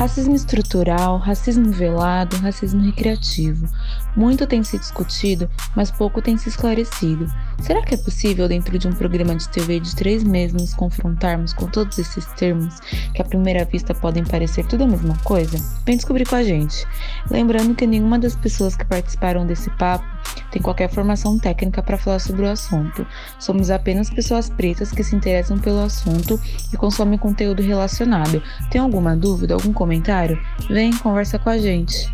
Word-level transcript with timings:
Racismo 0.00 0.34
estrutural, 0.34 1.20
racismo 1.20 1.70
velado, 1.72 2.34
racismo 2.38 2.82
recreativo. 2.82 3.68
Muito 4.16 4.46
tem 4.46 4.62
se 4.62 4.78
discutido, 4.78 5.48
mas 5.74 5.90
pouco 5.90 6.20
tem 6.20 6.36
se 6.36 6.48
esclarecido. 6.48 7.26
Será 7.60 7.82
que 7.82 7.94
é 7.94 7.98
possível, 7.98 8.48
dentro 8.48 8.78
de 8.78 8.88
um 8.88 8.92
programa 8.92 9.34
de 9.36 9.48
TV 9.48 9.80
de 9.80 9.94
três 9.94 10.22
meses, 10.24 10.52
nos 10.54 10.74
confrontarmos 10.74 11.52
com 11.52 11.66
todos 11.66 11.98
esses 11.98 12.24
termos 12.32 12.80
que 13.14 13.22
à 13.22 13.24
primeira 13.24 13.64
vista 13.64 13.94
podem 13.94 14.24
parecer 14.24 14.66
tudo 14.66 14.84
a 14.84 14.86
mesma 14.86 15.16
coisa? 15.24 15.58
Vem 15.84 15.96
descobrir 15.96 16.26
com 16.26 16.36
a 16.36 16.42
gente. 16.42 16.86
Lembrando 17.30 17.74
que 17.74 17.86
nenhuma 17.86 18.18
das 18.18 18.34
pessoas 18.34 18.76
que 18.76 18.84
participaram 18.84 19.46
desse 19.46 19.70
papo 19.70 20.04
tem 20.50 20.60
qualquer 20.60 20.90
formação 20.90 21.38
técnica 21.38 21.82
para 21.82 21.98
falar 21.98 22.18
sobre 22.18 22.42
o 22.42 22.50
assunto. 22.50 23.06
Somos 23.38 23.70
apenas 23.70 24.10
pessoas 24.10 24.50
pretas 24.50 24.90
que 24.90 25.04
se 25.04 25.14
interessam 25.14 25.58
pelo 25.58 25.80
assunto 25.80 26.40
e 26.72 26.76
consomem 26.76 27.18
conteúdo 27.18 27.62
relacionado. 27.62 28.42
Tem 28.70 28.80
alguma 28.80 29.16
dúvida, 29.16 29.54
algum 29.54 29.72
comentário? 29.72 30.40
Vem, 30.68 30.96
conversa 30.96 31.38
com 31.38 31.50
a 31.50 31.58
gente. 31.58 32.10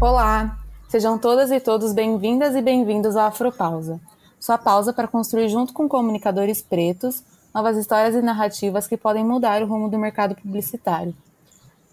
Olá, 0.00 0.56
sejam 0.88 1.18
todas 1.18 1.50
e 1.50 1.58
todos 1.58 1.92
bem-vindas 1.92 2.54
e 2.54 2.62
bem-vindos 2.62 3.16
à 3.16 3.26
Afropausa. 3.26 4.00
Sua 4.38 4.56
pausa 4.56 4.92
para 4.92 5.08
construir 5.08 5.48
junto 5.48 5.72
com 5.72 5.88
comunicadores 5.88 6.62
pretos 6.62 7.24
novas 7.52 7.76
histórias 7.76 8.14
e 8.14 8.22
narrativas 8.22 8.86
que 8.86 8.96
podem 8.96 9.24
mudar 9.24 9.60
o 9.60 9.66
rumo 9.66 9.88
do 9.88 9.98
mercado 9.98 10.36
publicitário. 10.36 11.12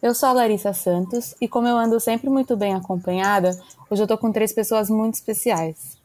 Eu 0.04 0.14
sou 0.14 0.30
a 0.30 0.34
Larissa 0.34 0.72
Santos 0.72 1.34
e 1.42 1.48
como 1.48 1.68
eu 1.68 1.76
ando 1.76 2.00
sempre 2.00 2.30
muito 2.30 2.56
bem 2.56 2.76
acompanhada, 2.76 3.60
hoje 3.90 4.04
eu 4.04 4.08
tô 4.08 4.20
com 4.20 4.32
três 4.32 4.54
pessoas 4.54 4.88
muito 4.88 5.16
especiais. 5.16 5.98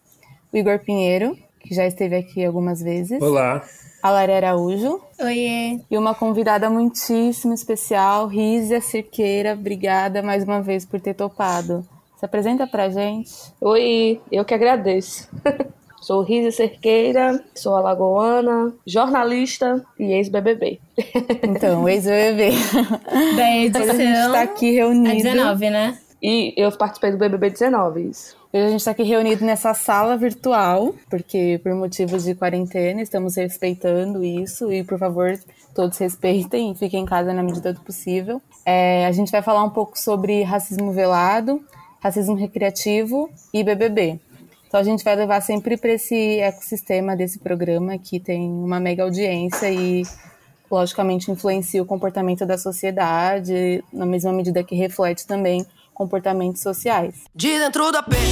O 0.51 0.57
Igor 0.57 0.79
Pinheiro, 0.79 1.37
que 1.59 1.75
já 1.75 1.87
esteve 1.87 2.17
aqui 2.17 2.43
algumas 2.43 2.81
vezes. 2.81 3.21
Olá. 3.21 3.63
A 4.03 4.11
Lara 4.11 4.37
Araújo. 4.37 5.01
Oiê. 5.21 5.81
E 5.91 5.99
uma 5.99 6.15
convidada 6.15 6.71
muitíssimo 6.71 7.53
especial, 7.53 8.27
Rízia 8.27 8.81
Cirqueira. 8.81 9.53
Obrigada 9.53 10.23
mais 10.23 10.45
uma 10.45 10.63
vez 10.63 10.85
por 10.87 11.01
ter 11.01 11.15
topado. 11.15 11.87
Se 12.17 12.25
apresenta 12.25 12.67
pra 12.67 12.89
gente. 12.89 13.33
Oi, 13.61 14.21
eu 14.31 14.45
que 14.45 14.55
agradeço. 14.55 15.29
Sou 16.01 16.23
Rízia 16.23 16.51
Cerqueira, 16.51 17.45
sou 17.55 17.77
alagoana, 17.77 18.73
jornalista 18.87 19.85
e 19.99 20.13
ex-BBB. 20.15 20.81
Então, 21.47 21.87
ex-BBB. 21.87 22.53
Da 23.37 23.57
edição... 23.59 23.91
a 23.91 23.95
gente 23.95 24.33
tá 24.33 24.41
aqui 24.41 24.73
reunido. 24.73 25.11
A 25.11 25.15
19, 25.15 25.71
né? 25.71 25.99
E 26.23 26.55
eu 26.57 26.73
participei 26.73 27.11
do 27.11 27.19
BBB 27.19 27.51
19, 27.51 28.09
isso. 28.09 28.40
Hoje 28.53 28.65
a 28.65 28.69
gente 28.69 28.81
está 28.81 28.91
aqui 28.91 29.05
reunido 29.05 29.45
nessa 29.45 29.73
sala 29.75 30.17
virtual, 30.17 30.93
porque 31.09 31.61
por 31.63 31.73
motivos 31.73 32.25
de 32.25 32.35
quarentena 32.35 33.01
estamos 33.01 33.37
respeitando 33.37 34.25
isso 34.25 34.73
e, 34.73 34.83
por 34.83 34.99
favor, 34.99 35.39
todos 35.73 35.97
respeitem 35.99 36.73
e 36.73 36.75
fiquem 36.75 37.05
em 37.05 37.07
casa 37.07 37.33
na 37.33 37.45
medida 37.45 37.73
do 37.73 37.81
possível. 37.81 38.43
É, 38.67 39.07
a 39.07 39.13
gente 39.13 39.31
vai 39.31 39.41
falar 39.41 39.63
um 39.63 39.71
pouco 39.71 39.97
sobre 39.97 40.43
racismo 40.43 40.91
velado, 40.91 41.65
racismo 42.01 42.35
recreativo 42.35 43.31
e 43.55 43.63
BBB. 43.63 44.19
Então 44.67 44.81
a 44.81 44.85
gente 44.85 45.05
vai 45.05 45.15
levar 45.15 45.41
sempre 45.43 45.77
para 45.77 45.93
esse 45.93 46.41
ecossistema 46.41 47.15
desse 47.15 47.39
programa 47.39 47.99
que 47.99 48.19
tem 48.19 48.51
uma 48.51 48.81
mega 48.81 49.05
audiência 49.05 49.71
e 49.71 50.03
logicamente 50.69 51.31
influencia 51.31 51.81
o 51.81 51.87
comportamento 51.87 52.45
da 52.45 52.59
sociedade, 52.59 53.85
na 53.93 54.07
mesma 54.07 54.33
medida 54.33 54.65
que 54.65 54.75
reflete 54.75 55.25
também 55.25 55.65
comportamentos 56.01 56.63
sociais. 56.63 57.15
De 57.35 57.59
dentro 57.59 57.93
da 57.93 58.03
pena, 58.03 58.25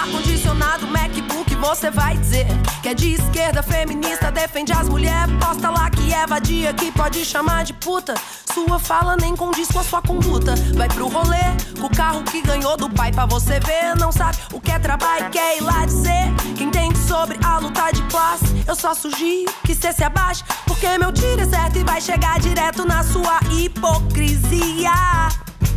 ar-condicionado, 0.00 0.86
MacBook, 0.86 1.54
você 1.56 1.90
vai 1.90 2.16
dizer 2.16 2.46
que 2.82 2.88
é 2.88 2.94
de 2.94 3.12
esquerda, 3.12 3.62
feminista, 3.62 4.32
defende 4.32 4.72
as 4.72 4.88
mulheres, 4.88 5.30
posta 5.38 5.68
lá 5.68 5.90
que 5.90 6.10
é 6.10 6.26
vadia, 6.26 6.72
que 6.72 6.90
pode 6.90 7.22
chamar 7.26 7.64
de 7.64 7.74
puta. 7.74 8.14
Sua 8.54 8.78
fala 8.78 9.14
nem 9.20 9.36
condiz 9.36 9.68
com 9.68 9.80
a 9.80 9.84
sua 9.84 10.00
conduta. 10.00 10.54
Vai 10.74 10.88
pro 10.88 11.06
rolê 11.08 11.44
com 11.78 11.86
o 11.86 11.94
carro 11.94 12.22
que 12.22 12.40
ganhou 12.40 12.78
do 12.78 12.88
pai 12.88 13.12
pra 13.12 13.26
você 13.26 13.60
ver. 13.60 13.94
Não 13.98 14.10
sabe 14.10 14.38
o 14.50 14.58
que 14.58 14.70
é 14.70 14.78
trabalho 14.78 15.28
quer 15.30 15.58
ir 15.58 15.60
lá 15.60 15.84
dizer. 15.84 16.32
Quem 16.56 16.70
tem 16.70 16.94
sobre 16.94 17.38
a 17.44 17.58
luta 17.58 17.90
de 17.92 18.02
classe, 18.04 18.46
eu 18.66 18.74
só 18.74 18.94
sugiro 18.94 19.52
que 19.66 19.74
cê 19.74 19.92
se 19.92 20.02
abaixe, 20.02 20.42
porque 20.66 20.96
meu 20.96 21.12
tiro 21.12 21.42
é 21.42 21.46
certo 21.46 21.78
e 21.78 21.84
vai 21.84 22.00
chegar 22.00 22.40
direto 22.40 22.86
na 22.86 23.02
sua 23.04 23.38
hipocrisia. 23.50 24.92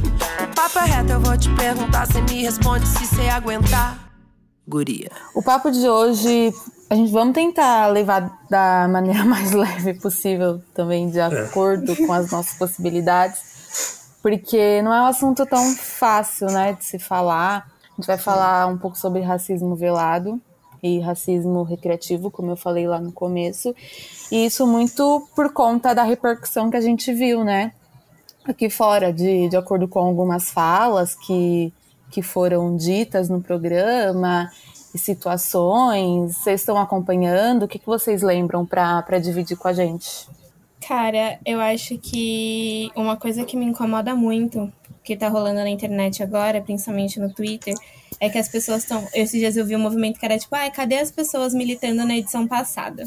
O 0.05 0.55
papo 0.55 0.79
é 0.79 0.85
reto, 0.85 1.11
eu 1.11 1.19
vou 1.19 1.37
te 1.37 1.53
perguntar, 1.55 2.05
você 2.05 2.21
me 2.21 2.43
responde 2.43 2.87
se 2.87 3.05
você 3.05 3.29
aguentar. 3.29 4.11
Guria. 4.67 5.11
O 5.35 5.43
papo 5.43 5.69
de 5.69 5.87
hoje, 5.87 6.53
a 6.89 6.95
gente 6.95 7.11
vamos 7.11 7.33
tentar 7.33 7.87
levar 7.87 8.39
da 8.49 8.87
maneira 8.87 9.23
mais 9.25 9.51
leve 9.51 9.93
possível, 9.95 10.61
também 10.73 11.09
de 11.09 11.19
acordo 11.19 11.91
é. 11.91 11.95
com 11.95 12.11
as 12.11 12.31
nossas 12.31 12.57
possibilidades, 12.57 13.39
porque 14.21 14.81
não 14.81 14.93
é 14.93 15.01
um 15.01 15.05
assunto 15.05 15.45
tão 15.45 15.75
fácil, 15.75 16.47
né, 16.47 16.73
de 16.73 16.83
se 16.83 16.97
falar. 16.97 17.71
A 17.93 17.95
gente 17.95 18.07
vai 18.07 18.17
falar 18.17 18.67
um 18.67 18.77
pouco 18.77 18.97
sobre 18.97 19.21
racismo 19.21 19.75
velado 19.75 20.41
e 20.81 20.99
racismo 20.99 21.63
recreativo, 21.63 22.29
como 22.29 22.51
eu 22.51 22.55
falei 22.55 22.87
lá 22.87 22.99
no 22.99 23.11
começo, 23.11 23.75
e 24.31 24.45
isso 24.45 24.67
muito 24.67 25.27
por 25.35 25.51
conta 25.53 25.93
da 25.93 26.03
repercussão 26.03 26.69
que 26.69 26.77
a 26.77 26.81
gente 26.81 27.13
viu, 27.13 27.43
né, 27.43 27.71
aqui 28.47 28.69
fora, 28.69 29.11
de, 29.11 29.49
de 29.49 29.57
acordo 29.57 29.87
com 29.87 29.99
algumas 29.99 30.51
falas 30.51 31.15
que, 31.15 31.73
que 32.11 32.21
foram 32.21 32.75
ditas 32.75 33.29
no 33.29 33.41
programa 33.41 34.49
e 34.93 34.97
situações. 34.97 36.37
Vocês 36.37 36.61
estão 36.61 36.77
acompanhando? 36.77 37.63
O 37.63 37.67
que, 37.67 37.79
que 37.79 37.85
vocês 37.85 38.21
lembram 38.21 38.65
para 38.65 39.19
dividir 39.19 39.57
com 39.57 39.67
a 39.67 39.73
gente? 39.73 40.27
Cara, 40.87 41.39
eu 41.45 41.59
acho 41.59 41.97
que 41.97 42.91
uma 42.95 43.17
coisa 43.17 43.43
que 43.43 43.57
me 43.57 43.65
incomoda 43.65 44.13
muito, 44.13 44.71
que 45.03 45.17
tá 45.17 45.27
rolando 45.27 45.61
na 45.61 45.69
internet 45.69 46.21
agora, 46.21 46.61
principalmente 46.61 47.19
no 47.19 47.33
Twitter, 47.33 47.73
é 48.19 48.29
que 48.29 48.37
as 48.37 48.47
pessoas 48.47 48.83
estão. 48.83 49.05
Esses 49.13 49.39
dias 49.39 49.57
eu 49.57 49.65
vi 49.65 49.75
um 49.75 49.79
movimento 49.79 50.19
que 50.19 50.25
era 50.25 50.37
tipo, 50.37 50.55
ai, 50.55 50.69
cadê 50.69 50.99
as 50.99 51.09
pessoas 51.09 51.53
militando 51.53 52.05
na 52.05 52.15
edição 52.15 52.47
passada? 52.47 53.03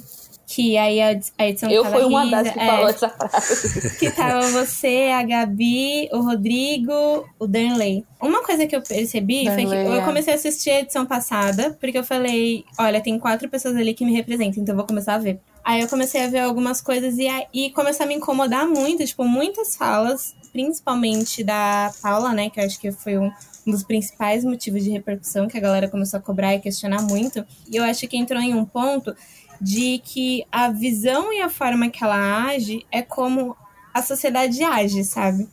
Que 0.49 0.79
aí 0.79 0.99
a, 1.03 1.21
a 1.37 1.47
edição 1.47 1.71
Eu 1.71 1.85
fui 1.85 2.05
uma 2.05 2.25
das 2.25 2.51
que 2.51 2.59
é, 2.59 2.67
falou 2.67 2.89
essa 2.89 3.09
frase. 3.11 3.99
Que 3.99 4.11
tava 4.11 4.49
você, 4.49 5.11
a 5.15 5.23
Gabi, 5.23 6.09
o 6.11 6.23
Rodrigo, 6.23 7.29
o 7.39 7.47
Danley. 7.47 8.03
Uma 8.19 8.43
coisa 8.43 8.67
que 8.67 8.75
eu 8.75 8.81
percebi 8.81 9.45
Danley, 9.45 9.67
foi 9.67 9.77
que 9.77 9.89
eu 9.91 10.01
é. 10.01 10.05
comecei 10.07 10.33
a 10.33 10.37
assistir 10.37 10.71
a 10.71 10.81
edição 10.81 11.05
passada, 11.05 11.77
porque 11.79 11.99
eu 11.99 12.03
falei, 12.03 12.65
olha, 12.79 12.99
tem 12.99 13.19
quatro 13.19 13.47
pessoas 13.51 13.77
ali 13.77 13.93
que 13.93 14.07
me 14.07 14.15
representam, 14.15 14.63
então 14.63 14.73
eu 14.73 14.79
vou 14.79 14.87
começar 14.87 15.17
a 15.17 15.19
ver. 15.19 15.39
Aí 15.63 15.83
eu 15.83 15.89
comecei 15.89 16.25
a 16.25 16.29
ver 16.29 16.39
algumas 16.39 16.81
coisas 16.81 17.19
e, 17.19 17.29
e 17.53 17.71
começou 17.73 18.05
a 18.05 18.07
me 18.07 18.15
incomodar 18.15 18.67
muito, 18.67 19.05
tipo, 19.05 19.25
muitas 19.25 19.77
falas, 19.77 20.35
principalmente 20.51 21.45
da 21.45 21.93
Paula, 22.01 22.33
né, 22.33 22.49
que 22.49 22.59
eu 22.59 22.65
acho 22.65 22.81
que 22.81 22.91
foi 22.91 23.19
um, 23.19 23.31
um 23.67 23.71
dos 23.71 23.83
principais 23.83 24.45
motivos 24.45 24.83
de 24.83 24.89
repercussão 24.89 25.47
que 25.47 25.59
a 25.59 25.61
galera 25.61 25.89
começou 25.89 26.19
a 26.19 26.23
cobrar 26.23 26.55
e 26.55 26.59
questionar 26.59 27.03
muito. 27.03 27.45
E 27.71 27.77
eu 27.77 27.85
acho 27.85 28.09
que 28.09 28.17
entrou 28.17 28.41
em 28.41 28.55
um 28.55 28.65
ponto 28.65 29.15
de 29.61 29.99
que 29.99 30.45
a 30.51 30.71
visão 30.71 31.33
e 31.33 31.41
a 31.41 31.49
forma 31.49 31.91
que 31.91 32.03
ela 32.03 32.47
age 32.47 32.87
é 32.91 33.03
como 33.03 33.57
a 33.93 34.03
sociedade 34.03 34.63
age, 34.63 35.05
sabe? 35.05 35.49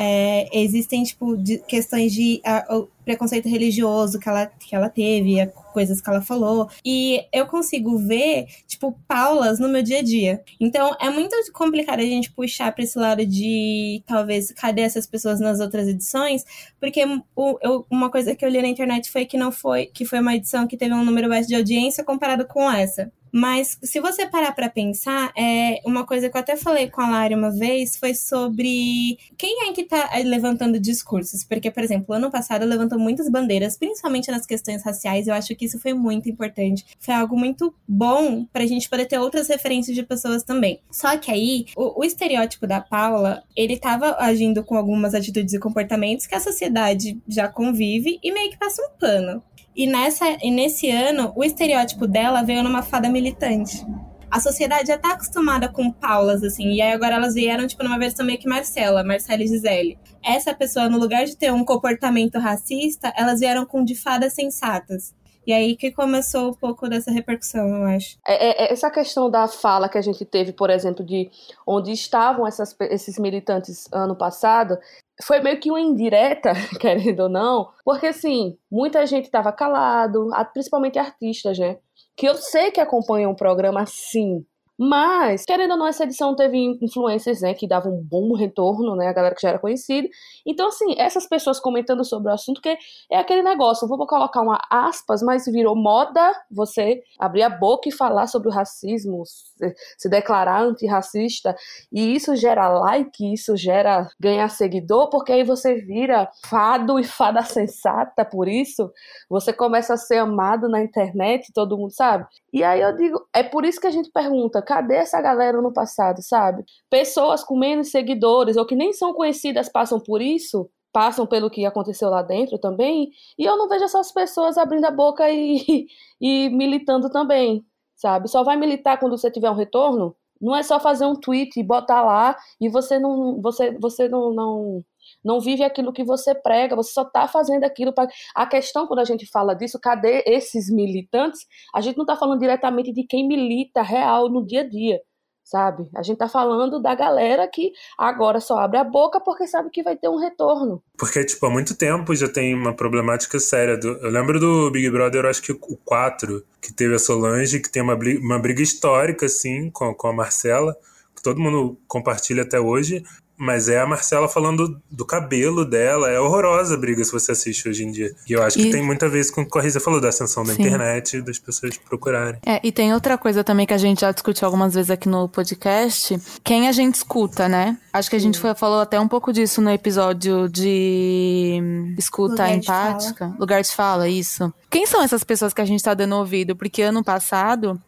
É, 0.00 0.48
existem, 0.56 1.02
tipo, 1.02 1.36
de, 1.36 1.58
questões 1.58 2.12
de 2.12 2.40
a, 2.44 2.76
o 2.76 2.88
preconceito 3.04 3.48
religioso 3.48 4.20
que 4.20 4.28
ela, 4.28 4.46
que 4.46 4.74
ela 4.74 4.88
teve, 4.88 5.40
a, 5.40 5.48
coisas 5.48 6.00
que 6.00 6.08
ela 6.08 6.20
falou. 6.20 6.68
E 6.84 7.24
eu 7.32 7.46
consigo 7.46 7.98
ver, 7.98 8.46
tipo, 8.66 8.96
paulas 9.08 9.58
no 9.58 9.68
meu 9.68 9.82
dia 9.82 9.98
a 9.98 10.02
dia. 10.02 10.42
Então, 10.60 10.96
é 11.00 11.10
muito 11.10 11.34
complicado 11.52 12.00
a 12.00 12.04
gente 12.04 12.30
puxar 12.30 12.72
para 12.72 12.84
esse 12.84 12.98
lado 12.98 13.26
de, 13.26 14.02
talvez, 14.06 14.52
cadê 14.52 14.82
essas 14.82 15.06
pessoas 15.06 15.40
nas 15.40 15.58
outras 15.58 15.88
edições? 15.88 16.44
Porque 16.80 17.04
o, 17.34 17.58
eu, 17.60 17.86
uma 17.90 18.10
coisa 18.10 18.36
que 18.36 18.44
eu 18.44 18.48
li 18.48 18.62
na 18.62 18.68
internet 18.68 19.10
foi 19.10 19.24
que 19.24 19.36
não 19.36 19.50
foi, 19.50 19.86
que 19.86 20.04
foi 20.04 20.20
uma 20.20 20.36
edição 20.36 20.66
que 20.66 20.76
teve 20.76 20.94
um 20.94 21.04
número 21.04 21.28
baixo 21.28 21.48
de 21.48 21.56
audiência 21.56 22.04
comparado 22.04 22.46
com 22.46 22.70
essa. 22.70 23.10
Mas 23.32 23.78
se 23.82 24.00
você 24.00 24.26
parar 24.26 24.52
para 24.52 24.68
pensar, 24.68 25.32
é 25.36 25.80
uma 25.84 26.04
coisa 26.04 26.28
que 26.28 26.36
eu 26.36 26.40
até 26.40 26.56
falei 26.56 26.88
com 26.88 27.00
a 27.00 27.10
Lari 27.10 27.34
uma 27.34 27.50
vez 27.50 27.96
foi 27.96 28.14
sobre 28.14 29.18
quem 29.36 29.68
é 29.68 29.72
que 29.72 29.84
tá 29.84 30.10
levantando 30.24 30.78
discursos. 30.78 31.44
Porque, 31.44 31.70
por 31.70 31.82
exemplo, 31.82 32.14
ano 32.14 32.30
passado 32.30 32.64
levantou 32.64 32.98
muitas 32.98 33.28
bandeiras, 33.28 33.76
principalmente 33.76 34.30
nas 34.30 34.46
questões 34.46 34.82
raciais. 34.82 35.26
Eu 35.26 35.34
acho 35.34 35.54
que 35.54 35.64
isso 35.64 35.78
foi 35.78 35.94
muito 35.94 36.28
importante. 36.28 36.84
Foi 36.98 37.14
algo 37.14 37.38
muito 37.38 37.74
bom 37.86 38.44
pra 38.52 38.66
gente 38.66 38.88
poder 38.88 39.06
ter 39.06 39.18
outras 39.18 39.48
referências 39.48 39.94
de 39.94 40.02
pessoas 40.02 40.42
também. 40.42 40.80
Só 40.90 41.16
que 41.16 41.30
aí, 41.30 41.66
o, 41.76 42.00
o 42.00 42.04
estereótipo 42.04 42.66
da 42.66 42.80
Paula, 42.80 43.42
ele 43.56 43.76
tava 43.76 44.16
agindo 44.18 44.64
com 44.64 44.76
algumas 44.76 45.14
atitudes 45.14 45.54
e 45.54 45.58
comportamentos 45.58 46.26
que 46.26 46.34
a 46.34 46.40
sociedade 46.40 47.20
já 47.26 47.48
convive 47.48 48.18
e 48.22 48.32
meio 48.32 48.50
que 48.50 48.58
passa 48.58 48.82
um 48.82 48.98
pano. 48.98 49.42
E, 49.78 49.86
nessa, 49.86 50.24
e 50.42 50.50
nesse 50.50 50.90
ano, 50.90 51.32
o 51.36 51.44
estereótipo 51.44 52.04
dela 52.04 52.42
veio 52.42 52.64
numa 52.64 52.82
fada 52.82 53.08
militante. 53.08 53.86
A 54.28 54.40
sociedade 54.40 54.88
já 54.88 54.98
tá 54.98 55.12
acostumada 55.12 55.68
com 55.68 55.92
Paulas, 55.92 56.42
assim, 56.42 56.72
e 56.72 56.82
aí 56.82 56.90
agora 56.90 57.14
elas 57.14 57.34
vieram, 57.34 57.64
tipo, 57.64 57.84
numa 57.84 57.96
versão 57.96 58.26
meio 58.26 58.40
que 58.40 58.48
Marcela, 58.48 59.04
Marcela 59.04 59.40
e 59.40 59.46
Gisele. 59.46 59.96
Essa 60.20 60.52
pessoa, 60.52 60.88
no 60.88 60.98
lugar 60.98 61.26
de 61.26 61.36
ter 61.36 61.52
um 61.52 61.64
comportamento 61.64 62.40
racista, 62.40 63.12
elas 63.16 63.38
vieram 63.38 63.64
com 63.64 63.84
de 63.84 63.94
fadas 63.94 64.32
sensatas. 64.32 65.14
E 65.48 65.52
aí 65.54 65.76
que 65.76 65.90
começou 65.90 66.50
um 66.50 66.52
pouco 66.52 66.86
dessa 66.90 67.10
repercussão, 67.10 67.66
eu 67.66 67.84
acho. 67.84 68.18
É, 68.28 68.66
é, 68.66 68.70
essa 68.70 68.90
questão 68.90 69.30
da 69.30 69.48
fala 69.48 69.88
que 69.88 69.96
a 69.96 70.02
gente 70.02 70.22
teve, 70.26 70.52
por 70.52 70.68
exemplo, 70.68 71.02
de 71.02 71.30
onde 71.66 71.90
estavam 71.90 72.46
essas, 72.46 72.76
esses 72.78 73.18
militantes 73.18 73.88
ano 73.90 74.14
passado, 74.14 74.76
foi 75.22 75.40
meio 75.40 75.58
que 75.58 75.70
uma 75.70 75.80
indireta, 75.80 76.52
querendo 76.78 77.20
ou 77.20 77.28
não, 77.30 77.70
porque 77.82 78.08
assim, 78.08 78.58
muita 78.70 79.06
gente 79.06 79.24
estava 79.24 79.50
calado, 79.50 80.28
principalmente 80.52 80.98
artistas, 80.98 81.58
né? 81.58 81.78
Que 82.14 82.26
eu 82.26 82.34
sei 82.34 82.70
que 82.70 82.78
acompanham 82.78 83.30
o 83.30 83.36
programa 83.36 83.86
sim, 83.86 84.44
mas, 84.78 85.44
querendo 85.44 85.72
ou 85.72 85.76
não, 85.76 85.88
essa 85.88 86.04
edição 86.04 86.36
teve 86.36 86.56
influências, 86.80 87.40
né, 87.40 87.52
que 87.52 87.66
davam 87.66 87.94
um 87.94 88.02
bom 88.02 88.32
retorno, 88.34 88.94
né, 88.94 89.08
a 89.08 89.12
galera 89.12 89.34
que 89.34 89.42
já 89.42 89.48
era 89.48 89.58
conhecida. 89.58 90.08
Então, 90.46 90.68
assim, 90.68 90.94
essas 90.96 91.26
pessoas 91.26 91.58
comentando 91.58 92.04
sobre 92.04 92.30
o 92.30 92.34
assunto, 92.34 92.60
que 92.60 92.78
é 93.10 93.18
aquele 93.18 93.42
negócio, 93.42 93.88
vou 93.88 94.06
colocar 94.06 94.40
uma 94.40 94.60
aspas, 94.70 95.20
mas 95.20 95.46
virou 95.46 95.74
moda 95.74 96.32
você 96.48 97.02
abrir 97.18 97.42
a 97.42 97.50
boca 97.50 97.88
e 97.88 97.92
falar 97.92 98.28
sobre 98.28 98.48
o 98.48 98.52
racismo, 98.52 99.24
se, 99.26 99.74
se 99.98 100.08
declarar 100.08 100.62
antirracista, 100.62 101.56
e 101.92 102.14
isso 102.14 102.36
gera 102.36 102.68
like, 102.68 103.32
isso 103.32 103.56
gera 103.56 104.08
ganhar 104.20 104.48
seguidor, 104.48 105.10
porque 105.10 105.32
aí 105.32 105.42
você 105.42 105.74
vira 105.74 106.30
fado 106.46 107.00
e 107.00 107.04
fada 107.04 107.42
sensata 107.42 108.24
por 108.24 108.46
isso, 108.46 108.92
você 109.28 109.52
começa 109.52 109.94
a 109.94 109.96
ser 109.96 110.18
amado 110.18 110.68
na 110.68 110.80
internet, 110.80 111.52
todo 111.52 111.76
mundo 111.76 111.90
sabe. 111.90 112.26
E 112.52 112.62
aí 112.62 112.80
eu 112.80 112.94
digo, 112.94 113.26
é 113.34 113.42
por 113.42 113.64
isso 113.64 113.80
que 113.80 113.86
a 113.86 113.90
gente 113.90 114.10
pergunta, 114.10 114.62
cadê 114.68 114.96
essa 114.96 115.18
galera 115.22 115.62
no 115.62 115.72
passado, 115.72 116.20
sabe? 116.22 116.62
Pessoas 116.90 117.42
com 117.42 117.56
menos 117.58 117.90
seguidores 117.90 118.58
ou 118.58 118.66
que 118.66 118.76
nem 118.76 118.92
são 118.92 119.14
conhecidas 119.14 119.66
passam 119.66 119.98
por 119.98 120.20
isso, 120.20 120.68
passam 120.92 121.26
pelo 121.26 121.48
que 121.48 121.64
aconteceu 121.64 122.10
lá 122.10 122.20
dentro 122.20 122.58
também, 122.58 123.10
e 123.38 123.46
eu 123.46 123.56
não 123.56 123.66
vejo 123.66 123.84
essas 123.84 124.12
pessoas 124.12 124.58
abrindo 124.58 124.84
a 124.84 124.90
boca 124.90 125.30
e, 125.30 125.86
e 126.20 126.50
militando 126.50 127.08
também, 127.08 127.64
sabe? 127.96 128.28
Só 128.28 128.44
vai 128.44 128.58
militar 128.58 128.98
quando 128.98 129.16
você 129.16 129.30
tiver 129.30 129.50
um 129.50 129.54
retorno. 129.54 130.14
Não 130.40 130.54
é 130.54 130.62
só 130.62 130.78
fazer 130.78 131.06
um 131.06 131.16
tweet 131.16 131.58
e 131.58 131.64
botar 131.64 132.02
lá 132.04 132.36
e 132.60 132.68
você 132.68 132.98
não, 132.98 133.40
você, 133.40 133.72
você 133.80 134.08
não, 134.08 134.32
não 134.32 134.84
não 135.24 135.40
vive 135.40 135.62
aquilo 135.62 135.92
que 135.92 136.04
você 136.04 136.34
prega, 136.34 136.76
você 136.76 136.92
só 136.92 137.02
está 137.02 137.26
fazendo 137.26 137.64
aquilo 137.64 137.92
para. 137.92 138.08
A 138.34 138.46
questão, 138.46 138.86
quando 138.86 139.00
a 139.00 139.04
gente 139.04 139.26
fala 139.30 139.54
disso, 139.54 139.78
cadê 139.80 140.22
esses 140.26 140.70
militantes? 140.70 141.40
A 141.74 141.80
gente 141.80 141.96
não 141.96 142.04
está 142.04 142.16
falando 142.16 142.40
diretamente 142.40 142.92
de 142.92 143.04
quem 143.04 143.26
milita 143.26 143.82
real 143.82 144.28
no 144.28 144.44
dia 144.44 144.60
a 144.60 144.68
dia, 144.68 145.00
sabe? 145.44 145.88
A 145.94 146.02
gente 146.02 146.14
está 146.14 146.28
falando 146.28 146.80
da 146.80 146.94
galera 146.94 147.48
que 147.48 147.72
agora 147.98 148.40
só 148.40 148.58
abre 148.58 148.78
a 148.78 148.84
boca 148.84 149.20
porque 149.20 149.46
sabe 149.46 149.70
que 149.70 149.82
vai 149.82 149.96
ter 149.96 150.08
um 150.08 150.18
retorno. 150.18 150.82
Porque, 150.96 151.24
tipo, 151.24 151.44
há 151.46 151.50
muito 151.50 151.76
tempo 151.76 152.14
já 152.14 152.28
tem 152.28 152.54
uma 152.54 152.74
problemática 152.74 153.38
séria. 153.38 153.76
Do... 153.76 153.88
Eu 153.88 154.10
lembro 154.10 154.38
do 154.38 154.70
Big 154.70 154.88
Brother, 154.90 155.26
acho 155.26 155.42
que 155.42 155.52
o 155.52 155.76
4, 155.84 156.44
que 156.60 156.72
teve 156.72 156.94
a 156.94 156.98
Solange, 156.98 157.60
que 157.60 157.70
tem 157.70 157.82
uma, 157.82 157.94
uma 157.94 158.38
briga 158.38 158.62
histórica, 158.62 159.26
assim, 159.26 159.70
com, 159.70 159.92
com 159.94 160.08
a 160.08 160.12
Marcela, 160.12 160.76
todo 161.22 161.40
mundo 161.40 161.78
compartilha 161.86 162.42
até 162.42 162.60
hoje. 162.60 163.02
Mas 163.38 163.68
é 163.68 163.80
a 163.80 163.86
Marcela 163.86 164.28
falando 164.28 164.80
do 164.90 165.06
cabelo 165.06 165.64
dela. 165.64 166.10
É 166.10 166.18
horrorosa 166.18 166.74
a 166.74 166.76
briga 166.76 167.04
se 167.04 167.12
você 167.12 167.32
assiste 167.32 167.68
hoje 167.68 167.84
em 167.84 167.92
dia. 167.92 168.12
E 168.28 168.32
eu 168.32 168.42
acho 168.42 168.58
e... 168.58 168.64
que 168.64 168.70
tem 168.70 168.82
muita 168.82 169.08
vez 169.08 169.30
com 169.30 169.42
o 169.42 169.48
que 169.48 169.58
a 169.58 169.62
Risa 169.62 169.78
falou, 169.78 170.00
da 170.00 170.08
ascensão 170.08 170.42
da 170.42 170.54
Sim. 170.54 170.62
internet, 170.62 171.22
das 171.22 171.38
pessoas 171.38 171.76
procurarem. 171.78 172.40
É, 172.44 172.60
e 172.64 172.72
tem 172.72 172.92
outra 172.92 173.16
coisa 173.16 173.44
também 173.44 173.64
que 173.64 173.72
a 173.74 173.78
gente 173.78 174.00
já 174.00 174.10
discutiu 174.10 174.46
algumas 174.46 174.74
vezes 174.74 174.90
aqui 174.90 175.08
no 175.08 175.28
podcast. 175.28 176.18
Quem 176.42 176.68
a 176.68 176.72
gente 176.72 176.96
escuta, 176.96 177.48
né? 177.48 177.78
Acho 177.92 178.10
que 178.10 178.16
a 178.16 178.20
gente 178.20 178.38
foi, 178.38 178.54
falou 178.56 178.80
até 178.80 178.98
um 178.98 179.08
pouco 179.08 179.32
disso 179.32 179.60
no 179.60 179.70
episódio 179.70 180.48
de 180.48 181.94
escuta 181.96 182.32
lugar 182.32 182.56
empática. 182.56 183.28
De 183.28 183.38
lugar 183.38 183.62
de 183.62 183.70
fala, 183.70 184.08
isso. 184.08 184.52
Quem 184.68 184.86
são 184.86 185.02
essas 185.02 185.22
pessoas 185.22 185.54
que 185.54 185.60
a 185.60 185.64
gente 185.64 185.82
tá 185.82 185.94
dando 185.94 186.16
ouvido? 186.16 186.56
Porque 186.56 186.82
ano 186.82 187.04
passado, 187.04 187.80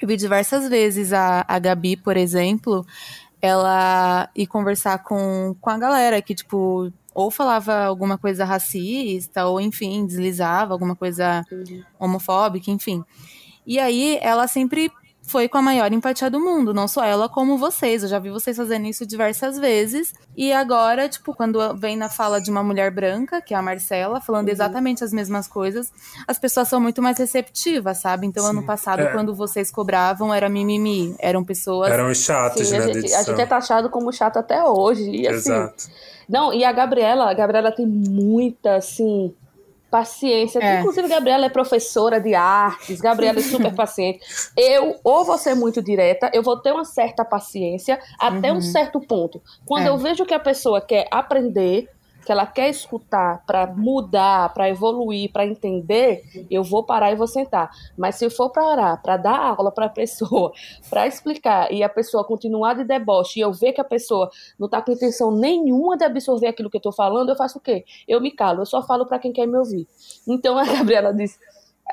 eu 0.00 0.08
vi 0.08 0.16
diversas 0.16 0.68
vezes 0.68 1.12
a, 1.12 1.44
a 1.46 1.58
Gabi, 1.58 1.96
por 1.96 2.16
exemplo, 2.16 2.84
ela 3.42 4.30
ir 4.36 4.46
conversar 4.46 4.98
com, 5.02 5.56
com 5.60 5.68
a 5.68 5.76
galera 5.76 6.22
que, 6.22 6.32
tipo, 6.32 6.92
ou 7.12 7.30
falava 7.30 7.74
alguma 7.84 8.16
coisa 8.16 8.44
racista, 8.44 9.44
ou 9.46 9.60
enfim, 9.60 10.06
deslizava 10.06 10.72
alguma 10.72 10.94
coisa 10.94 11.44
homofóbica, 11.98 12.70
enfim. 12.70 13.04
E 13.66 13.78
aí 13.80 14.18
ela 14.22 14.46
sempre 14.46 14.90
foi 15.32 15.48
com 15.48 15.56
a 15.56 15.62
maior 15.62 15.90
empatia 15.90 16.28
do 16.28 16.38
mundo, 16.38 16.74
não 16.74 16.86
só 16.86 17.02
ela 17.02 17.26
como 17.26 17.56
vocês. 17.56 18.02
Eu 18.02 18.08
já 18.10 18.18
vi 18.18 18.28
vocês 18.28 18.54
fazendo 18.54 18.86
isso 18.86 19.06
diversas 19.06 19.58
vezes. 19.58 20.12
E 20.36 20.52
agora, 20.52 21.08
tipo, 21.08 21.34
quando 21.34 21.74
vem 21.74 21.96
na 21.96 22.10
fala 22.10 22.38
de 22.38 22.50
uma 22.50 22.62
mulher 22.62 22.90
branca, 22.90 23.40
que 23.40 23.54
é 23.54 23.56
a 23.56 23.62
Marcela, 23.62 24.20
falando 24.20 24.48
uhum. 24.48 24.52
exatamente 24.52 25.02
as 25.02 25.10
mesmas 25.10 25.48
coisas, 25.48 25.90
as 26.28 26.38
pessoas 26.38 26.68
são 26.68 26.78
muito 26.78 27.00
mais 27.00 27.16
receptivas, 27.16 27.96
sabe? 27.96 28.26
Então, 28.26 28.44
Sim. 28.44 28.50
ano 28.50 28.62
passado, 28.66 29.00
é. 29.00 29.06
quando 29.06 29.34
vocês 29.34 29.70
cobravam, 29.70 30.34
era 30.34 30.50
mimimi. 30.50 31.16
Eram 31.18 31.42
pessoas. 31.42 31.90
Eram 31.90 32.14
chatos, 32.14 32.68
Sim, 32.68 32.78
né? 32.78 32.84
A 32.84 32.92
gente, 32.92 33.14
a 33.14 33.22
gente, 33.22 33.40
é 33.40 33.46
taxado 33.46 33.88
como 33.88 34.12
chato 34.12 34.36
até 34.36 34.62
hoje. 34.62 35.10
E, 35.10 35.26
assim, 35.26 35.50
Exato. 35.50 35.84
Não, 36.28 36.52
e 36.52 36.62
a 36.62 36.72
Gabriela, 36.72 37.30
a 37.30 37.34
Gabriela 37.34 37.72
tem 37.72 37.86
muita, 37.86 38.76
assim, 38.76 39.34
paciência. 39.92 40.58
É. 40.58 40.80
Inclusive, 40.80 41.06
Gabriela 41.06 41.44
é 41.44 41.50
professora 41.50 42.18
de 42.18 42.34
artes, 42.34 42.98
Gabriela 42.98 43.38
é 43.38 43.42
super 43.42 43.72
paciente. 43.76 44.20
Eu, 44.56 44.96
ou 45.04 45.22
vou 45.22 45.36
ser 45.36 45.54
muito 45.54 45.82
direta, 45.82 46.30
eu 46.32 46.42
vou 46.42 46.56
ter 46.56 46.72
uma 46.72 46.86
certa 46.86 47.26
paciência 47.26 48.00
até 48.18 48.50
uhum. 48.50 48.56
um 48.56 48.62
certo 48.62 48.98
ponto. 48.98 49.42
Quando 49.66 49.84
é. 49.84 49.88
eu 49.90 49.98
vejo 49.98 50.24
que 50.24 50.32
a 50.32 50.40
pessoa 50.40 50.80
quer 50.80 51.06
aprender, 51.10 51.90
que 52.24 52.32
ela 52.32 52.46
quer 52.46 52.68
escutar 52.70 53.44
para 53.46 53.66
mudar, 53.66 54.52
para 54.54 54.68
evoluir, 54.68 55.30
para 55.32 55.46
entender, 55.46 56.22
eu 56.50 56.62
vou 56.62 56.84
parar 56.84 57.12
e 57.12 57.16
vou 57.16 57.26
sentar. 57.26 57.70
Mas 57.96 58.16
se 58.16 58.24
eu 58.24 58.30
for 58.30 58.50
parar 58.50 59.00
para 59.02 59.16
dar 59.16 59.38
aula 59.38 59.70
para 59.70 59.86
a 59.86 59.90
pessoa, 59.90 60.52
para 60.88 61.06
explicar 61.06 61.72
e 61.72 61.82
a 61.82 61.88
pessoa 61.88 62.24
continuar 62.24 62.74
de 62.74 62.84
deboche 62.84 63.40
e 63.40 63.42
eu 63.42 63.52
ver 63.52 63.72
que 63.72 63.80
a 63.80 63.84
pessoa 63.84 64.30
não 64.58 64.66
está 64.66 64.80
com 64.80 64.92
intenção 64.92 65.30
nenhuma 65.30 65.96
de 65.96 66.04
absorver 66.04 66.48
aquilo 66.48 66.70
que 66.70 66.76
eu 66.76 66.80
estou 66.80 66.92
falando, 66.92 67.28
eu 67.28 67.36
faço 67.36 67.58
o 67.58 67.60
quê? 67.60 67.84
Eu 68.06 68.20
me 68.20 68.30
calo, 68.30 68.62
eu 68.62 68.66
só 68.66 68.82
falo 68.82 69.06
para 69.06 69.18
quem 69.18 69.32
quer 69.32 69.46
me 69.46 69.58
ouvir. 69.58 69.86
Então 70.26 70.56
a 70.58 70.64
Gabriela 70.66 71.12
disse 71.12 71.38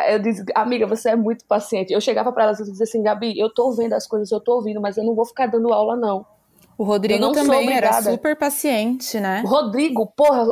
eu 0.08 0.20
disse, 0.20 0.46
amiga, 0.56 0.86
você 0.88 1.10
é 1.10 1.16
muito 1.16 1.44
paciente. 1.46 1.92
Eu 1.92 2.00
chegava 2.00 2.32
para 2.32 2.44
ela 2.44 2.54
e 2.54 2.64
dizia 2.64 2.84
assim, 2.84 3.04
Gabi, 3.04 3.38
eu 3.38 3.50
tô 3.50 3.72
vendo 3.72 3.94
as 3.94 4.08
coisas, 4.08 4.32
eu 4.32 4.40
tô 4.40 4.56
ouvindo, 4.56 4.80
mas 4.80 4.98
eu 4.98 5.04
não 5.04 5.16
vou 5.16 5.26
ficar 5.26 5.48
dando 5.48 5.74
aula, 5.74 5.96
não. 5.96 6.26
O 6.80 6.84
Rodrigo 6.86 7.34
também 7.34 7.74
era 7.74 8.02
super 8.02 8.38
paciente, 8.38 9.20
né? 9.20 9.44
Rodrigo, 9.46 10.08
porra, 10.16 10.48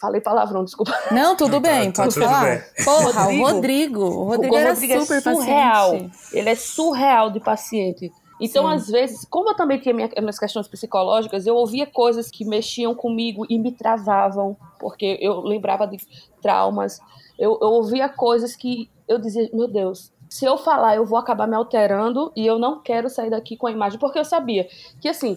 falei 0.00 0.20
palavrão, 0.20 0.64
desculpa. 0.64 0.94
Não, 1.10 1.34
tudo 1.34 1.58
bem, 1.58 1.90
tá, 1.90 2.04
pode 2.04 2.14
falar. 2.14 2.44
Bem. 2.44 2.84
Porra, 2.84 3.22
Rodrigo, 3.24 3.42
o 3.42 3.44
Rodrigo, 3.44 4.00
o 4.04 4.24
Rodrigo, 4.24 4.54
o 4.54 4.56
era 4.56 4.70
Rodrigo 4.70 5.00
super 5.00 5.16
é 5.16 5.20
surreal. 5.20 5.90
Paciente. 5.90 6.16
Ele 6.32 6.48
é 6.48 6.54
surreal 6.54 7.30
de 7.32 7.40
paciente. 7.40 8.12
Então, 8.40 8.68
Sim. 8.68 8.72
às 8.72 8.86
vezes, 8.86 9.24
como 9.24 9.50
eu 9.50 9.56
também 9.56 9.80
tinha 9.80 9.92
minha, 9.92 10.08
minhas 10.20 10.38
questões 10.38 10.68
psicológicas, 10.68 11.44
eu 11.44 11.56
ouvia 11.56 11.86
coisas 11.86 12.30
que 12.30 12.44
mexiam 12.44 12.94
comigo 12.94 13.44
e 13.50 13.58
me 13.58 13.72
travavam, 13.72 14.56
porque 14.78 15.18
eu 15.20 15.40
lembrava 15.40 15.88
de 15.88 15.96
traumas. 16.40 17.00
Eu, 17.36 17.58
eu 17.60 17.70
ouvia 17.70 18.08
coisas 18.08 18.54
que 18.54 18.88
eu 19.08 19.18
dizia, 19.18 19.50
meu 19.52 19.66
Deus, 19.66 20.12
se 20.28 20.44
eu 20.44 20.56
falar, 20.56 20.94
eu 20.94 21.04
vou 21.04 21.18
acabar 21.18 21.48
me 21.48 21.56
alterando 21.56 22.32
e 22.36 22.46
eu 22.46 22.60
não 22.60 22.80
quero 22.80 23.10
sair 23.10 23.30
daqui 23.30 23.56
com 23.56 23.66
a 23.66 23.72
imagem, 23.72 23.98
porque 23.98 24.20
eu 24.20 24.24
sabia 24.24 24.68
que, 25.00 25.08
assim, 25.08 25.36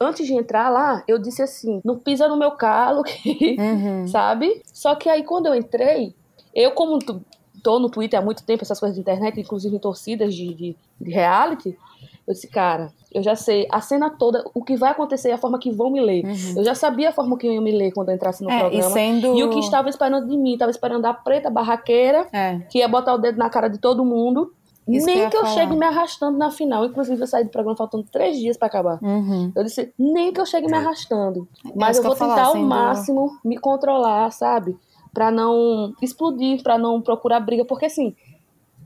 antes 0.00 0.26
de 0.26 0.34
entrar 0.34 0.68
lá, 0.68 1.02
eu 1.06 1.18
disse 1.18 1.42
assim: 1.42 1.80
não 1.84 1.98
pisa 1.98 2.28
no 2.28 2.36
meu 2.36 2.52
calo, 2.52 3.02
uhum. 3.58 4.06
sabe? 4.08 4.62
Só 4.66 4.94
que 4.94 5.08
aí 5.08 5.22
quando 5.22 5.46
eu 5.46 5.54
entrei, 5.54 6.14
eu, 6.54 6.72
como 6.72 6.98
tô 7.62 7.78
no 7.78 7.90
Twitter 7.90 8.18
há 8.18 8.22
muito 8.22 8.42
tempo, 8.44 8.62
essas 8.62 8.80
coisas 8.80 8.96
de 8.96 9.00
internet, 9.00 9.40
inclusive 9.40 9.74
em 9.74 9.78
torcidas 9.78 10.34
de, 10.34 10.54
de, 10.54 10.76
de 11.00 11.10
reality, 11.10 11.76
eu 12.26 12.34
disse, 12.34 12.48
cara, 12.48 12.92
eu 13.12 13.22
já 13.22 13.34
sei 13.34 13.66
a 13.70 13.80
cena 13.80 14.08
toda, 14.10 14.44
o 14.54 14.62
que 14.62 14.76
vai 14.76 14.90
acontecer 14.90 15.30
e 15.30 15.32
a 15.32 15.38
forma 15.38 15.58
que 15.58 15.70
vão 15.70 15.90
me 15.90 16.00
ler. 16.00 16.24
Uhum. 16.24 16.58
Eu 16.58 16.64
já 16.64 16.74
sabia 16.74 17.08
a 17.08 17.12
forma 17.12 17.36
que 17.36 17.46
iam 17.46 17.62
me 17.62 17.72
ler 17.72 17.92
quando 17.92 18.10
eu 18.10 18.14
entrasse 18.14 18.42
no 18.42 18.50
é, 18.50 18.58
programa. 18.60 18.88
E, 18.88 18.92
sendo... 18.92 19.36
e 19.36 19.42
o 19.42 19.50
que 19.50 19.58
estava 19.58 19.88
esperando 19.88 20.28
de 20.28 20.36
mim, 20.36 20.52
estava 20.52 20.70
esperando 20.70 21.04
a 21.06 21.14
preta 21.14 21.50
barraqueira, 21.50 22.28
é. 22.32 22.60
que 22.70 22.78
ia 22.78 22.88
botar 22.88 23.14
o 23.14 23.18
dedo 23.18 23.36
na 23.36 23.50
cara 23.50 23.68
de 23.68 23.78
todo 23.78 24.04
mundo. 24.04 24.54
Isso 24.88 25.06
nem 25.06 25.24
que, 25.24 25.30
que 25.30 25.36
eu 25.36 25.46
chegue 25.46 25.76
me 25.76 25.86
arrastando 25.86 26.36
na 26.36 26.50
final. 26.50 26.84
Inclusive, 26.84 27.20
eu 27.20 27.26
saí 27.26 27.44
do 27.44 27.50
programa 27.50 27.76
faltando 27.76 28.04
três 28.10 28.36
dias 28.38 28.56
para 28.56 28.68
acabar. 28.68 28.98
Uhum. 29.02 29.52
Eu 29.54 29.62
disse, 29.62 29.92
nem 29.98 30.32
que 30.32 30.40
eu 30.40 30.46
chegue 30.46 30.66
me 30.66 30.74
é. 30.74 30.76
arrastando. 30.76 31.46
Mas 31.76 31.98
eu 31.98 32.02
vou 32.02 32.12
tentar 32.12 32.36
falar, 32.36 32.46
ao 32.46 32.56
máximo 32.56 33.20
dúvida. 33.20 33.40
me 33.44 33.58
controlar, 33.58 34.30
sabe? 34.32 34.76
Para 35.12 35.30
não 35.30 35.94
explodir, 36.02 36.62
para 36.62 36.76
não 36.76 37.00
procurar 37.00 37.40
briga. 37.40 37.64
Porque 37.64 37.86
assim, 37.86 38.16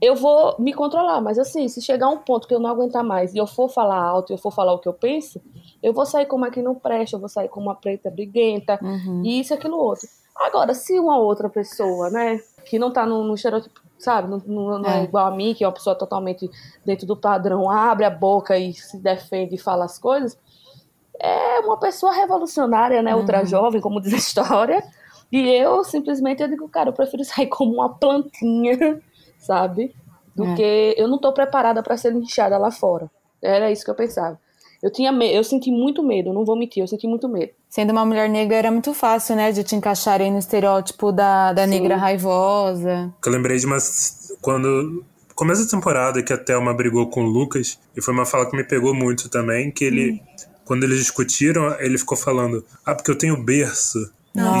eu 0.01 0.15
vou 0.15 0.55
me 0.59 0.73
controlar. 0.73 1.21
Mas 1.21 1.39
assim, 1.39 1.67
se 1.67 1.81
chegar 1.81 2.09
um 2.09 2.17
ponto 2.17 2.47
que 2.47 2.53
eu 2.53 2.59
não 2.59 2.69
aguentar 2.69 3.03
mais 3.03 3.33
e 3.33 3.37
eu 3.37 3.47
for 3.47 3.69
falar 3.69 4.01
alto 4.01 4.31
e 4.31 4.33
eu 4.33 4.37
for 4.37 4.51
falar 4.51 4.73
o 4.73 4.79
que 4.79 4.87
eu 4.87 4.93
penso, 4.93 5.41
eu 5.81 5.93
vou 5.93 6.05
sair 6.05 6.25
como 6.25 6.45
aqui 6.45 6.61
não 6.61 6.75
presta, 6.75 7.15
eu 7.15 7.19
vou 7.19 7.29
sair 7.29 7.49
como 7.49 7.67
uma 7.67 7.75
preta 7.75 8.09
briguenta, 8.11 8.79
uhum. 8.81 9.21
e 9.23 9.39
isso, 9.39 9.53
aquilo, 9.53 9.77
outro. 9.77 10.07
Agora, 10.35 10.73
se 10.73 10.99
uma 10.99 11.17
outra 11.17 11.49
pessoa, 11.49 12.09
né, 12.09 12.41
que 12.65 12.79
não 12.79 12.91
tá 12.91 13.05
no, 13.05 13.23
no 13.23 13.35
sabe? 13.97 14.29
Não, 14.29 14.41
não, 14.45 14.79
não 14.79 14.89
é. 14.89 15.01
é. 15.01 15.03
igual 15.03 15.27
a 15.27 15.31
mim, 15.31 15.53
que 15.53 15.63
é 15.63 15.67
uma 15.67 15.73
pessoa 15.73 15.95
totalmente 15.95 16.49
dentro 16.85 17.05
do 17.07 17.15
padrão, 17.15 17.69
abre 17.69 18.05
a 18.05 18.09
boca 18.09 18.57
e 18.57 18.73
se 18.73 18.97
defende 18.97 19.55
e 19.55 19.59
fala 19.59 19.85
as 19.85 19.97
coisas. 19.97 20.37
É 21.19 21.59
uma 21.59 21.77
pessoa 21.77 22.13
revolucionária, 22.13 23.01
né? 23.01 23.15
Ultra 23.15 23.39
uhum. 23.39 23.45
jovem, 23.45 23.81
como 23.81 24.01
diz 24.01 24.13
a 24.13 24.17
história. 24.17 24.83
E 25.31 25.49
eu 25.49 25.83
simplesmente 25.83 26.41
eu 26.41 26.47
digo, 26.47 26.67
cara, 26.69 26.89
eu 26.89 26.93
prefiro 26.93 27.23
sair 27.23 27.47
como 27.47 27.73
uma 27.73 27.89
plantinha, 27.89 29.01
sabe? 29.39 29.95
Do 30.35 30.45
É. 30.45 30.55
que 30.55 30.95
eu 30.97 31.07
não 31.07 31.17
tô 31.17 31.31
preparada 31.31 31.81
para 31.81 31.97
ser 31.97 32.11
linchada 32.11 32.57
lá 32.57 32.69
fora. 32.69 33.09
Era 33.41 33.71
isso 33.71 33.85
que 33.85 33.91
eu 33.91 33.95
pensava. 33.95 34.39
Eu 34.83 34.91
tinha 34.91 35.11
me- 35.11 35.33
eu 35.33 35.43
senti 35.43 35.71
muito 35.71 36.03
medo, 36.03 36.33
não 36.33 36.45
vou 36.45 36.55
mentir, 36.57 36.81
eu 36.83 36.87
senti 36.87 37.07
muito 37.07 37.27
medo. 37.27 37.51
Sendo 37.69 37.91
uma 37.91 38.05
mulher 38.05 38.29
negra 38.29 38.55
era 38.57 38.71
muito 38.71 38.93
fácil, 38.93 39.35
né? 39.35 39.51
De 39.51 39.63
te 39.63 39.75
encaixarem 39.75 40.31
no 40.31 40.39
estereótipo 40.39 41.11
da, 41.11 41.51
da 41.53 41.65
negra 41.67 41.95
raivosa. 41.97 43.13
Eu 43.25 43.31
lembrei 43.31 43.57
de 43.57 43.65
uma. 43.65 43.77
Quando. 44.41 45.03
Começa 45.33 45.63
a 45.63 45.67
temporada 45.69 46.23
que 46.23 46.31
a 46.31 46.37
Thelma 46.37 46.73
brigou 46.73 47.07
com 47.09 47.21
o 47.25 47.27
Lucas, 47.27 47.77
e 47.95 48.01
foi 48.01 48.13
uma 48.13 48.25
fala 48.25 48.49
que 48.49 48.55
me 48.55 48.63
pegou 48.63 48.93
muito 48.93 49.27
também, 49.29 49.69
que 49.71 49.83
ele. 49.83 50.21
Quando 50.63 50.83
eles 50.85 50.97
discutiram, 50.99 51.75
ele 51.79 51.97
ficou 51.97 52.17
falando: 52.17 52.63
Ah, 52.85 52.95
porque 52.95 53.11
eu 53.11 53.17
tenho 53.17 53.35
berço. 53.43 53.99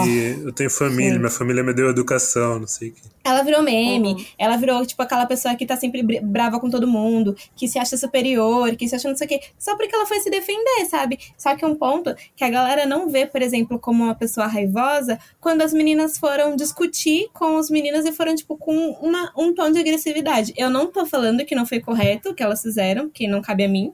E 0.07 0.41
eu 0.45 0.51
tenho 0.53 0.69
família, 0.69 1.17
minha 1.19 1.29
família 1.31 1.63
me 1.63 1.73
deu 1.73 1.89
educação, 1.89 2.59
não 2.59 2.67
sei 2.67 2.89
o 2.89 2.93
que. 2.93 3.01
Ela 3.23 3.41
virou 3.41 3.63
meme, 3.63 4.13
Uhum. 4.13 4.25
ela 4.37 4.55
virou, 4.55 4.85
tipo, 4.85 5.01
aquela 5.01 5.25
pessoa 5.25 5.55
que 5.55 5.65
tá 5.65 5.75
sempre 5.75 6.03
br- 6.03 6.19
brava 6.23 6.59
com 6.59 6.69
todo 6.69 6.87
mundo, 6.87 7.35
que 7.55 7.67
se 7.67 7.79
acha 7.79 7.97
superior, 7.97 8.75
que 8.75 8.87
se 8.87 8.95
acha 8.95 9.09
não 9.09 9.15
sei 9.15 9.25
o 9.25 9.29
quê, 9.29 9.41
só 9.57 9.75
porque 9.75 9.95
ela 9.95 10.05
foi 10.05 10.19
se 10.19 10.29
defender, 10.29 10.85
sabe? 10.89 11.17
Só 11.35 11.55
que 11.55 11.65
um 11.65 11.73
ponto 11.75 12.15
que 12.35 12.43
a 12.43 12.49
galera 12.49 12.85
não 12.85 13.09
vê, 13.09 13.25
por 13.25 13.41
exemplo, 13.41 13.79
como 13.79 14.03
uma 14.03 14.13
pessoa 14.15 14.45
raivosa, 14.45 15.19
quando 15.41 15.61
as 15.63 15.73
meninas 15.73 16.17
foram 16.19 16.55
discutir 16.55 17.27
com 17.33 17.57
os 17.57 17.69
meninos 17.71 18.05
e 18.05 18.11
foram, 18.11 18.35
tipo, 18.35 18.55
com 18.57 18.91
uma, 19.01 19.31
um 19.35 19.53
tom 19.55 19.71
de 19.71 19.79
agressividade. 19.79 20.53
Eu 20.55 20.69
não 20.69 20.85
tô 20.91 21.03
falando 21.05 21.43
que 21.45 21.55
não 21.55 21.65
foi 21.65 21.79
correto 21.79 22.29
o 22.29 22.33
que 22.35 22.43
elas 22.43 22.61
fizeram, 22.61 23.09
que 23.09 23.27
não 23.27 23.41
cabe 23.41 23.63
a 23.63 23.67
mim, 23.69 23.91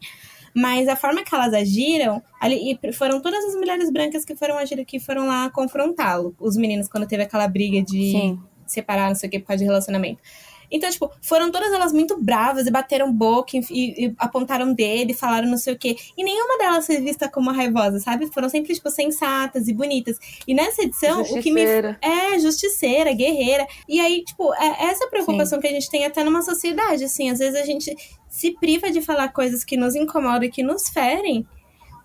mas 0.54 0.88
a 0.88 0.96
forma 0.96 1.24
que 1.24 1.34
elas 1.34 1.54
agiram, 1.54 2.22
ali, 2.40 2.78
e 2.84 2.94
foram 2.94 3.22
todas 3.22 3.44
as 3.46 3.56
mulheres 3.56 3.92
brancas 3.92 4.26
que 4.26 4.36
foram 4.36 4.58
agir, 4.58 4.84
que 4.86 5.00
foram 5.00 5.28
lá 5.28 5.50
confrontá-lo. 5.50 6.36
Os 6.40 6.58
meninos, 6.58 6.88
quando 6.88 7.08
teve 7.08 7.24
aquela 7.24 7.48
briga 7.48 7.82
de 7.82 8.12
Sim. 8.12 8.40
separar, 8.66 9.08
não 9.08 9.16
sei 9.16 9.28
o 9.28 9.32
que, 9.32 9.40
por 9.40 9.48
causa 9.48 9.60
de 9.64 9.66
relacionamento. 9.66 10.22
Então, 10.72 10.90
tipo, 10.90 11.12
foram 11.22 11.52
todas 11.52 11.74
elas 11.74 11.92
muito 11.92 12.18
bravas 12.18 12.66
e 12.66 12.72
bateram 12.72 13.12
boca 13.12 13.58
e, 13.58 13.62
e 13.70 14.16
apontaram 14.18 14.74
dedo 14.74 15.12
e 15.12 15.14
falaram 15.14 15.50
não 15.50 15.58
sei 15.58 15.74
o 15.74 15.78
quê. 15.78 15.98
E 16.18 16.24
nenhuma 16.24 16.58
delas 16.58 16.86
foi 16.86 17.02
vista 17.02 17.30
como 17.30 17.52
raivosa, 17.52 18.00
sabe? 18.00 18.28
Foram 18.28 18.48
sempre, 18.48 18.74
tipo, 18.74 18.90
sensatas 18.90 19.68
e 19.68 19.74
bonitas. 19.74 20.18
E 20.48 20.54
nessa 20.54 20.84
edição, 20.84 21.22
o 21.22 21.42
que 21.42 21.52
me. 21.52 21.62
Justiceira. 21.62 22.00
É, 22.02 22.40
justiceira, 22.40 23.14
guerreira. 23.14 23.68
E 23.88 24.00
aí, 24.00 24.24
tipo, 24.24 24.54
é 24.54 24.86
essa 24.86 25.08
preocupação 25.08 25.60
que 25.60 25.68
a 25.68 25.72
gente 25.72 25.90
tem 25.90 26.06
até 26.06 26.24
numa 26.24 26.42
sociedade, 26.42 27.04
assim. 27.04 27.30
Às 27.30 27.40
vezes 27.40 27.60
a 27.60 27.66
gente 27.66 27.96
se 28.30 28.52
priva 28.52 28.90
de 28.90 29.02
falar 29.02 29.30
coisas 29.30 29.64
que 29.66 29.76
nos 29.76 29.96
incomodam 29.96 30.44
e 30.44 30.52
que 30.52 30.64
nos 30.64 30.88
ferem, 30.90 31.46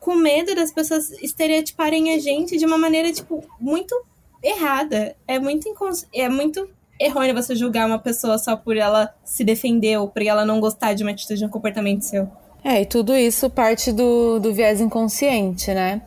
com 0.01 0.17
medo 0.17 0.55
das 0.55 0.73
pessoas 0.73 1.11
estereotiparem 1.23 2.13
a 2.13 2.19
gente 2.19 2.57
de 2.57 2.67
uma 2.67 2.77
maneira, 2.77 3.13
tipo, 3.13 3.45
muito 3.61 3.95
errada. 4.43 5.17
É 5.27 5.39
muito, 5.39 5.69
incons... 5.69 6.07
é 6.13 6.29
muito 6.29 6.69
errôneo 6.99 7.35
você 7.35 7.55
julgar 7.55 7.87
uma 7.87 7.99
pessoa 7.99 8.39
só 8.39 8.57
por 8.57 8.77
ela 8.77 9.15
se 9.25 9.45
defender 9.45 9.99
ou 9.99 10.09
por 10.09 10.23
ela 10.23 10.45
não 10.45 10.61
gostar 10.61 10.95
de 10.95 11.03
uma 11.03 11.13
atitude, 11.13 11.41
de 11.41 11.47
um 11.47 11.49
comportamento 11.49 12.03
seu. 12.03 12.29
É, 12.65 12.83
e 12.83 12.87
tudo 12.87 13.15
isso 13.15 13.49
parte 13.49 13.93
do, 13.93 14.39
do 14.41 14.53
viés 14.53 14.81
inconsciente, 14.81 15.73
né? 15.73 16.03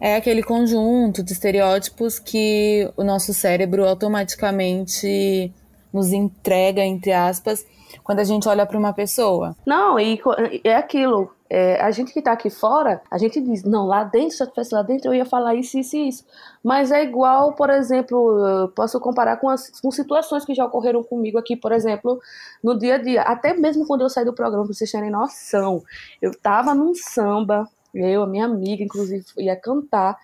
É 0.00 0.16
aquele 0.16 0.42
conjunto 0.42 1.22
de 1.22 1.32
estereótipos 1.32 2.18
que 2.18 2.90
o 2.96 3.04
nosso 3.04 3.34
cérebro 3.34 3.86
automaticamente 3.86 5.52
nos 5.92 6.12
entrega, 6.12 6.82
entre 6.82 7.12
aspas, 7.12 7.64
quando 8.02 8.20
a 8.20 8.24
gente 8.24 8.48
olha 8.48 8.64
para 8.64 8.78
uma 8.78 8.92
pessoa. 8.92 9.54
Não, 9.66 10.00
e 10.00 10.18
é 10.64 10.74
aquilo. 10.74 11.30
É, 11.50 11.80
a 11.80 11.90
gente 11.90 12.12
que 12.12 12.22
tá 12.22 12.30
aqui 12.30 12.48
fora, 12.48 13.02
a 13.10 13.18
gente 13.18 13.40
diz, 13.40 13.64
não, 13.64 13.84
lá 13.84 14.04
dentro, 14.04 14.36
se 14.36 14.42
eu 14.42 14.46
tivesse 14.46 14.72
lá 14.72 14.82
dentro, 14.82 15.08
eu 15.08 15.14
ia 15.14 15.24
falar 15.24 15.56
isso, 15.56 15.76
isso 15.76 15.96
e 15.96 16.08
isso. 16.08 16.24
Mas 16.62 16.92
é 16.92 17.02
igual, 17.02 17.54
por 17.54 17.68
exemplo, 17.70 18.70
posso 18.76 19.00
comparar 19.00 19.36
com, 19.38 19.48
as, 19.48 19.80
com 19.80 19.90
situações 19.90 20.44
que 20.44 20.54
já 20.54 20.64
ocorreram 20.64 21.02
comigo 21.02 21.36
aqui, 21.36 21.56
por 21.56 21.72
exemplo, 21.72 22.20
no 22.62 22.78
dia 22.78 22.94
a 22.94 22.98
dia. 22.98 23.22
Até 23.22 23.52
mesmo 23.52 23.84
quando 23.84 24.02
eu 24.02 24.08
saí 24.08 24.24
do 24.24 24.32
programa, 24.32 24.64
pra 24.64 24.72
vocês 24.72 24.92
terem 24.92 25.10
noção, 25.10 25.82
eu 26.22 26.30
tava 26.40 26.72
num 26.72 26.94
samba, 26.94 27.68
eu, 27.92 28.22
a 28.22 28.26
minha 28.28 28.44
amiga, 28.44 28.84
inclusive, 28.84 29.24
ia 29.38 29.56
cantar. 29.56 30.16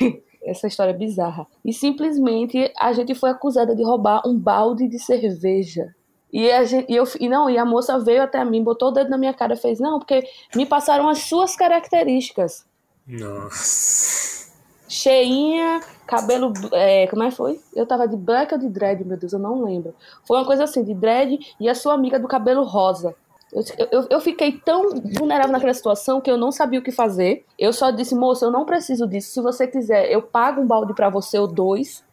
Essa 0.42 0.66
história 0.66 0.92
é 0.92 0.96
bizarra. 0.96 1.46
E 1.62 1.74
simplesmente 1.74 2.72
a 2.80 2.94
gente 2.94 3.14
foi 3.14 3.28
acusada 3.28 3.76
de 3.76 3.84
roubar 3.84 4.22
um 4.26 4.38
balde 4.38 4.88
de 4.88 4.98
cerveja. 4.98 5.94
E, 6.32 6.50
a 6.50 6.64
gente, 6.64 6.90
e, 6.90 6.96
eu, 6.96 7.04
e 7.18 7.28
não, 7.28 7.50
e 7.50 7.58
a 7.58 7.64
moça 7.64 7.98
veio 7.98 8.22
até 8.22 8.44
mim, 8.44 8.62
botou 8.62 8.88
o 8.88 8.92
dedo 8.92 9.10
na 9.10 9.18
minha 9.18 9.34
cara 9.34 9.54
e 9.54 9.56
fez, 9.56 9.80
não, 9.80 9.98
porque 9.98 10.22
me 10.54 10.64
passaram 10.64 11.08
as 11.08 11.18
suas 11.24 11.56
características. 11.56 12.64
Nossa. 13.06 14.50
Cheinha, 14.88 15.80
cabelo. 16.06 16.52
É, 16.72 17.06
como 17.06 17.22
é 17.22 17.30
que 17.30 17.36
foi? 17.36 17.60
Eu 17.74 17.86
tava 17.86 18.08
de 18.08 18.16
black 18.16 18.52
ou 18.52 18.58
de 18.58 18.68
dread, 18.68 19.04
meu 19.04 19.16
Deus, 19.16 19.32
eu 19.32 19.38
não 19.38 19.62
lembro. 19.62 19.94
Foi 20.26 20.36
uma 20.36 20.44
coisa 20.44 20.64
assim, 20.64 20.82
de 20.82 20.94
dread 20.94 21.38
e 21.60 21.68
a 21.68 21.74
sua 21.74 21.94
amiga 21.94 22.18
do 22.18 22.26
cabelo 22.26 22.64
rosa. 22.64 23.14
Eu, 23.52 23.62
eu, 23.90 24.06
eu 24.10 24.20
fiquei 24.20 24.52
tão 24.52 24.90
vulnerável 25.18 25.52
naquela 25.52 25.74
situação 25.74 26.20
que 26.20 26.30
eu 26.30 26.36
não 26.36 26.52
sabia 26.52 26.78
o 26.78 26.82
que 26.82 26.92
fazer. 26.92 27.44
Eu 27.58 27.72
só 27.72 27.90
disse, 27.90 28.14
moça, 28.14 28.44
eu 28.44 28.50
não 28.50 28.64
preciso 28.64 29.06
disso. 29.06 29.32
Se 29.32 29.40
você 29.40 29.66
quiser, 29.66 30.10
eu 30.10 30.22
pago 30.22 30.60
um 30.60 30.66
balde 30.66 30.94
pra 30.94 31.08
você 31.08 31.38
ou 31.38 31.46
dois. 31.46 32.04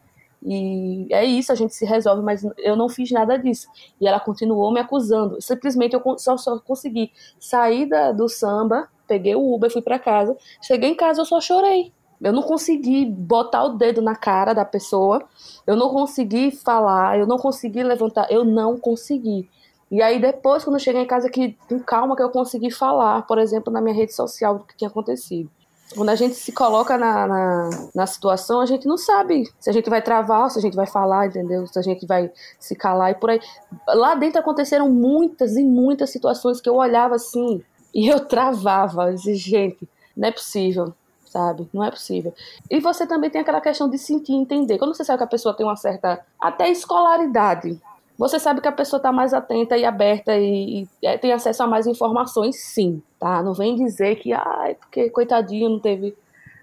E 0.46 1.08
é 1.12 1.26
isso, 1.26 1.52
a 1.52 1.56
gente 1.56 1.74
se 1.74 1.86
resolve, 1.86 2.22
mas 2.22 2.46
eu 2.58 2.76
não 2.76 2.88
fiz 2.88 3.12
nada 3.12 3.38
disso. 3.38 3.68
E 4.00 4.08
ela 4.08 4.20
continuou 4.20 4.72
me 4.72 4.80
acusando. 4.80 5.42
Simplesmente 5.42 5.96
eu 5.96 6.18
só, 6.18 6.38
só 6.38 6.60
consegui 6.60 7.12
sair 7.40 7.88
da, 7.88 8.12
do 8.12 8.30
samba, 8.30 8.88
peguei 9.08 9.36
o 9.36 9.54
Uber, 9.54 9.72
fui 9.72 9.82
pra 9.82 10.00
casa. 10.00 10.38
Cheguei 10.62 10.92
em 10.92 10.96
casa, 10.96 11.22
eu 11.22 11.26
só 11.26 11.42
chorei. 11.42 11.92
Eu 12.20 12.34
não 12.34 12.42
consegui 12.42 13.06
botar 13.06 13.64
o 13.64 13.78
dedo 13.78 14.02
na 14.02 14.16
cara 14.16 14.54
da 14.54 14.66
pessoa, 14.66 15.24
eu 15.68 15.76
não 15.76 15.90
consegui 15.90 16.50
falar, 16.50 17.20
eu 17.20 17.28
não 17.28 17.38
consegui 17.38 17.84
levantar, 17.84 18.32
eu 18.32 18.44
não 18.44 18.76
consegui. 18.78 19.48
E 19.90 20.02
aí 20.02 20.20
depois, 20.20 20.64
quando 20.64 20.78
eu 20.78 20.80
cheguei 20.80 21.02
em 21.02 21.08
casa, 21.08 21.30
que 21.30 21.56
com 21.70 21.80
calma 21.80 22.16
que 22.16 22.24
eu 22.24 22.30
consegui 22.30 22.72
falar, 22.72 23.22
por 23.28 23.38
exemplo, 23.38 23.72
na 23.72 23.80
minha 23.80 23.96
rede 23.96 24.14
social 24.14 24.58
do 24.58 24.66
que 24.66 24.76
tinha 24.76 24.90
acontecido. 24.90 25.50
Quando 25.96 26.10
a 26.10 26.16
gente 26.16 26.36
se 26.36 26.52
coloca 26.52 26.98
na, 26.98 27.28
na, 27.28 27.70
na 27.96 28.06
situação, 28.06 28.60
a 28.60 28.66
gente 28.66 28.86
não 28.86 28.98
sabe 28.98 29.50
se 29.60 29.70
a 29.70 29.74
gente 29.74 29.90
vai 29.90 30.02
travar, 30.02 30.50
se 30.52 30.60
a 30.60 30.62
gente 30.62 30.76
vai 30.76 30.86
falar, 30.86 31.28
entendeu? 31.28 31.66
Se 31.66 31.80
a 31.80 31.82
gente 31.82 32.06
vai 32.06 32.32
se 32.60 32.76
calar 32.76 33.12
e 33.12 33.16
por 33.16 33.30
aí. 33.30 33.40
Lá 33.88 34.14
dentro 34.16 34.40
aconteceram 34.40 34.90
muitas 34.90 35.56
e 35.56 35.64
muitas 35.64 36.10
situações 36.10 36.60
que 36.60 36.70
eu 36.70 36.76
olhava 36.76 37.16
assim 37.16 37.64
e 37.94 38.08
eu 38.08 38.20
travava. 38.20 39.10
Eu 39.10 39.16
dizia, 39.16 39.36
gente, 39.36 39.88
não 40.16 40.28
é 40.28 40.32
possível, 40.32 40.94
sabe? 41.26 41.70
Não 41.74 41.84
é 41.84 41.90
possível. 41.90 42.34
E 42.70 42.80
você 42.80 43.08
também 43.08 43.30
tem 43.30 43.40
aquela 43.40 43.62
questão 43.62 43.90
de 43.90 43.98
sentir 43.98 44.34
e 44.34 44.36
entender. 44.36 44.78
Quando 44.78 44.94
você 44.94 45.06
sabe 45.06 45.20
que 45.20 45.24
a 45.24 45.28
pessoa 45.28 45.56
tem 45.56 45.66
uma 45.66 45.78
certa, 45.78 46.26
até 46.40 46.70
escolaridade, 46.70 47.80
você 48.18 48.40
sabe 48.40 48.62
que 48.62 48.68
a 48.68 48.72
pessoa 48.72 48.98
está 48.98 49.12
mais 49.12 49.34
atenta 49.34 49.78
e 49.78 49.86
aberta 49.86 50.36
e, 50.36 50.84
e, 50.84 50.88
é, 51.06 51.18
tem 51.18 51.32
acesso 51.32 51.62
a 51.64 51.68
mais 51.68 51.86
informações, 51.86 52.56
sim, 52.60 53.02
tá? 53.20 53.44
Não 53.44 53.54
vem 53.54 53.76
dizer 53.76 54.16
que, 54.16 54.34
ai, 54.34 54.76
porque 54.76 55.10
coitadinho 55.10 55.70
não 55.70 55.80
teve 55.80 56.18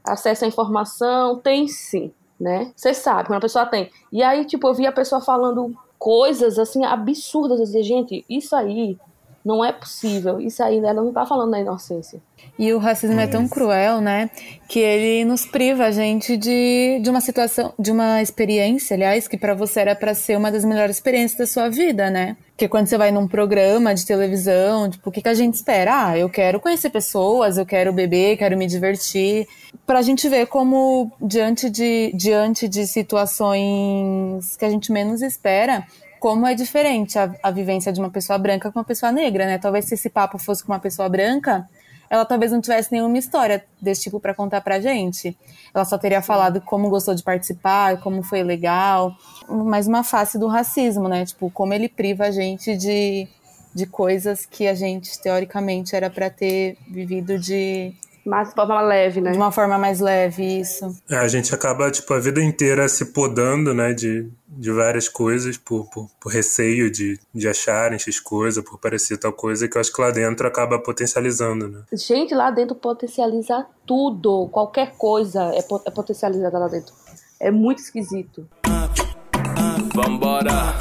acesso 0.04 0.44
à 0.44 0.48
informação. 0.48 1.38
Tem 1.38 1.68
sim, 1.68 2.12
né? 2.38 2.72
Você 2.74 2.92
sabe, 2.92 3.28
quando 3.28 3.38
a 3.38 3.42
pessoa 3.42 3.66
tem. 3.66 3.90
E 4.12 4.22
aí, 4.22 4.44
tipo, 4.44 4.66
eu 4.66 4.74
vi 4.74 4.86
a 4.86 4.92
pessoa 4.92 5.20
falando 5.20 5.74
coisas, 5.98 6.58
assim, 6.58 6.84
absurdas. 6.84 7.58
Eu 7.58 7.64
dizia, 7.66 7.82
gente, 7.84 8.24
isso 8.28 8.54
aí 8.56 8.98
não 9.44 9.64
é 9.64 9.72
possível. 9.72 10.40
Isso 10.40 10.62
aí, 10.62 10.78
ela 10.78 10.94
não 10.94 11.12
tá 11.12 11.26
falando 11.26 11.50
da 11.50 11.60
inocência. 11.60 12.20
E 12.58 12.72
o 12.72 12.78
racismo 12.78 13.20
é 13.20 13.26
tão 13.26 13.48
cruel, 13.48 14.00
né? 14.00 14.30
Que 14.68 14.78
ele 14.78 15.24
nos 15.24 15.44
priva 15.44 15.86
a 15.86 15.90
gente 15.90 16.36
de, 16.36 17.00
de 17.02 17.10
uma 17.10 17.20
situação, 17.20 17.74
de 17.78 17.90
uma 17.90 18.22
experiência, 18.22 18.94
aliás, 18.94 19.28
que 19.28 19.36
para 19.36 19.54
você 19.54 19.80
era 19.80 19.94
para 19.94 20.14
ser 20.14 20.36
uma 20.36 20.50
das 20.50 20.64
melhores 20.64 20.96
experiências 20.96 21.38
da 21.38 21.46
sua 21.46 21.68
vida, 21.68 22.10
né? 22.10 22.36
Porque 22.50 22.68
quando 22.68 22.86
você 22.86 22.96
vai 22.96 23.10
num 23.10 23.26
programa 23.26 23.92
de 23.94 24.06
televisão, 24.06 24.88
tipo, 24.88 25.08
o 25.10 25.12
que, 25.12 25.20
que 25.20 25.28
a 25.28 25.34
gente 25.34 25.54
espera? 25.54 26.06
Ah, 26.06 26.18
eu 26.18 26.30
quero 26.30 26.60
conhecer 26.60 26.88
pessoas, 26.88 27.58
eu 27.58 27.66
quero 27.66 27.92
beber, 27.92 28.36
quero 28.36 28.56
me 28.56 28.66
divertir. 28.66 29.46
Pra 29.84 30.02
gente 30.02 30.28
ver 30.28 30.46
como, 30.46 31.10
diante 31.20 31.68
de, 31.68 32.12
diante 32.14 32.68
de 32.68 32.86
situações 32.86 34.56
que 34.56 34.64
a 34.64 34.70
gente 34.70 34.92
menos 34.92 35.20
espera, 35.20 35.84
como 36.24 36.46
é 36.46 36.54
diferente 36.54 37.18
a, 37.18 37.34
a 37.42 37.50
vivência 37.50 37.92
de 37.92 38.00
uma 38.00 38.08
pessoa 38.08 38.38
branca 38.38 38.72
com 38.72 38.78
uma 38.78 38.84
pessoa 38.84 39.12
negra, 39.12 39.44
né? 39.44 39.58
Talvez 39.58 39.84
se 39.84 39.92
esse 39.92 40.08
papo 40.08 40.38
fosse 40.38 40.64
com 40.64 40.72
uma 40.72 40.78
pessoa 40.78 41.06
branca, 41.06 41.68
ela 42.08 42.24
talvez 42.24 42.50
não 42.50 42.62
tivesse 42.62 42.90
nenhuma 42.90 43.18
história 43.18 43.62
desse 43.78 44.04
tipo 44.04 44.18
para 44.18 44.32
contar 44.32 44.62
pra 44.62 44.80
gente. 44.80 45.36
Ela 45.74 45.84
só 45.84 45.98
teria 45.98 46.22
falado 46.22 46.62
como 46.62 46.88
gostou 46.88 47.14
de 47.14 47.22
participar, 47.22 48.00
como 48.00 48.22
foi 48.22 48.42
legal, 48.42 49.14
mas 49.46 49.86
uma 49.86 50.02
face 50.02 50.38
do 50.38 50.48
racismo, 50.48 51.10
né? 51.10 51.26
Tipo, 51.26 51.50
como 51.50 51.74
ele 51.74 51.90
priva 51.90 52.24
a 52.24 52.30
gente 52.30 52.74
de, 52.74 53.28
de 53.74 53.84
coisas 53.84 54.46
que 54.46 54.66
a 54.66 54.74
gente 54.74 55.20
teoricamente 55.20 55.94
era 55.94 56.08
para 56.08 56.30
ter 56.30 56.78
vivido 56.88 57.38
de 57.38 57.92
Mas 58.24 58.48
de 58.48 58.54
forma 58.54 58.80
leve, 58.80 59.20
né? 59.20 59.32
de 59.32 59.36
uma 59.36 59.52
forma 59.52 59.76
mais 59.78 60.00
leve, 60.00 60.60
isso. 60.60 60.96
É, 61.10 61.16
a 61.16 61.28
gente 61.28 61.54
acaba, 61.54 61.90
tipo, 61.90 62.12
a 62.14 62.18
vida 62.18 62.42
inteira 62.42 62.88
se 62.88 63.06
podando, 63.12 63.74
né, 63.74 63.92
de, 63.92 64.28
de 64.48 64.70
várias 64.72 65.08
coisas 65.08 65.56
por, 65.58 65.88
por, 65.90 66.08
por 66.20 66.32
receio 66.32 66.90
de, 66.90 67.18
de 67.34 67.46
acharem 67.48 67.98
X 67.98 68.18
coisa, 68.20 68.62
por 68.62 68.78
parecer 68.78 69.18
tal 69.18 69.32
coisa, 69.32 69.68
que 69.68 69.76
eu 69.76 69.80
acho 69.80 69.92
que 69.92 70.00
lá 70.00 70.10
dentro 70.10 70.46
acaba 70.46 70.78
potencializando, 70.78 71.68
né? 71.68 71.80
Gente, 71.92 72.34
lá 72.34 72.50
dentro 72.50 72.74
potencializa 72.74 73.66
tudo. 73.86 74.48
Qualquer 74.50 74.92
coisa 74.96 75.42
é, 75.54 75.60
po- 75.62 75.82
é 75.84 75.90
potencializada 75.90 76.58
lá 76.58 76.68
dentro. 76.68 76.94
É 77.38 77.50
muito 77.50 77.80
esquisito. 77.80 78.48
Vambora. 79.94 80.74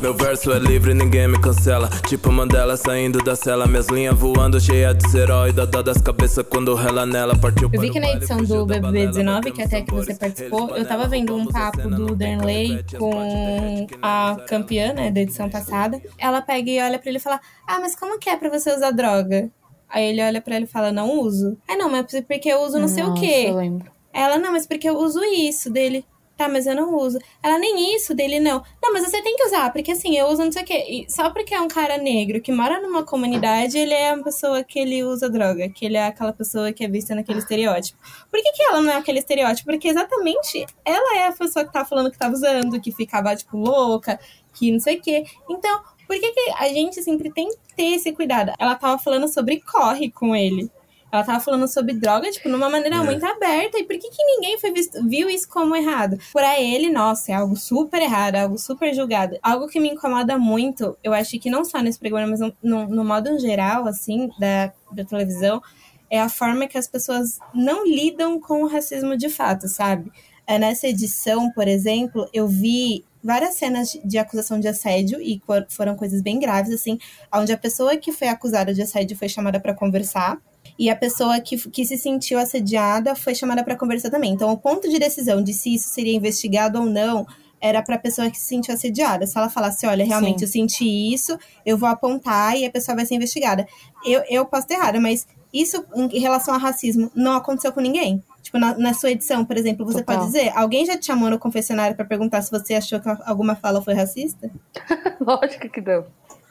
Meu 0.00 0.14
verso 0.14 0.52
é 0.52 0.58
livre, 0.58 0.92
ninguém 0.94 1.26
me 1.26 1.40
cancela. 1.40 1.88
Tipo 2.06 2.30
Mandela 2.30 2.76
saindo 2.76 3.18
da 3.22 3.34
cela, 3.34 3.66
minhas 3.66 3.88
linhas 3.88 4.14
voando, 4.16 4.60
cheia 4.60 4.92
de 4.92 5.16
herói. 5.16 5.52
Da 5.52 5.64
das 5.64 6.00
cabeças 6.00 6.44
quando 6.48 6.74
rela 6.74 7.06
nela, 7.06 7.36
partiu 7.36 7.70
Eu 7.72 7.80
vi 7.80 7.90
que 7.90 7.98
na 7.98 8.12
edição 8.12 8.36
do 8.42 8.66
BBB 8.66 9.06
19, 9.08 9.50
que 9.52 9.62
até 9.62 9.82
que 9.82 9.92
você 9.92 10.14
participou, 10.14 10.76
eu 10.76 10.86
tava 10.86 11.08
vendo 11.08 11.34
um 11.34 11.46
papo 11.46 11.88
do 11.88 12.14
Darnley 12.14 12.84
com 12.98 13.86
a 14.02 14.36
campeã, 14.46 14.92
né, 14.92 15.10
da 15.10 15.20
edição 15.20 15.48
passada. 15.48 16.00
Ela 16.18 16.42
pega 16.42 16.70
e 16.70 16.80
olha 16.80 16.98
pra 16.98 17.08
ele 17.08 17.18
e 17.18 17.22
fala: 17.22 17.40
Ah, 17.66 17.80
mas 17.80 17.96
como 17.96 18.18
que 18.18 18.28
é 18.28 18.36
pra 18.36 18.50
você 18.50 18.74
usar 18.74 18.90
droga? 18.90 19.50
Aí 19.88 20.04
ele 20.04 20.22
olha 20.22 20.40
pra 20.40 20.56
ele 20.56 20.66
e 20.66 20.68
fala: 20.68 20.92
Não 20.92 21.20
uso. 21.20 21.56
Ah, 21.68 21.76
não, 21.76 21.88
mas 21.88 22.06
porque 22.26 22.48
eu 22.48 22.60
uso 22.60 22.74
não 22.74 22.82
Nossa, 22.82 22.94
sei 22.94 23.04
o 23.04 23.14
quê. 23.14 23.44
Eu 23.48 23.56
lembro. 23.56 23.90
Ela, 24.12 24.38
não, 24.38 24.52
mas 24.52 24.66
porque 24.66 24.88
eu 24.88 24.96
uso 24.98 25.22
isso 25.24 25.70
dele. 25.70 26.04
Tá, 26.36 26.50
mas 26.50 26.66
eu 26.66 26.76
não 26.76 26.94
uso. 26.94 27.18
Ela 27.42 27.58
nem 27.58 27.96
isso 27.96 28.14
dele, 28.14 28.38
não. 28.38 28.62
Não, 28.82 28.92
mas 28.92 29.06
você 29.06 29.22
tem 29.22 29.34
que 29.36 29.44
usar, 29.44 29.72
porque 29.72 29.92
assim, 29.92 30.18
eu 30.18 30.26
uso 30.26 30.44
não 30.44 30.52
sei 30.52 30.62
o 30.62 30.66
quê. 30.66 30.84
E 30.86 31.10
só 31.10 31.30
porque 31.30 31.54
é 31.54 31.60
um 31.60 31.68
cara 31.68 31.96
negro 31.96 32.42
que 32.42 32.52
mora 32.52 32.78
numa 32.78 33.02
comunidade, 33.02 33.78
ele 33.78 33.94
é 33.94 34.12
uma 34.12 34.22
pessoa 34.22 34.62
que 34.62 34.78
ele 34.78 35.02
usa 35.02 35.30
droga, 35.30 35.70
que 35.70 35.86
ele 35.86 35.96
é 35.96 36.06
aquela 36.06 36.34
pessoa 36.34 36.72
que 36.72 36.84
é 36.84 36.88
vista 36.88 37.14
naquele 37.14 37.38
estereótipo. 37.38 37.98
Por 38.30 38.42
que, 38.42 38.52
que 38.52 38.62
ela 38.64 38.82
não 38.82 38.90
é 38.92 38.96
aquele 38.96 39.18
estereótipo? 39.18 39.70
Porque 39.70 39.88
exatamente 39.88 40.66
ela 40.84 41.18
é 41.18 41.28
a 41.28 41.32
pessoa 41.32 41.64
que 41.64 41.72
tá 41.72 41.86
falando 41.86 42.10
que 42.10 42.18
tava 42.18 42.34
usando, 42.34 42.80
que 42.80 42.92
ficava, 42.92 43.34
tipo, 43.34 43.56
louca, 43.56 44.20
que 44.52 44.70
não 44.70 44.80
sei 44.80 44.98
o 44.98 45.00
quê. 45.00 45.24
Então, 45.48 45.80
por 46.06 46.20
que, 46.20 46.32
que 46.32 46.50
a 46.58 46.68
gente 46.68 47.02
sempre 47.02 47.32
tem 47.32 47.48
que 47.48 47.74
ter 47.74 47.94
esse 47.94 48.12
cuidado? 48.12 48.52
Ela 48.58 48.74
tava 48.74 48.98
falando 48.98 49.26
sobre 49.26 49.60
corre 49.60 50.10
com 50.10 50.36
ele. 50.36 50.70
Ela 51.16 51.24
tava 51.24 51.40
falando 51.40 51.66
sobre 51.66 51.94
droga, 51.94 52.30
tipo, 52.30 52.48
numa 52.48 52.68
maneira 52.68 52.96
é. 52.96 53.00
muito 53.00 53.24
aberta. 53.24 53.78
E 53.78 53.84
por 53.84 53.98
que, 53.98 54.10
que 54.10 54.24
ninguém 54.24 54.58
foi 54.58 54.70
visto, 54.70 55.06
viu 55.08 55.28
isso 55.28 55.48
como 55.48 55.74
errado? 55.74 56.18
Pra 56.32 56.60
ele, 56.60 56.90
nossa, 56.90 57.32
é 57.32 57.34
algo 57.34 57.56
super 57.56 58.00
errado, 58.00 58.36
algo 58.36 58.58
super 58.58 58.94
julgado. 58.94 59.38
Algo 59.42 59.66
que 59.66 59.80
me 59.80 59.90
incomoda 59.90 60.38
muito, 60.38 60.96
eu 61.02 61.12
acho 61.12 61.38
que 61.38 61.50
não 61.50 61.64
só 61.64 61.80
nesse 61.80 61.98
programa, 61.98 62.30
mas 62.30 62.40
no, 62.40 62.52
no, 62.62 62.88
no 62.88 63.04
modo 63.04 63.38
geral, 63.38 63.86
assim, 63.86 64.28
da, 64.38 64.72
da 64.92 65.04
televisão, 65.04 65.62
é 66.10 66.20
a 66.20 66.28
forma 66.28 66.66
que 66.66 66.78
as 66.78 66.86
pessoas 66.86 67.38
não 67.54 67.86
lidam 67.86 68.40
com 68.40 68.62
o 68.62 68.68
racismo 68.68 69.16
de 69.16 69.28
fato, 69.28 69.68
sabe? 69.68 70.10
É, 70.46 70.58
nessa 70.58 70.86
edição, 70.86 71.50
por 71.50 71.66
exemplo, 71.66 72.28
eu 72.32 72.46
vi 72.46 73.04
várias 73.22 73.54
cenas 73.54 73.98
de 74.04 74.18
acusação 74.18 74.60
de 74.60 74.68
assédio 74.68 75.20
e 75.20 75.42
foram 75.68 75.96
coisas 75.96 76.22
bem 76.22 76.38
graves, 76.38 76.72
assim, 76.72 76.96
onde 77.34 77.52
a 77.52 77.58
pessoa 77.58 77.96
que 77.96 78.12
foi 78.12 78.28
acusada 78.28 78.72
de 78.72 78.82
assédio 78.82 79.16
foi 79.16 79.28
chamada 79.28 79.58
para 79.58 79.74
conversar 79.74 80.38
e 80.78 80.90
a 80.90 80.96
pessoa 80.96 81.40
que, 81.40 81.56
que 81.70 81.84
se 81.84 81.96
sentiu 81.96 82.38
assediada 82.38 83.14
foi 83.14 83.34
chamada 83.34 83.64
para 83.64 83.76
conversar 83.76 84.10
também. 84.10 84.32
Então, 84.32 84.50
o 84.50 84.58
ponto 84.58 84.88
de 84.88 84.98
decisão 84.98 85.42
de 85.42 85.52
se 85.52 85.74
isso 85.74 85.88
seria 85.88 86.14
investigado 86.14 86.78
ou 86.78 86.86
não 86.86 87.26
era 87.60 87.82
para 87.82 87.96
a 87.96 87.98
pessoa 87.98 88.30
que 88.30 88.38
se 88.38 88.44
sentiu 88.44 88.74
assediada. 88.74 89.26
Se 89.26 89.36
ela 89.36 89.48
falasse, 89.48 89.86
olha, 89.86 90.04
realmente 90.04 90.40
Sim. 90.40 90.44
eu 90.44 90.48
senti 90.48 91.14
isso, 91.14 91.38
eu 91.64 91.76
vou 91.78 91.88
apontar 91.88 92.56
e 92.56 92.66
a 92.66 92.70
pessoa 92.70 92.94
vai 92.94 93.06
ser 93.06 93.14
investigada. 93.14 93.66
Eu, 94.04 94.22
eu 94.28 94.44
posso 94.44 94.64
estar 94.64 94.74
errada, 94.74 95.00
mas 95.00 95.26
isso 95.52 95.84
em 95.94 96.20
relação 96.20 96.54
ao 96.54 96.60
racismo 96.60 97.10
não 97.14 97.32
aconteceu 97.32 97.72
com 97.72 97.80
ninguém. 97.80 98.22
Tipo, 98.42 98.58
na, 98.58 98.78
na 98.78 98.94
sua 98.94 99.10
edição, 99.10 99.44
por 99.44 99.56
exemplo, 99.56 99.84
você 99.84 99.98
Total. 99.98 100.18
pode 100.18 100.26
dizer, 100.30 100.52
alguém 100.54 100.86
já 100.86 100.96
te 100.96 101.06
chamou 101.06 101.30
no 101.30 101.38
confessionário 101.38 101.96
para 101.96 102.04
perguntar 102.04 102.42
se 102.42 102.50
você 102.50 102.74
achou 102.74 103.00
que 103.00 103.08
alguma 103.24 103.56
fala 103.56 103.82
foi 103.82 103.94
racista? 103.94 104.50
Lógico 105.18 105.68
que 105.68 105.80
não. 105.80 106.04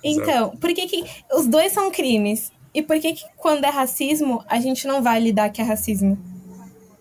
Então, 0.04 0.52
por 0.58 0.74
que 0.74 0.88
que 0.88 1.04
os 1.34 1.48
dois 1.48 1.72
são 1.72 1.90
crimes? 1.90 2.52
E 2.76 2.82
por 2.82 3.00
que, 3.00 3.14
que 3.14 3.24
quando 3.38 3.64
é 3.64 3.70
racismo, 3.70 4.44
a 4.50 4.60
gente 4.60 4.86
não 4.86 5.02
vai 5.02 5.18
lidar 5.18 5.50
que 5.50 5.62
é 5.62 5.64
racismo? 5.64 6.18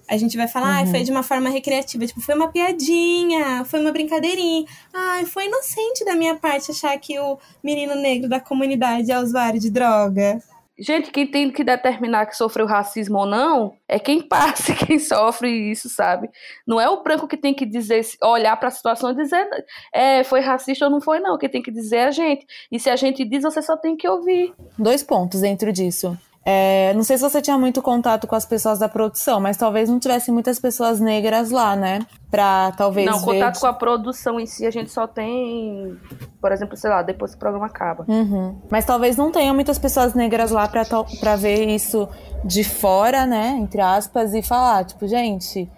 A 0.09 0.17
gente 0.17 0.37
vai 0.37 0.47
falar, 0.47 0.85
uhum. 0.85 0.89
ah, 0.89 0.91
foi 0.93 1.03
de 1.03 1.11
uma 1.11 1.25
forma 1.25 1.51
recreativa. 1.51 2.07
Tipo, 2.07 2.21
foi 2.21 2.37
uma 2.37 2.47
piadinha, 2.47 3.65
foi 3.65 3.81
uma 3.81 3.91
brincadeirinha. 3.91 4.65
Ai, 4.93 5.25
foi 5.25 5.47
inocente 5.47 6.05
da 6.05 6.15
minha 6.15 6.37
parte 6.37 6.71
achar 6.71 6.97
que 6.97 7.19
o 7.19 7.39
menino 7.61 7.97
negro 7.97 8.29
da 8.29 8.39
comunidade 8.39 9.11
é 9.11 9.19
usuário 9.19 9.59
de 9.59 9.69
droga. 9.69 10.41
Gente, 10.79 11.11
quem 11.13 11.27
tem 11.27 11.51
que 11.53 11.63
determinar 11.63 12.27
que 12.27 12.37
sofreu 12.37 12.67
racismo 12.67 13.19
ou 13.19 13.27
não 13.27 13.77
é 13.89 13.99
quem 13.99 14.21
passa, 14.27 14.75
quem 14.75 14.99
sofre 14.99 15.49
isso, 15.71 15.89
sabe? 15.89 16.29
Não 16.67 16.81
é 16.81 16.89
o 16.89 17.03
branco 17.03 17.29
que 17.29 17.37
tem 17.37 17.55
que 17.55 17.65
dizer, 17.65 18.05
olhar 18.23 18.57
para 18.57 18.69
a 18.69 18.73
situação 18.73 19.11
e 19.11 19.15
dizer 19.15 19.49
é, 19.93 20.25
foi 20.25 20.41
racista 20.41 20.87
ou 20.87 20.91
não 20.91 21.01
foi, 21.01 21.21
não. 21.21 21.39
Quem 21.39 21.49
tem 21.49 21.63
que 21.63 21.71
dizer 21.71 21.97
é 21.97 22.05
a 22.07 22.11
gente. 22.11 22.47
E 22.73 22.81
se 22.81 22.91
a 22.91 22.97
gente 22.97 23.25
diz, 23.25 23.43
você 23.43 23.63
só 23.63 23.77
tem 23.77 23.97
que 23.97 24.09
ouvir. 24.09 24.53
Dois 24.77 25.03
pontos 25.03 25.43
dentro 25.43 25.73
disso. 25.73 26.19
É, 26.47 26.93
não 26.95 27.03
sei 27.03 27.17
se 27.17 27.23
você 27.23 27.41
tinha 27.41 27.57
muito 27.57 27.81
contato 27.81 28.27
com 28.27 28.35
as 28.35 28.45
pessoas 28.45 28.79
da 28.79 28.89
produção, 28.89 29.41
mas 29.41 29.57
talvez 29.57 29.89
não 29.89 29.99
tivesse 29.99 30.31
muitas 30.31 30.59
pessoas 30.59 31.01
negras 31.01 31.51
lá, 31.51 31.75
né? 31.75 32.01
Pra 32.31 32.71
talvez. 32.77 33.11
Não, 33.11 33.23
contato 33.23 33.59
com 33.59 33.67
a 33.67 33.73
produção 33.73 34.39
em 34.39 34.45
si 34.45 34.67
a 34.67 34.71
gente 34.71 34.91
só 34.91 35.07
tem, 35.07 35.97
por 36.41 36.53
exemplo, 36.53 36.77
sei 36.77 36.91
lá, 36.91 37.03
depois 37.03 37.31
que 37.31 37.39
o 37.39 37.41
programa 37.41 37.67
acaba. 37.67 38.05
Uhum. 38.07 38.59
Mas 38.71 38.85
talvez 38.85 39.17
não 39.17 39.33
tenha 39.33 39.55
muitas 39.55 39.79
pessoas 39.79 40.13
negras 40.13 40.51
lá 40.51 40.69
pra, 40.69 40.85
pra 41.19 41.37
ver 41.37 41.67
isso 41.69 42.07
de 42.45 42.63
fora, 42.63 43.25
né? 43.25 43.57
Entre 43.59 43.81
aspas, 43.81 44.35
e 44.35 44.43
falar, 44.43 44.85
tipo, 44.85 45.09
gente, 45.09 45.71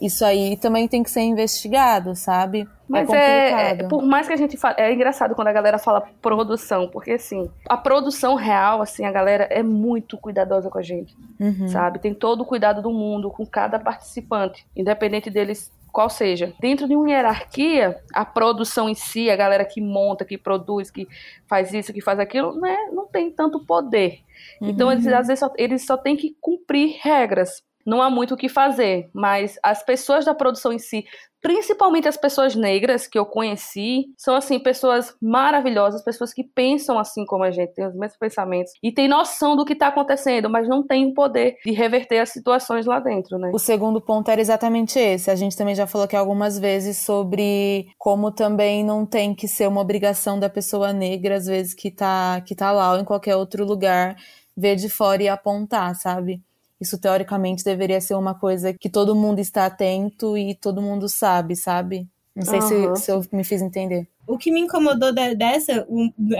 isso 0.00 0.24
aí 0.24 0.56
também 0.56 0.88
tem 0.88 1.02
que 1.02 1.10
ser 1.10 1.20
investigado, 1.20 2.16
sabe? 2.16 2.66
É 2.84 2.92
Mas 2.92 3.10
é, 3.10 3.70
é, 3.70 3.88
por 3.88 4.02
mais 4.02 4.26
que 4.26 4.34
a 4.34 4.36
gente 4.36 4.56
fale, 4.56 4.76
é 4.78 4.92
engraçado 4.92 5.34
quando 5.34 5.48
a 5.48 5.52
galera 5.52 5.78
fala 5.78 6.02
produção, 6.20 6.88
porque 6.88 7.12
assim, 7.12 7.50
a 7.68 7.76
produção 7.76 8.34
real, 8.34 8.82
assim, 8.82 9.06
a 9.06 9.12
galera 9.12 9.44
é 9.44 9.62
muito 9.62 10.18
cuidadosa 10.18 10.68
com 10.68 10.78
a 10.78 10.82
gente, 10.82 11.16
uhum. 11.40 11.68
sabe? 11.68 11.98
Tem 11.98 12.12
todo 12.12 12.42
o 12.42 12.44
cuidado 12.44 12.82
do 12.82 12.90
mundo 12.90 13.30
com 13.30 13.46
cada 13.46 13.78
participante, 13.78 14.66
independente 14.76 15.30
deles 15.30 15.72
qual 15.90 16.10
seja. 16.10 16.52
Dentro 16.60 16.88
de 16.88 16.96
uma 16.96 17.08
hierarquia, 17.08 18.02
a 18.12 18.24
produção 18.24 18.88
em 18.88 18.94
si, 18.94 19.30
a 19.30 19.36
galera 19.36 19.64
que 19.64 19.80
monta, 19.80 20.24
que 20.24 20.36
produz, 20.36 20.90
que 20.90 21.06
faz 21.46 21.72
isso, 21.72 21.92
que 21.92 22.00
faz 22.00 22.18
aquilo, 22.18 22.60
né, 22.60 22.76
não 22.92 23.06
tem 23.06 23.30
tanto 23.30 23.64
poder. 23.64 24.18
Então, 24.60 24.88
uhum. 24.88 24.92
eles, 24.92 25.06
às 25.06 25.28
vezes, 25.28 25.38
só, 25.38 25.52
eles 25.56 25.86
só 25.86 25.96
têm 25.96 26.16
que 26.16 26.36
cumprir 26.40 26.98
regras 27.00 27.62
não 27.84 28.02
há 28.02 28.10
muito 28.10 28.34
o 28.34 28.36
que 28.36 28.48
fazer, 28.48 29.08
mas 29.12 29.58
as 29.62 29.82
pessoas 29.82 30.24
da 30.24 30.34
produção 30.34 30.72
em 30.72 30.78
si, 30.78 31.04
principalmente 31.44 32.08
as 32.08 32.16
pessoas 32.16 32.54
negras 32.54 33.06
que 33.06 33.18
eu 33.18 33.26
conheci, 33.26 34.06
são 34.16 34.34
assim 34.34 34.58
pessoas 34.58 35.14
maravilhosas, 35.20 36.02
pessoas 36.02 36.32
que 36.32 36.42
pensam 36.42 36.98
assim 36.98 37.26
como 37.26 37.44
a 37.44 37.50
gente, 37.50 37.74
têm 37.74 37.86
os 37.86 37.94
mesmos 37.94 38.16
pensamentos 38.18 38.72
e 38.82 38.90
têm 38.90 39.06
noção 39.06 39.54
do 39.54 39.64
que 39.64 39.74
está 39.74 39.88
acontecendo, 39.88 40.48
mas 40.48 40.66
não 40.66 40.82
têm 40.82 41.06
o 41.06 41.12
poder 41.12 41.56
de 41.62 41.72
reverter 41.72 42.20
as 42.20 42.30
situações 42.30 42.86
lá 42.86 42.98
dentro, 42.98 43.38
né? 43.38 43.50
O 43.52 43.58
segundo 43.58 44.00
ponto 44.00 44.30
era 44.30 44.40
exatamente 44.40 44.98
esse. 44.98 45.30
A 45.30 45.34
gente 45.34 45.54
também 45.54 45.74
já 45.74 45.86
falou 45.86 46.06
aqui 46.06 46.16
algumas 46.16 46.58
vezes 46.58 46.96
sobre 46.96 47.88
como 47.98 48.30
também 48.30 48.82
não 48.82 49.04
tem 49.04 49.34
que 49.34 49.46
ser 49.46 49.68
uma 49.68 49.82
obrigação 49.82 50.40
da 50.40 50.48
pessoa 50.48 50.94
negra 50.94 51.36
às 51.36 51.44
vezes 51.44 51.74
que 51.74 51.90
tá 51.90 52.40
que 52.40 52.54
tá 52.54 52.72
lá 52.72 52.92
ou 52.92 52.98
em 52.98 53.04
qualquer 53.04 53.36
outro 53.36 53.66
lugar 53.66 54.16
ver 54.56 54.76
de 54.76 54.88
fora 54.88 55.22
e 55.22 55.28
apontar, 55.28 55.94
sabe? 55.94 56.40
Isso 56.84 56.98
teoricamente 56.98 57.64
deveria 57.64 57.98
ser 57.98 58.14
uma 58.14 58.34
coisa 58.34 58.74
que 58.74 58.90
todo 58.90 59.14
mundo 59.14 59.38
está 59.38 59.64
atento 59.64 60.36
e 60.36 60.54
todo 60.54 60.82
mundo 60.82 61.08
sabe, 61.08 61.56
sabe? 61.56 62.06
Não 62.36 62.44
sei 62.44 62.58
uhum. 62.60 62.94
se, 62.94 63.04
se, 63.04 63.10
eu 63.10 63.24
me 63.32 63.42
fiz 63.42 63.62
entender. 63.62 64.06
O 64.26 64.36
que 64.36 64.50
me 64.50 64.60
incomodou 64.60 65.14
dessa, 65.14 65.86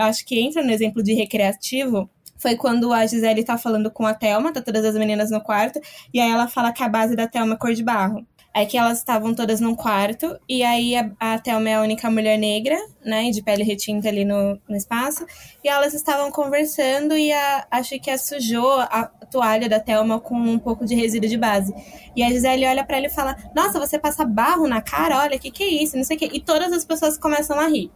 acho 0.01 0.27
que 0.27 0.39
entra 0.39 0.63
no 0.63 0.71
exemplo 0.71 1.03
de 1.03 1.15
recreativo, 1.15 2.11
foi 2.37 2.57
quando 2.57 2.93
a 2.93 3.07
Gisele 3.07 3.43
tá 3.43 3.57
falando 3.57 3.91
com 3.91 4.07
a 4.07 4.13
Thelma, 4.13 4.53
tá 4.53 4.61
todas 4.61 4.85
as 4.85 4.95
meninas 4.97 5.31
no 5.31 5.41
quarto, 5.41 5.81
e 6.13 6.21
aí 6.21 6.31
ela 6.31 6.47
fala 6.47 6.73
que 6.73 6.83
a 6.83 6.89
base 6.89 7.17
da 7.17 7.27
Thelma 7.27 7.55
é 7.55 7.57
cor 7.57 7.73
de 7.73 7.83
barro. 7.83 8.27
É 8.55 8.65
que 8.65 8.79
elas 8.79 8.99
estavam 8.99 9.35
todas 9.35 9.61
num 9.61 9.75
quarto, 9.75 10.39
e 10.49 10.63
aí 10.63 10.95
a, 10.95 11.11
a 11.19 11.39
Thelma 11.39 11.71
é 11.71 11.75
a 11.75 11.81
única 11.81 12.09
mulher 12.09 12.39
negra, 12.39 12.77
né, 13.05 13.31
de 13.31 13.43
pele 13.43 13.65
retinta 13.65 14.09
ali 14.09 14.25
no, 14.25 14.59
no 14.69 14.77
espaço, 14.77 15.27
e 15.63 15.69
elas 15.69 15.93
estavam 15.93 16.31
conversando 16.31 17.17
e 17.17 17.33
a, 17.33 17.67
acho 17.71 17.99
que 17.99 18.11
a 18.11 18.17
sujou 18.17 18.79
a 18.81 19.11
toalha 19.31 19.69
da 19.69 19.81
Thelma 19.81 20.21
com 20.21 20.37
um 20.37 20.59
pouco 20.59 20.85
de 20.85 20.95
resíduo 20.95 21.29
de 21.29 21.37
base. 21.37 21.75
E 22.15 22.23
a 22.23 22.31
Gisele 22.31 22.67
olha 22.67 22.85
para 22.85 22.99
ela 22.99 23.07
e 23.07 23.11
fala: 23.11 23.37
Nossa, 23.55 23.81
você 23.81 23.99
passa 23.99 24.25
barro 24.25 24.69
na 24.69 24.81
cara? 24.81 25.19
Olha, 25.19 25.39
que, 25.39 25.51
que 25.51 25.63
é 25.63 25.69
isso? 25.83 25.97
Não 25.97 26.05
sei 26.05 26.17
o 26.17 26.19
que. 26.19 26.27
E 26.27 26.41
todas 26.41 26.73
as 26.73 26.85
pessoas 26.85 27.19
começam 27.19 27.59
a 27.59 27.67
rir. 27.67 27.91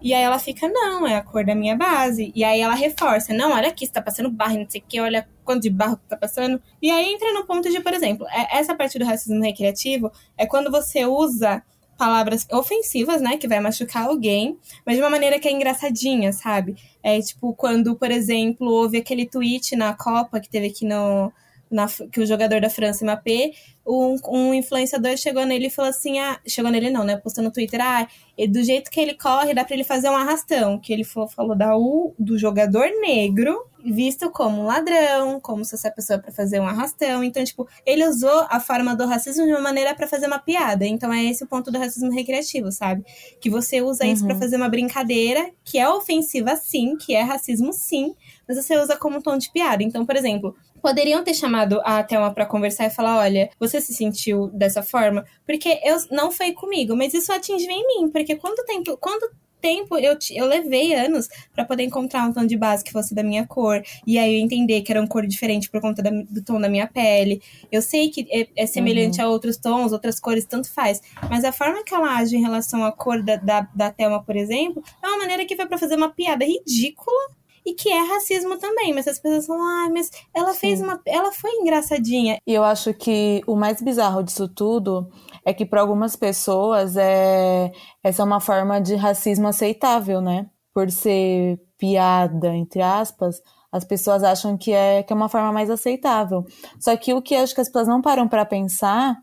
E 0.00 0.14
aí 0.14 0.22
ela 0.22 0.38
fica, 0.38 0.68
não, 0.68 1.06
é 1.06 1.16
a 1.16 1.22
cor 1.22 1.44
da 1.44 1.54
minha 1.54 1.76
base. 1.76 2.32
E 2.34 2.44
aí 2.44 2.60
ela 2.60 2.74
reforça, 2.74 3.34
não, 3.34 3.52
olha 3.52 3.68
aqui, 3.68 3.86
você 3.86 3.92
tá 3.92 4.02
passando 4.02 4.30
barro, 4.30 4.58
não 4.58 4.68
sei 4.68 4.80
o 4.80 4.84
que, 4.86 5.00
olha 5.00 5.28
quanto 5.44 5.62
de 5.62 5.70
barro 5.70 5.96
que 5.96 6.08
tá 6.08 6.16
passando. 6.16 6.60
E 6.80 6.90
aí 6.90 7.12
entra 7.12 7.32
no 7.32 7.46
ponto 7.46 7.68
de, 7.68 7.80
por 7.80 7.92
exemplo, 7.92 8.26
é, 8.30 8.58
essa 8.58 8.74
parte 8.74 8.98
do 8.98 9.04
racismo 9.04 9.42
recreativo 9.42 10.12
é 10.36 10.46
quando 10.46 10.70
você 10.70 11.04
usa 11.04 11.62
palavras 11.98 12.46
ofensivas, 12.52 13.20
né, 13.20 13.36
que 13.36 13.48
vai 13.48 13.58
machucar 13.58 14.06
alguém, 14.06 14.56
mas 14.86 14.94
de 14.94 15.02
uma 15.02 15.10
maneira 15.10 15.40
que 15.40 15.48
é 15.48 15.52
engraçadinha, 15.52 16.32
sabe? 16.32 16.76
É 17.02 17.20
tipo 17.20 17.52
quando, 17.54 17.96
por 17.96 18.10
exemplo, 18.10 18.68
houve 18.68 18.98
aquele 18.98 19.26
tweet 19.26 19.74
na 19.74 19.92
Copa 19.92 20.38
que 20.38 20.48
teve 20.48 20.68
aqui 20.68 20.86
no, 20.86 21.32
na, 21.70 21.86
que 22.10 22.20
o 22.20 22.26
jogador 22.26 22.60
da 22.60 22.70
França, 22.70 23.04
Mbappé, 23.04 23.52
um, 23.86 24.16
um 24.28 24.54
influenciador 24.54 25.16
chegou 25.16 25.46
nele 25.46 25.66
e 25.66 25.70
falou 25.70 25.90
assim, 25.90 26.18
ah, 26.18 26.38
chegou 26.46 26.70
nele 26.70 26.90
não, 26.90 27.04
né, 27.04 27.16
postou 27.16 27.42
no 27.42 27.50
Twitter, 27.50 27.80
ah, 27.82 28.06
do 28.48 28.62
jeito 28.62 28.90
que 28.90 29.00
ele 29.00 29.14
corre, 29.14 29.54
dá 29.54 29.64
para 29.64 29.74
ele 29.74 29.84
fazer 29.84 30.08
um 30.10 30.16
arrastão, 30.16 30.78
que 30.78 30.92
ele 30.92 31.04
falou 31.04 31.56
da 31.56 31.76
U, 31.76 32.14
do 32.18 32.38
jogador 32.38 32.86
negro, 33.00 33.64
visto 33.84 34.30
como 34.30 34.62
um 34.62 34.64
ladrão, 34.64 35.40
como 35.40 35.64
se 35.64 35.74
essa 35.74 35.90
pessoa 35.90 36.18
para 36.18 36.32
fazer 36.32 36.60
um 36.60 36.66
arrastão. 36.66 37.22
Então, 37.22 37.42
tipo, 37.44 37.66
ele 37.86 38.06
usou 38.06 38.46
a 38.50 38.60
forma 38.60 38.94
do 38.94 39.06
racismo 39.06 39.44
de 39.44 39.52
uma 39.52 39.60
maneira 39.60 39.94
para 39.94 40.06
fazer 40.06 40.26
uma 40.26 40.38
piada. 40.38 40.84
Então, 40.86 41.12
é 41.12 41.24
esse 41.24 41.44
o 41.44 41.46
ponto 41.46 41.70
do 41.70 41.78
racismo 41.78 42.10
recreativo, 42.10 42.70
sabe? 42.70 43.04
Que 43.40 43.48
você 43.48 43.80
usa 43.80 44.04
uhum. 44.04 44.12
isso 44.12 44.26
para 44.26 44.36
fazer 44.36 44.56
uma 44.56 44.68
brincadeira 44.68 45.50
que 45.64 45.78
é 45.78 45.88
ofensiva 45.88 46.56
sim, 46.56 46.96
que 46.96 47.14
é 47.14 47.22
racismo 47.22 47.72
sim, 47.72 48.14
mas 48.46 48.56
você 48.56 48.76
usa 48.76 48.96
como 48.96 49.18
um 49.18 49.22
tom 49.22 49.38
de 49.38 49.50
piada. 49.50 49.82
Então, 49.82 50.04
por 50.04 50.16
exemplo, 50.16 50.56
poderiam 50.82 51.22
ter 51.22 51.34
chamado 51.34 51.80
a 51.84 52.02
Thelma 52.02 52.32
para 52.32 52.46
conversar 52.46 52.86
e 52.86 52.90
falar: 52.90 53.18
olha, 53.18 53.50
você 53.58 53.80
se 53.80 53.94
sentiu 53.94 54.48
dessa 54.48 54.82
forma? 54.82 55.24
Porque 55.46 55.80
eu 55.84 55.96
não 56.10 56.30
foi 56.30 56.52
comigo, 56.52 56.96
mas 56.96 57.14
isso 57.14 57.32
atingiu 57.32 57.70
em 57.70 57.86
mim. 57.86 58.08
Porque 58.10 58.36
quanto 58.36 58.64
tempo. 58.64 58.96
Quando 58.96 59.30
tempo 59.60 59.96
eu, 59.96 60.16
eu 60.30 60.46
levei 60.46 60.94
anos 60.94 61.28
para 61.52 61.64
poder 61.64 61.82
encontrar 61.84 62.24
um 62.24 62.32
tom 62.32 62.46
de 62.46 62.56
base 62.56 62.84
que 62.84 62.92
fosse 62.92 63.14
da 63.14 63.22
minha 63.22 63.46
cor. 63.46 63.82
E 64.06 64.18
aí 64.18 64.34
eu 64.34 64.40
entender 64.40 64.82
que 64.82 64.92
era 64.92 65.00
um 65.00 65.06
cor 65.06 65.26
diferente 65.26 65.70
por 65.70 65.80
conta 65.80 66.02
da, 66.02 66.10
do 66.10 66.42
tom 66.42 66.60
da 66.60 66.68
minha 66.68 66.86
pele. 66.86 67.42
Eu 67.70 67.82
sei 67.82 68.08
que 68.10 68.26
é, 68.30 68.48
é 68.56 68.66
semelhante 68.66 69.20
uhum. 69.20 69.26
a 69.26 69.30
outros 69.30 69.56
tons, 69.56 69.92
outras 69.92 70.20
cores, 70.20 70.44
tanto 70.44 70.70
faz. 70.70 71.00
Mas 71.28 71.44
a 71.44 71.52
forma 71.52 71.84
que 71.84 71.94
ela 71.94 72.16
age 72.16 72.36
em 72.36 72.42
relação 72.42 72.84
à 72.84 72.92
cor 72.92 73.22
da, 73.22 73.36
da, 73.36 73.68
da 73.74 73.90
Thelma, 73.90 74.22
por 74.22 74.36
exemplo, 74.36 74.82
é 75.02 75.06
uma 75.06 75.18
maneira 75.18 75.44
que 75.44 75.56
foi 75.56 75.66
para 75.66 75.78
fazer 75.78 75.96
uma 75.96 76.10
piada 76.10 76.44
ridícula 76.44 77.37
e 77.68 77.74
que 77.74 77.90
é 77.90 78.00
racismo 78.00 78.56
também. 78.56 78.94
Mas 78.94 79.06
as 79.06 79.18
pessoas 79.18 79.46
falam, 79.46 79.62
ah, 79.62 79.90
mas 79.92 80.10
ela 80.34 80.52
Sim. 80.54 80.58
fez 80.58 80.80
uma. 80.80 81.00
Ela 81.06 81.30
foi 81.32 81.50
engraçadinha. 81.52 82.38
E 82.46 82.54
eu 82.54 82.64
acho 82.64 82.94
que 82.94 83.42
o 83.46 83.54
mais 83.54 83.82
bizarro 83.82 84.22
disso 84.22 84.48
tudo 84.48 85.10
é 85.44 85.52
que 85.52 85.66
para 85.66 85.82
algumas 85.82 86.16
pessoas 86.16 86.96
é 86.96 87.70
essa 88.02 88.22
é 88.22 88.24
uma 88.24 88.40
forma 88.40 88.80
de 88.80 88.94
racismo 88.94 89.48
aceitável, 89.48 90.22
né? 90.22 90.46
Por 90.72 90.90
ser 90.90 91.60
piada, 91.76 92.54
entre 92.54 92.80
aspas, 92.80 93.42
as 93.70 93.84
pessoas 93.84 94.24
acham 94.24 94.56
que 94.56 94.72
é, 94.72 95.02
que 95.02 95.12
é 95.12 95.16
uma 95.16 95.28
forma 95.28 95.52
mais 95.52 95.68
aceitável. 95.68 96.44
Só 96.80 96.96
que 96.96 97.12
o 97.12 97.20
que 97.20 97.34
acho 97.34 97.54
que 97.54 97.60
as 97.60 97.68
pessoas 97.68 97.88
não 97.88 98.00
param 98.00 98.26
para 98.26 98.46
pensar 98.46 99.16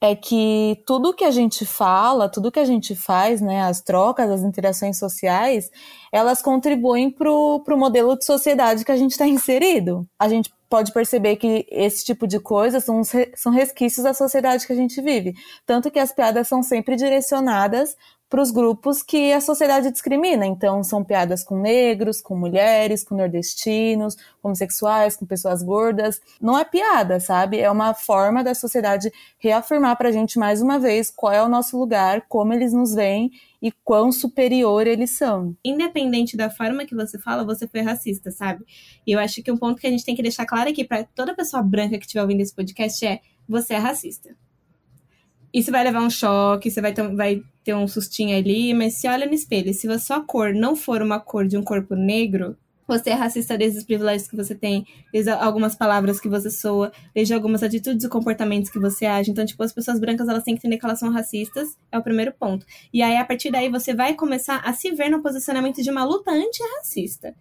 é 0.00 0.14
que 0.14 0.80
tudo 0.86 1.14
que 1.14 1.24
a 1.24 1.30
gente 1.30 1.66
fala, 1.66 2.28
tudo 2.28 2.52
que 2.52 2.60
a 2.60 2.64
gente 2.64 2.94
faz, 2.94 3.40
né, 3.40 3.62
as 3.62 3.80
trocas, 3.80 4.30
as 4.30 4.42
interações 4.42 4.98
sociais, 4.98 5.70
elas 6.12 6.40
contribuem 6.40 7.10
para 7.10 7.30
o 7.30 7.76
modelo 7.76 8.16
de 8.16 8.24
sociedade 8.24 8.84
que 8.84 8.92
a 8.92 8.96
gente 8.96 9.12
está 9.12 9.26
inserido. 9.26 10.06
A 10.18 10.28
gente 10.28 10.52
pode 10.68 10.92
perceber 10.92 11.36
que 11.36 11.66
esse 11.70 12.04
tipo 12.04 12.26
de 12.26 12.38
coisa 12.38 12.78
são, 12.78 13.02
são 13.34 13.50
resquícios 13.50 14.04
da 14.04 14.14
sociedade 14.14 14.66
que 14.66 14.72
a 14.72 14.76
gente 14.76 15.00
vive. 15.00 15.34
Tanto 15.66 15.90
que 15.90 15.98
as 15.98 16.12
piadas 16.12 16.46
são 16.46 16.62
sempre 16.62 16.94
direcionadas 16.94 17.96
para 18.28 18.42
os 18.42 18.50
grupos 18.50 19.02
que 19.02 19.32
a 19.32 19.40
sociedade 19.40 19.90
discrimina. 19.90 20.46
Então, 20.46 20.82
são 20.84 21.02
piadas 21.02 21.42
com 21.42 21.58
negros, 21.58 22.20
com 22.20 22.36
mulheres, 22.36 23.02
com 23.02 23.16
nordestinos, 23.16 24.16
homossexuais, 24.42 25.16
com 25.16 25.24
pessoas 25.24 25.62
gordas. 25.62 26.20
Não 26.40 26.58
é 26.58 26.64
piada, 26.64 27.18
sabe? 27.20 27.58
É 27.58 27.70
uma 27.70 27.94
forma 27.94 28.44
da 28.44 28.54
sociedade 28.54 29.10
reafirmar 29.38 29.96
para 29.96 30.10
a 30.10 30.12
gente 30.12 30.38
mais 30.38 30.60
uma 30.60 30.78
vez 30.78 31.10
qual 31.10 31.32
é 31.32 31.42
o 31.42 31.48
nosso 31.48 31.78
lugar, 31.78 32.26
como 32.28 32.52
eles 32.52 32.72
nos 32.72 32.94
veem 32.94 33.30
e 33.62 33.72
quão 33.84 34.12
superior 34.12 34.86
eles 34.86 35.10
são. 35.10 35.56
Independente 35.64 36.36
da 36.36 36.50
forma 36.50 36.84
que 36.84 36.94
você 36.94 37.18
fala, 37.18 37.44
você 37.44 37.66
foi 37.66 37.80
racista, 37.80 38.30
sabe? 38.30 38.64
E 39.06 39.12
eu 39.12 39.18
acho 39.18 39.42
que 39.42 39.50
um 39.50 39.56
ponto 39.56 39.80
que 39.80 39.86
a 39.86 39.90
gente 39.90 40.04
tem 40.04 40.14
que 40.14 40.22
deixar 40.22 40.46
claro 40.46 40.68
aqui 40.68 40.84
para 40.84 41.04
toda 41.04 41.34
pessoa 41.34 41.62
branca 41.62 41.98
que 41.98 42.04
estiver 42.04 42.22
ouvindo 42.22 42.40
esse 42.40 42.54
podcast 42.54 43.04
é: 43.06 43.20
você 43.48 43.74
é 43.74 43.78
racista. 43.78 44.36
Você 45.54 45.70
vai 45.70 45.82
levar 45.82 46.02
um 46.02 46.10
choque, 46.10 46.70
você 46.70 46.80
vai 46.80 46.92
vai 46.92 47.42
ter 47.68 47.74
um 47.74 47.86
sustinho 47.86 48.34
ali, 48.34 48.72
mas 48.72 48.94
se 48.94 49.06
olha 49.06 49.26
no 49.26 49.34
espelho, 49.34 49.74
se 49.74 49.86
a 49.90 49.98
sua 49.98 50.22
cor 50.22 50.54
não 50.54 50.74
for 50.74 51.02
uma 51.02 51.20
cor 51.20 51.46
de 51.46 51.54
um 51.54 51.62
corpo 51.62 51.94
negro, 51.94 52.56
você 52.86 53.10
é 53.10 53.12
racista 53.12 53.58
desde 53.58 53.80
os 53.80 53.84
privilégios 53.84 54.26
que 54.26 54.34
você 54.34 54.54
tem, 54.54 54.86
desde 55.12 55.30
algumas 55.30 55.74
palavras 55.74 56.18
que 56.18 56.30
você 56.30 56.50
soa, 56.50 56.90
desde 57.14 57.34
algumas 57.34 57.62
atitudes 57.62 58.06
e 58.06 58.08
comportamentos 58.08 58.70
que 58.70 58.78
você 58.78 59.04
age. 59.04 59.30
Então, 59.30 59.44
tipo, 59.44 59.62
as 59.62 59.70
pessoas 59.70 60.00
brancas, 60.00 60.26
elas 60.26 60.42
têm 60.42 60.54
que 60.54 60.60
entender 60.60 60.78
que 60.78 60.86
elas 60.86 60.98
são 60.98 61.12
racistas, 61.12 61.76
é 61.92 61.98
o 61.98 62.02
primeiro 62.02 62.32
ponto. 62.32 62.64
E 62.90 63.02
aí, 63.02 63.18
a 63.18 63.24
partir 63.26 63.50
daí, 63.50 63.68
você 63.68 63.94
vai 63.94 64.14
começar 64.14 64.62
a 64.64 64.72
se 64.72 64.90
ver 64.92 65.10
no 65.10 65.20
posicionamento 65.20 65.82
de 65.82 65.90
uma 65.90 66.04
luta 66.04 66.30
antirracista. 66.30 67.34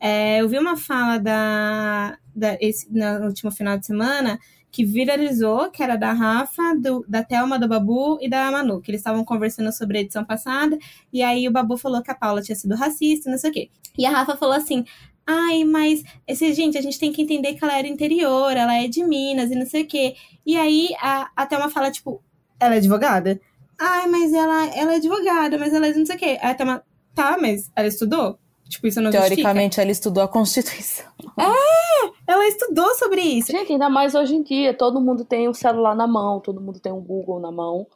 É, 0.00 0.40
eu 0.40 0.48
vi 0.48 0.58
uma 0.58 0.78
fala 0.78 1.18
da, 1.18 2.16
da 2.34 2.56
esse, 2.58 2.90
no 2.90 3.26
último 3.26 3.50
final 3.50 3.76
de 3.76 3.84
semana 3.84 4.38
que 4.74 4.84
viralizou, 4.84 5.70
que 5.70 5.84
era 5.84 5.94
da 5.94 6.12
Rafa, 6.12 6.74
do, 6.74 7.04
da 7.08 7.22
Thelma, 7.22 7.60
do 7.60 7.68
Babu 7.68 8.18
e 8.20 8.28
da 8.28 8.50
Manu, 8.50 8.80
que 8.80 8.90
eles 8.90 9.00
estavam 9.00 9.24
conversando 9.24 9.70
sobre 9.72 9.98
a 9.98 10.00
edição 10.00 10.24
passada, 10.24 10.76
e 11.12 11.22
aí 11.22 11.46
o 11.46 11.52
Babu 11.52 11.76
falou 11.76 12.02
que 12.02 12.10
a 12.10 12.14
Paula 12.14 12.42
tinha 12.42 12.56
sido 12.56 12.74
racista, 12.74 13.30
não 13.30 13.38
sei 13.38 13.50
o 13.50 13.52
quê. 13.52 13.70
E 13.96 14.04
a 14.04 14.10
Rafa 14.10 14.36
falou 14.36 14.56
assim: 14.56 14.84
ai, 15.24 15.62
mas 15.62 16.02
esse, 16.26 16.52
gente, 16.52 16.76
a 16.76 16.82
gente 16.82 16.98
tem 16.98 17.12
que 17.12 17.22
entender 17.22 17.54
que 17.54 17.62
ela 17.62 17.78
era 17.78 17.86
interior, 17.86 18.50
ela 18.56 18.74
é 18.74 18.88
de 18.88 19.04
Minas 19.04 19.52
e 19.52 19.54
não 19.54 19.64
sei 19.64 19.84
o 19.84 19.86
quê. 19.86 20.16
E 20.44 20.56
aí 20.56 20.88
a, 21.00 21.30
a 21.36 21.46
Thelma 21.46 21.70
fala, 21.70 21.92
tipo, 21.92 22.20
ela 22.58 22.74
é 22.74 22.78
advogada? 22.78 23.40
Ai, 23.78 24.08
mas 24.08 24.32
ela, 24.32 24.66
ela 24.74 24.94
é 24.94 24.96
advogada, 24.96 25.56
mas 25.56 25.72
ela 25.72 25.86
é 25.86 25.94
não 25.94 26.04
sei 26.04 26.16
o 26.16 26.18
quê. 26.18 26.36
Aí 26.42 26.50
a 26.50 26.54
Thelma, 26.54 26.82
tá, 27.14 27.38
mas 27.40 27.70
ela 27.76 27.86
estudou? 27.86 28.40
Tipo, 28.74 28.86
isso 28.88 29.00
não 29.00 29.10
Teoricamente, 29.10 29.76
justifica. 29.76 29.82
ela 29.82 29.90
estudou 29.90 30.22
a 30.22 30.28
Constituição. 30.28 31.06
É! 31.38 31.84
Ela 32.26 32.46
estudou 32.48 32.94
sobre 32.94 33.20
isso. 33.20 33.52
Gente, 33.52 33.72
ainda 33.72 33.88
mais 33.88 34.14
hoje 34.14 34.34
em 34.34 34.42
dia, 34.42 34.74
todo 34.74 35.00
mundo 35.00 35.24
tem 35.24 35.48
um 35.48 35.54
celular 35.54 35.94
na 35.94 36.06
mão, 36.06 36.40
todo 36.40 36.60
mundo 36.60 36.80
tem 36.80 36.92
um 36.92 37.00
Google 37.00 37.38
na 37.38 37.52
mão. 37.52 37.86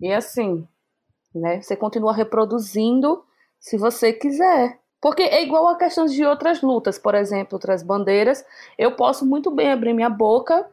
E 0.00 0.12
assim, 0.12 0.66
né? 1.34 1.60
Você 1.60 1.76
continua 1.76 2.12
reproduzindo 2.12 3.22
se 3.60 3.76
você 3.76 4.12
quiser. 4.12 4.80
Porque 5.00 5.22
é 5.22 5.42
igual 5.42 5.68
a 5.68 5.76
questões 5.76 6.12
de 6.12 6.24
outras 6.24 6.62
lutas, 6.62 6.98
por 6.98 7.14
exemplo, 7.14 7.54
outras 7.54 7.82
bandeiras. 7.82 8.44
Eu 8.78 8.96
posso 8.96 9.24
muito 9.26 9.50
bem 9.50 9.70
abrir 9.70 9.92
minha 9.92 10.10
boca 10.10 10.66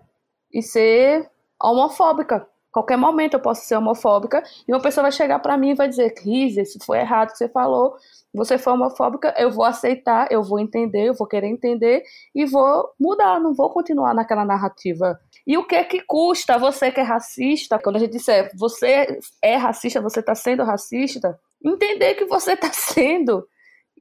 e 0.52 0.62
ser 0.62 1.30
homofóbica. 1.62 2.48
Qualquer 2.74 2.98
momento 2.98 3.36
eu 3.36 3.40
posso 3.40 3.66
ser 3.66 3.78
homofóbica 3.78 4.44
e 4.68 4.74
uma 4.74 4.82
pessoa 4.82 5.04
vai 5.04 5.12
chegar 5.14 5.40
para 5.40 5.58
mim 5.58 5.70
e 5.70 5.76
vai 5.76 5.88
dizer: 5.88 6.14
Cris, 6.16 6.58
isso 6.58 6.80
foi 6.86 7.00
errado 7.00 7.32
que 7.32 7.38
você 7.38 7.48
falou 7.48 7.96
você 8.34 8.58
for 8.58 8.72
homofóbica, 8.72 9.34
eu 9.38 9.52
vou 9.52 9.64
aceitar, 9.64 10.28
eu 10.32 10.42
vou 10.42 10.60
entender, 10.60 11.08
eu 11.08 11.14
vou 11.14 11.28
querer 11.28 11.48
entender 11.48 12.04
e 12.34 12.46
vou 12.46 12.90
mudar, 13.00 13.40
não 13.40 13.54
vou 13.54 13.70
continuar 13.70 14.14
naquela 14.16 14.44
narrativa. 14.44 15.20
E 15.46 15.56
o 15.56 15.68
que 15.68 15.76
é 15.76 15.84
que 15.84 16.02
custa 16.02 16.58
você 16.58 16.92
que 16.92 17.00
é 17.00 17.04
racista, 17.04 17.78
quando 17.78 17.98
a 17.98 18.00
gente 18.00 18.14
disser 18.14 18.50
você 18.58 19.20
é 19.42 19.56
racista, 19.56 20.02
você 20.02 20.20
está 20.20 20.34
sendo 20.34 20.64
racista, 20.64 21.40
entender 21.64 22.16
que 22.16 22.26
você 22.26 22.54
está 22.54 22.72
sendo 22.74 23.48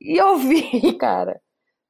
e 0.01 0.21
ouvir, 0.21 0.93
cara. 0.97 1.39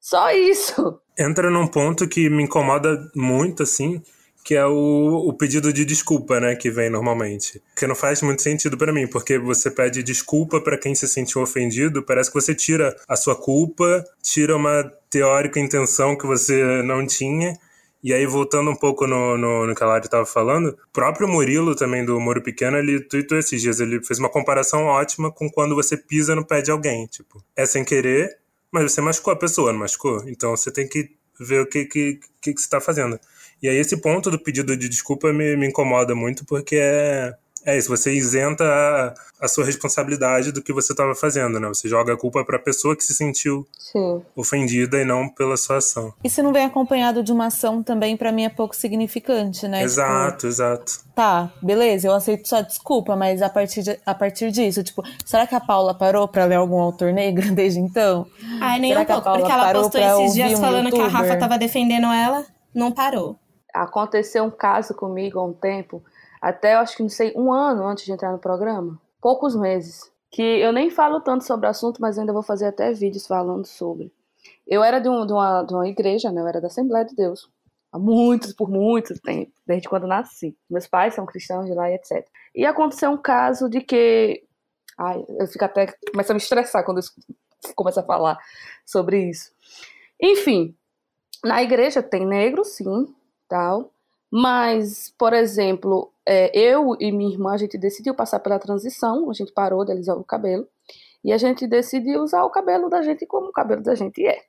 Só 0.00 0.32
isso. 0.32 1.00
Entra 1.16 1.48
num 1.48 1.68
ponto 1.68 2.08
que 2.08 2.28
me 2.28 2.42
incomoda 2.42 2.98
muito, 3.14 3.62
assim, 3.62 4.02
que 4.44 4.54
é 4.54 4.66
o, 4.66 5.28
o 5.28 5.32
pedido 5.32 5.72
de 5.72 5.84
desculpa, 5.84 6.40
né, 6.40 6.56
que 6.56 6.70
vem 6.70 6.90
normalmente. 6.90 7.62
Que 7.76 7.86
não 7.86 7.94
faz 7.94 8.22
muito 8.22 8.42
sentido 8.42 8.76
para 8.76 8.92
mim, 8.92 9.06
porque 9.06 9.38
você 9.38 9.70
pede 9.70 10.02
desculpa 10.02 10.60
para 10.60 10.76
quem 10.76 10.94
se 10.94 11.06
sentiu 11.06 11.42
ofendido, 11.42 12.02
parece 12.02 12.30
que 12.30 12.40
você 12.40 12.54
tira 12.54 12.96
a 13.08 13.16
sua 13.16 13.36
culpa, 13.36 14.04
tira 14.22 14.56
uma 14.56 14.82
teórica 15.08 15.60
intenção 15.60 16.16
que 16.16 16.26
você 16.26 16.82
não 16.82 17.06
tinha. 17.06 17.56
E 18.02 18.12
aí, 18.12 18.26
voltando 18.26 18.68
um 18.68 18.74
pouco 18.74 19.06
no, 19.06 19.38
no, 19.38 19.64
no 19.64 19.74
que 19.76 19.82
a 19.84 19.86
Lari 19.86 20.06
estava 20.06 20.26
falando, 20.26 20.70
o 20.70 20.92
próprio 20.92 21.28
Murilo, 21.28 21.76
também 21.76 22.04
do 22.04 22.18
Muro 22.18 22.42
Pequeno, 22.42 22.76
ele 22.76 23.00
tweetou 23.00 23.38
esses 23.38 23.62
dias, 23.62 23.78
ele 23.78 24.04
fez 24.04 24.18
uma 24.18 24.28
comparação 24.28 24.86
ótima 24.86 25.30
com 25.30 25.48
quando 25.48 25.76
você 25.76 25.96
pisa 25.96 26.34
no 26.34 26.44
pé 26.44 26.60
de 26.60 26.72
alguém. 26.72 27.06
Tipo, 27.06 27.40
é 27.54 27.64
sem 27.64 27.84
querer, 27.84 28.38
mas 28.72 28.90
você 28.90 29.00
machucou 29.00 29.32
a 29.32 29.36
pessoa, 29.36 29.72
não 29.72 29.78
machucou? 29.78 30.24
Então 30.26 30.50
você 30.56 30.72
tem 30.72 30.88
que 30.88 31.10
ver 31.38 31.60
o 31.60 31.66
que, 31.66 31.84
que, 31.84 32.20
que, 32.40 32.54
que 32.54 32.60
você 32.60 32.66
está 32.66 32.80
fazendo. 32.80 33.20
E 33.62 33.68
aí 33.68 33.76
esse 33.76 33.96
ponto 33.96 34.30
do 34.30 34.38
pedido 34.38 34.76
de 34.76 34.88
desculpa 34.88 35.32
me, 35.32 35.56
me 35.56 35.68
incomoda 35.68 36.14
muito, 36.14 36.44
porque 36.44 36.76
é, 36.76 37.32
é 37.64 37.78
isso, 37.78 37.88
você 37.88 38.12
isenta 38.12 38.64
a, 38.64 39.14
a 39.44 39.48
sua 39.48 39.64
responsabilidade 39.64 40.50
do 40.50 40.60
que 40.60 40.72
você 40.72 40.92
estava 40.92 41.14
fazendo, 41.14 41.60
né? 41.60 41.68
Você 41.68 41.88
joga 41.88 42.12
a 42.12 42.16
culpa 42.16 42.44
para 42.44 42.56
a 42.56 42.60
pessoa 42.60 42.96
que 42.96 43.04
se 43.04 43.14
sentiu 43.14 43.64
Sim. 43.78 44.20
ofendida 44.34 45.00
e 45.00 45.04
não 45.04 45.28
pela 45.28 45.56
sua 45.56 45.76
ação. 45.76 46.12
E 46.24 46.28
se 46.28 46.42
não 46.42 46.52
vem 46.52 46.64
acompanhado 46.64 47.22
de 47.22 47.30
uma 47.32 47.46
ação 47.46 47.82
também, 47.82 48.16
para 48.16 48.32
mim 48.32 48.44
é 48.44 48.48
pouco 48.48 48.74
significante, 48.74 49.68
né? 49.68 49.84
Exato, 49.84 50.38
tipo, 50.38 50.46
exato. 50.48 50.92
Tá, 51.14 51.52
beleza, 51.62 52.08
eu 52.08 52.14
aceito 52.14 52.48
sua 52.48 52.62
desculpa, 52.62 53.14
mas 53.14 53.40
a 53.42 53.48
partir, 53.48 53.82
de, 53.82 53.96
a 54.04 54.14
partir 54.14 54.50
disso, 54.50 54.82
tipo, 54.82 55.04
será 55.24 55.46
que 55.46 55.54
a 55.54 55.60
Paula 55.60 55.94
parou 55.94 56.26
para 56.26 56.46
ler 56.46 56.56
algum 56.56 56.80
autor 56.80 57.12
negro 57.12 57.48
desde 57.54 57.78
então? 57.78 58.26
Ai, 58.60 58.80
nem 58.80 58.90
será 58.90 59.02
um 59.02 59.20
pouco, 59.20 59.38
porque 59.38 59.52
ela 59.52 59.72
postou 59.72 60.00
esses 60.00 60.34
dias 60.34 60.58
um 60.58 60.60
falando 60.60 60.86
YouTuber? 60.86 61.08
que 61.08 61.16
a 61.16 61.18
Rafa 61.20 61.36
tava 61.36 61.56
defendendo 61.56 62.06
ela, 62.06 62.44
não 62.74 62.90
parou 62.90 63.38
aconteceu 63.72 64.44
um 64.44 64.50
caso 64.50 64.94
comigo 64.94 65.38
há 65.38 65.44
um 65.44 65.52
tempo, 65.52 66.02
até 66.40 66.74
acho 66.74 66.96
que 66.96 67.02
não 67.02 67.10
sei, 67.10 67.32
um 67.36 67.52
ano 67.52 67.86
antes 67.86 68.04
de 68.04 68.12
entrar 68.12 68.32
no 68.32 68.38
programa, 68.38 69.00
poucos 69.20 69.54
meses, 69.54 70.10
que 70.30 70.42
eu 70.42 70.72
nem 70.72 70.90
falo 70.90 71.20
tanto 71.20 71.44
sobre 71.44 71.66
o 71.66 71.70
assunto, 71.70 72.00
mas 72.00 72.18
ainda 72.18 72.32
vou 72.32 72.42
fazer 72.42 72.66
até 72.66 72.92
vídeos 72.92 73.26
falando 73.26 73.66
sobre. 73.66 74.12
Eu 74.66 74.82
era 74.82 74.98
de, 74.98 75.08
um, 75.08 75.26
de, 75.26 75.32
uma, 75.32 75.62
de 75.62 75.74
uma 75.74 75.88
igreja, 75.88 76.32
né? 76.32 76.40
eu 76.40 76.48
era 76.48 76.60
da 76.60 76.66
Assembleia 76.66 77.04
de 77.04 77.14
Deus. 77.14 77.50
há 77.92 77.98
muitos, 77.98 78.52
por 78.52 78.68
muito 78.68 79.14
tempo, 79.20 79.52
desde 79.66 79.88
quando 79.88 80.06
nasci. 80.06 80.56
Meus 80.68 80.86
pais 80.86 81.14
são 81.14 81.26
cristãos 81.26 81.66
de 81.66 81.74
lá 81.74 81.90
e 81.90 81.94
etc. 81.94 82.26
E 82.54 82.64
aconteceu 82.64 83.10
um 83.10 83.18
caso 83.18 83.68
de 83.68 83.80
que. 83.80 84.42
Ai, 84.98 85.24
eu 85.38 85.46
fico 85.46 85.64
até. 85.64 85.94
Começa 86.10 86.32
a 86.32 86.34
me 86.34 86.40
estressar 86.40 86.84
quando 86.84 86.98
eu 86.98 87.74
começo 87.74 88.00
a 88.00 88.02
falar 88.02 88.38
sobre 88.86 89.28
isso. 89.28 89.52
Enfim, 90.20 90.74
na 91.44 91.62
igreja 91.62 92.02
tem 92.02 92.24
negro, 92.24 92.64
sim, 92.64 93.14
tal. 93.52 93.92
Mas, 94.32 95.12
por 95.18 95.34
exemplo, 95.34 96.10
é, 96.26 96.50
eu 96.58 96.96
e 96.98 97.12
minha 97.12 97.30
irmã, 97.30 97.52
a 97.52 97.58
gente 97.58 97.76
decidiu 97.76 98.14
passar 98.14 98.40
pela 98.40 98.58
transição, 98.58 99.28
a 99.28 99.34
gente 99.34 99.52
parou 99.52 99.84
de 99.84 99.92
alisar 99.92 100.16
o 100.16 100.24
cabelo. 100.24 100.66
E 101.22 101.30
a 101.30 101.36
gente 101.36 101.66
decidiu 101.66 102.22
usar 102.22 102.42
o 102.44 102.50
cabelo 102.50 102.88
da 102.88 103.02
gente 103.02 103.26
como 103.26 103.48
o 103.48 103.52
cabelo 103.52 103.82
da 103.82 103.94
gente 103.94 104.26
é. 104.26 104.40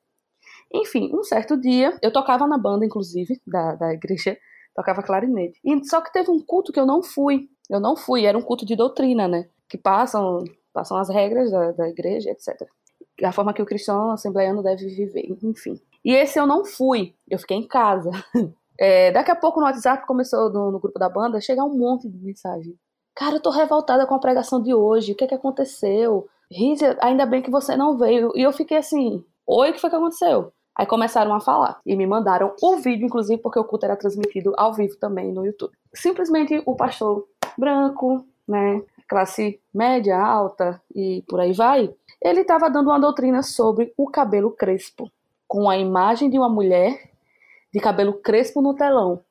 Enfim, 0.73 1.11
um 1.13 1.21
certo 1.21 1.59
dia, 1.59 1.99
eu 2.01 2.13
tocava 2.13 2.47
na 2.47 2.57
banda, 2.57 2.85
inclusive, 2.85 3.39
da, 3.45 3.75
da 3.75 3.93
igreja, 3.93 4.37
tocava 4.73 5.03
clarinete. 5.03 5.59
E, 5.63 5.85
só 5.85 5.99
que 5.99 6.13
teve 6.13 6.31
um 6.31 6.39
culto 6.39 6.71
que 6.71 6.79
eu 6.79 6.85
não 6.85 7.03
fui. 7.03 7.49
Eu 7.69 7.81
não 7.81 7.97
fui, 7.97 8.25
era 8.25 8.37
um 8.37 8.41
culto 8.41 8.65
de 8.65 8.77
doutrina, 8.77 9.27
né? 9.27 9.49
Que 9.67 9.77
passam, 9.77 10.45
passam 10.71 10.97
as 10.97 11.09
regras 11.09 11.51
da, 11.51 11.71
da 11.73 11.89
igreja, 11.89 12.31
etc. 12.31 12.55
A 13.21 13.33
forma 13.33 13.53
que 13.53 13.61
o 13.61 13.65
cristão 13.65 14.11
assembleiano 14.11 14.63
deve 14.63 14.87
viver, 14.87 15.27
enfim. 15.43 15.79
E 16.03 16.13
esse 16.13 16.39
eu 16.39 16.47
não 16.47 16.63
fui, 16.65 17.13
eu 17.29 17.37
fiquei 17.37 17.57
em 17.57 17.67
casa. 17.67 18.09
É, 18.79 19.11
daqui 19.11 19.31
a 19.31 19.35
pouco 19.35 19.59
no 19.59 19.65
WhatsApp 19.65 20.05
começou 20.05 20.49
no, 20.49 20.71
no, 20.71 20.79
grupo 20.79 20.97
da 20.97 21.09
banda 21.09 21.39
chegar 21.39 21.63
um 21.63 21.77
monte 21.77 22.09
de 22.09 22.17
mensagem. 22.17 22.75
Cara, 23.15 23.35
eu 23.35 23.41
tô 23.41 23.49
revoltada 23.51 24.05
com 24.05 24.15
a 24.15 24.19
pregação 24.19 24.61
de 24.61 24.73
hoje. 24.73 25.11
O 25.11 25.15
que 25.15 25.23
é 25.23 25.27
que 25.27 25.35
aconteceu? 25.35 26.27
Rízia, 26.51 26.97
ainda 27.01 27.25
bem 27.25 27.41
que 27.41 27.51
você 27.51 27.75
não 27.75 27.97
veio. 27.97 28.31
E 28.35 28.41
eu 28.41 28.51
fiquei 28.51 28.77
assim, 28.77 29.23
oi, 29.45 29.69
o 29.69 29.73
que 29.73 29.79
foi 29.79 29.89
que 29.89 29.95
aconteceu? 29.95 30.51
Aí 30.75 30.87
começaram 30.87 31.33
a 31.33 31.39
falar 31.39 31.79
e 31.85 31.95
me 31.95 32.07
mandaram 32.07 32.55
o 32.61 32.77
vídeo, 32.77 33.05
inclusive 33.05 33.41
porque 33.41 33.59
o 33.59 33.63
culto 33.63 33.85
era 33.85 33.95
transmitido 33.95 34.53
ao 34.57 34.73
vivo 34.73 34.95
também 34.97 35.31
no 35.31 35.45
YouTube. 35.45 35.73
Simplesmente 35.93 36.61
o 36.65 36.75
pastor 36.75 37.27
branco, 37.55 38.25
né, 38.47 38.81
classe 39.07 39.59
média, 39.71 40.19
alta 40.19 40.81
e 40.95 41.23
por 41.27 41.39
aí 41.39 41.53
vai, 41.53 41.93
ele 42.19 42.41
estava 42.41 42.69
dando 42.69 42.89
uma 42.89 42.99
doutrina 42.99 43.43
sobre 43.43 43.93
o 43.95 44.09
cabelo 44.09 44.49
crespo, 44.49 45.11
com 45.47 45.69
a 45.69 45.77
imagem 45.77 46.29
de 46.29 46.39
uma 46.39 46.49
mulher 46.49 47.12
de 47.73 47.79
cabelo 47.79 48.13
crespo 48.13 48.61
no 48.61 48.75
telão. 48.75 49.21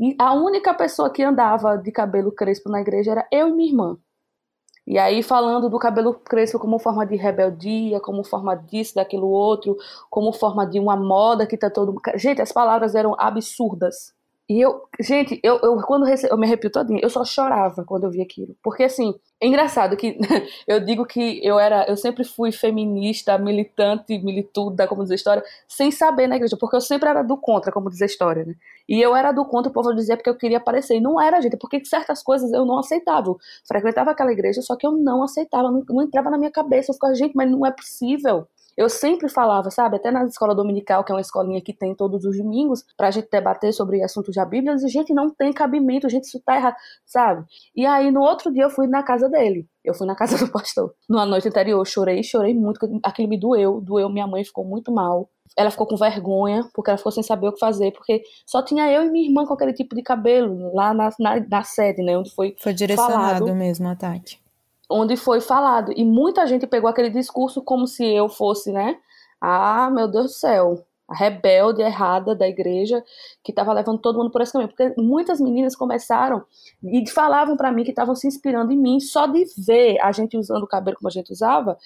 E 0.00 0.16
a 0.18 0.32
única 0.34 0.72
pessoa 0.74 1.10
que 1.10 1.22
andava 1.22 1.76
de 1.76 1.92
cabelo 1.92 2.32
crespo 2.32 2.70
na 2.70 2.80
igreja 2.80 3.12
era 3.12 3.28
eu 3.30 3.48
e 3.48 3.52
minha 3.52 3.68
irmã. 3.68 3.98
E 4.86 4.98
aí 4.98 5.22
falando 5.22 5.70
do 5.70 5.78
cabelo 5.78 6.14
crespo 6.14 6.58
como 6.58 6.78
forma 6.78 7.06
de 7.06 7.16
rebeldia, 7.16 8.00
como 8.00 8.22
forma 8.24 8.54
disso, 8.54 8.94
daquilo 8.94 9.28
outro, 9.28 9.76
como 10.10 10.32
forma 10.32 10.66
de 10.66 10.78
uma 10.78 10.96
moda 10.96 11.46
que 11.46 11.56
tá 11.56 11.70
todo 11.70 11.94
Gente, 12.16 12.42
as 12.42 12.52
palavras 12.52 12.94
eram 12.94 13.14
absurdas. 13.18 14.14
E 14.46 14.60
eu, 14.60 14.82
gente, 15.00 15.40
eu, 15.42 15.58
eu 15.62 15.76
quando 15.86 16.04
rece... 16.04 16.28
eu 16.30 16.36
me 16.36 16.46
arrepio 16.46 16.70
todinha, 16.70 17.00
eu 17.02 17.08
só 17.08 17.24
chorava 17.24 17.82
quando 17.82 18.04
eu 18.04 18.10
vi 18.10 18.20
aquilo. 18.20 18.54
Porque 18.62 18.82
assim, 18.82 19.14
é 19.40 19.46
engraçado 19.46 19.96
que 19.96 20.18
eu 20.68 20.80
digo 20.80 21.06
que 21.06 21.40
eu 21.42 21.58
era, 21.58 21.86
eu 21.88 21.96
sempre 21.96 22.24
fui 22.24 22.52
feminista, 22.52 23.38
militante, 23.38 24.18
milituda, 24.18 24.86
como 24.86 25.02
diz 25.02 25.12
a 25.12 25.14
história, 25.14 25.42
sem 25.66 25.90
saber 25.90 26.26
na 26.26 26.36
igreja, 26.36 26.58
porque 26.60 26.76
eu 26.76 26.80
sempre 26.82 27.08
era 27.08 27.22
do 27.22 27.38
contra, 27.38 27.72
como 27.72 27.88
diz 27.88 28.02
a 28.02 28.06
história, 28.06 28.44
né? 28.44 28.54
E 28.86 29.00
eu 29.00 29.16
era 29.16 29.32
do 29.32 29.46
contra, 29.46 29.70
o 29.70 29.72
povo 29.72 29.94
dizia 29.94 30.14
porque 30.16 30.28
eu 30.28 30.36
queria 30.36 30.58
aparecer. 30.58 30.96
E 30.96 31.00
não 31.00 31.18
era, 31.18 31.40
gente, 31.40 31.56
porque 31.56 31.82
certas 31.84 32.22
coisas 32.22 32.52
eu 32.52 32.66
não 32.66 32.78
aceitava. 32.78 33.34
Frequentava 33.66 34.10
aquela 34.10 34.32
igreja, 34.32 34.60
só 34.60 34.76
que 34.76 34.86
eu 34.86 34.92
não 34.92 35.22
aceitava, 35.22 35.70
não, 35.70 35.82
não 35.88 36.02
entrava 36.02 36.28
na 36.30 36.36
minha 36.36 36.50
cabeça. 36.50 36.90
Eu 36.90 36.94
ficava, 36.94 37.14
gente, 37.14 37.34
mas 37.34 37.50
não 37.50 37.64
é 37.64 37.70
possível. 37.70 38.46
Eu 38.76 38.88
sempre 38.88 39.28
falava, 39.28 39.70
sabe, 39.70 39.96
até 39.96 40.10
na 40.10 40.24
escola 40.24 40.54
dominical, 40.54 41.04
que 41.04 41.12
é 41.12 41.14
uma 41.14 41.20
escolinha 41.20 41.60
que 41.60 41.72
tem 41.72 41.94
todos 41.94 42.24
os 42.24 42.36
domingos, 42.36 42.84
pra 42.96 43.10
gente 43.10 43.28
debater 43.30 43.72
sobre 43.72 44.02
assuntos 44.02 44.34
da 44.34 44.44
Bíblia, 44.44 44.74
e 44.74 44.88
gente, 44.88 45.14
não 45.14 45.30
tem 45.30 45.52
cabimento, 45.52 46.08
gente, 46.08 46.24
isso 46.24 46.40
tá 46.44 46.56
errado, 46.56 46.76
sabe? 47.06 47.44
E 47.74 47.86
aí 47.86 48.10
no 48.10 48.20
outro 48.20 48.52
dia 48.52 48.64
eu 48.64 48.70
fui 48.70 48.86
na 48.86 49.02
casa 49.02 49.28
dele. 49.28 49.68
Eu 49.84 49.94
fui 49.94 50.06
na 50.06 50.14
casa 50.14 50.36
do 50.44 50.50
pastor. 50.50 50.94
Numa 51.08 51.26
noite 51.26 51.48
anterior, 51.48 51.78
eu 51.78 51.84
chorei, 51.84 52.22
chorei 52.22 52.54
muito, 52.54 52.78
aquilo 53.02 53.28
me 53.28 53.38
doeu, 53.38 53.80
doeu, 53.80 54.08
minha 54.08 54.26
mãe 54.26 54.44
ficou 54.44 54.64
muito 54.64 54.92
mal. 54.92 55.28
Ela 55.56 55.70
ficou 55.70 55.86
com 55.86 55.96
vergonha, 55.96 56.68
porque 56.74 56.90
ela 56.90 56.98
ficou 56.98 57.12
sem 57.12 57.22
saber 57.22 57.46
o 57.46 57.52
que 57.52 57.60
fazer, 57.60 57.92
porque 57.92 58.22
só 58.44 58.60
tinha 58.60 58.90
eu 58.90 59.04
e 59.04 59.10
minha 59.10 59.28
irmã 59.28 59.44
com 59.46 59.54
aquele 59.54 59.72
tipo 59.72 59.94
de 59.94 60.02
cabelo 60.02 60.74
lá 60.74 60.92
na, 60.92 61.10
na, 61.20 61.40
na 61.48 61.62
sede, 61.62 62.02
né? 62.02 62.18
Onde 62.18 62.34
foi. 62.34 62.56
Foi 62.58 62.74
direcionado 62.74 63.44
falado. 63.44 63.54
mesmo 63.54 63.86
o 63.86 63.90
ataque 63.90 64.43
onde 64.94 65.16
foi 65.16 65.40
falado. 65.40 65.92
E 65.96 66.04
muita 66.04 66.46
gente 66.46 66.66
pegou 66.68 66.88
aquele 66.88 67.10
discurso 67.10 67.60
como 67.60 67.86
se 67.86 68.04
eu 68.04 68.28
fosse, 68.28 68.70
né? 68.70 68.96
Ah, 69.40 69.90
meu 69.90 70.06
Deus 70.06 70.26
do 70.26 70.32
céu, 70.32 70.86
a 71.08 71.16
rebelde 71.16 71.82
errada 71.82 72.34
da 72.34 72.46
igreja 72.48 73.04
que 73.42 73.50
estava 73.50 73.72
levando 73.72 73.98
todo 73.98 74.18
mundo 74.18 74.30
por 74.30 74.40
esse 74.40 74.52
caminho. 74.52 74.68
Porque 74.68 74.94
muitas 74.96 75.40
meninas 75.40 75.74
começaram 75.74 76.44
e 76.82 77.08
falavam 77.10 77.56
para 77.56 77.72
mim 77.72 77.82
que 77.82 77.90
estavam 77.90 78.14
se 78.14 78.28
inspirando 78.28 78.72
em 78.72 78.76
mim 78.76 79.00
só 79.00 79.26
de 79.26 79.44
ver 79.58 80.00
a 80.00 80.12
gente 80.12 80.36
usando 80.36 80.62
o 80.62 80.68
cabelo 80.68 80.96
como 80.96 81.08
a 81.08 81.12
gente 81.12 81.32
usava 81.32 81.76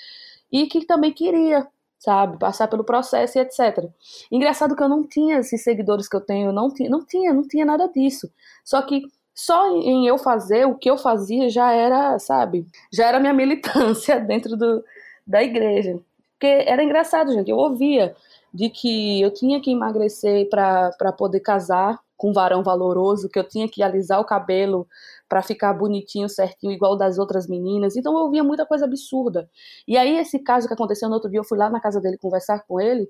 e 0.52 0.66
que 0.66 0.84
também 0.84 1.12
queria, 1.12 1.66
sabe, 1.98 2.38
passar 2.38 2.68
pelo 2.68 2.84
processo 2.84 3.38
e 3.38 3.40
etc. 3.40 3.88
Engraçado 4.30 4.76
que 4.76 4.82
eu 4.82 4.88
não 4.88 5.02
tinha 5.02 5.38
esses 5.38 5.64
seguidores 5.64 6.06
que 6.06 6.16
eu 6.16 6.20
tenho, 6.20 6.52
não 6.52 6.72
tinha, 6.72 6.90
não 6.90 7.04
tinha, 7.04 7.32
não 7.32 7.48
tinha 7.48 7.64
nada 7.64 7.88
disso. 7.88 8.30
Só 8.62 8.82
que 8.82 9.02
só 9.38 9.70
em 9.76 10.04
eu 10.04 10.18
fazer 10.18 10.66
o 10.66 10.74
que 10.74 10.90
eu 10.90 10.98
fazia 10.98 11.48
já 11.48 11.70
era, 11.70 12.18
sabe, 12.18 12.66
já 12.92 13.06
era 13.06 13.20
minha 13.20 13.32
militância 13.32 14.18
dentro 14.20 14.56
do, 14.56 14.84
da 15.24 15.40
igreja. 15.40 15.96
Porque 16.32 16.46
era 16.46 16.82
engraçado, 16.82 17.32
gente, 17.32 17.48
eu 17.48 17.56
ouvia 17.56 18.16
de 18.52 18.68
que 18.68 19.22
eu 19.22 19.32
tinha 19.32 19.60
que 19.60 19.70
emagrecer 19.70 20.48
para 20.50 21.12
poder 21.16 21.38
casar 21.38 22.00
com 22.16 22.30
um 22.30 22.32
varão 22.32 22.64
valoroso, 22.64 23.28
que 23.28 23.38
eu 23.38 23.46
tinha 23.46 23.68
que 23.68 23.80
alisar 23.80 24.20
o 24.20 24.24
cabelo 24.24 24.88
para 25.28 25.40
ficar 25.40 25.72
bonitinho, 25.72 26.28
certinho, 26.28 26.72
igual 26.72 26.96
das 26.96 27.16
outras 27.16 27.46
meninas. 27.46 27.94
Então 27.96 28.12
eu 28.14 28.24
ouvia 28.24 28.42
muita 28.42 28.66
coisa 28.66 28.86
absurda. 28.86 29.48
E 29.86 29.96
aí 29.96 30.16
esse 30.18 30.40
caso 30.40 30.66
que 30.66 30.74
aconteceu 30.74 31.08
no 31.08 31.14
outro 31.14 31.30
dia, 31.30 31.38
eu 31.38 31.44
fui 31.44 31.56
lá 31.56 31.70
na 31.70 31.80
casa 31.80 32.00
dele 32.00 32.18
conversar 32.18 32.64
com 32.66 32.80
ele, 32.80 33.08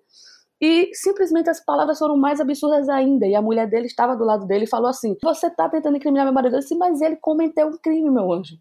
e 0.61 0.91
simplesmente 0.93 1.49
as 1.49 1.65
palavras 1.65 1.99
foram 1.99 2.17
mais 2.17 2.41
absurdas 2.41 2.89
ainda. 2.89 3.27
E 3.27 3.35
a 3.35 3.43
mulher 3.43 3.69
dele 3.69 3.87
estava 3.87 4.17
do 4.17 4.25
lado 4.25 4.47
dele 4.47 4.65
e 4.65 4.69
falou 4.69 4.89
assim: 4.89 5.17
Você 5.23 5.49
tá 5.51 5.69
tentando 5.69 5.97
incriminar 5.97 6.25
meu 6.25 6.35
marido? 6.35 6.57
Eu 6.57 6.61
disse, 6.61 6.75
mas 6.75 7.01
ele 7.01 7.17
cometeu 7.17 7.69
um 7.69 7.79
crime, 7.79 8.11
meu 8.11 8.33
anjo. 8.33 8.57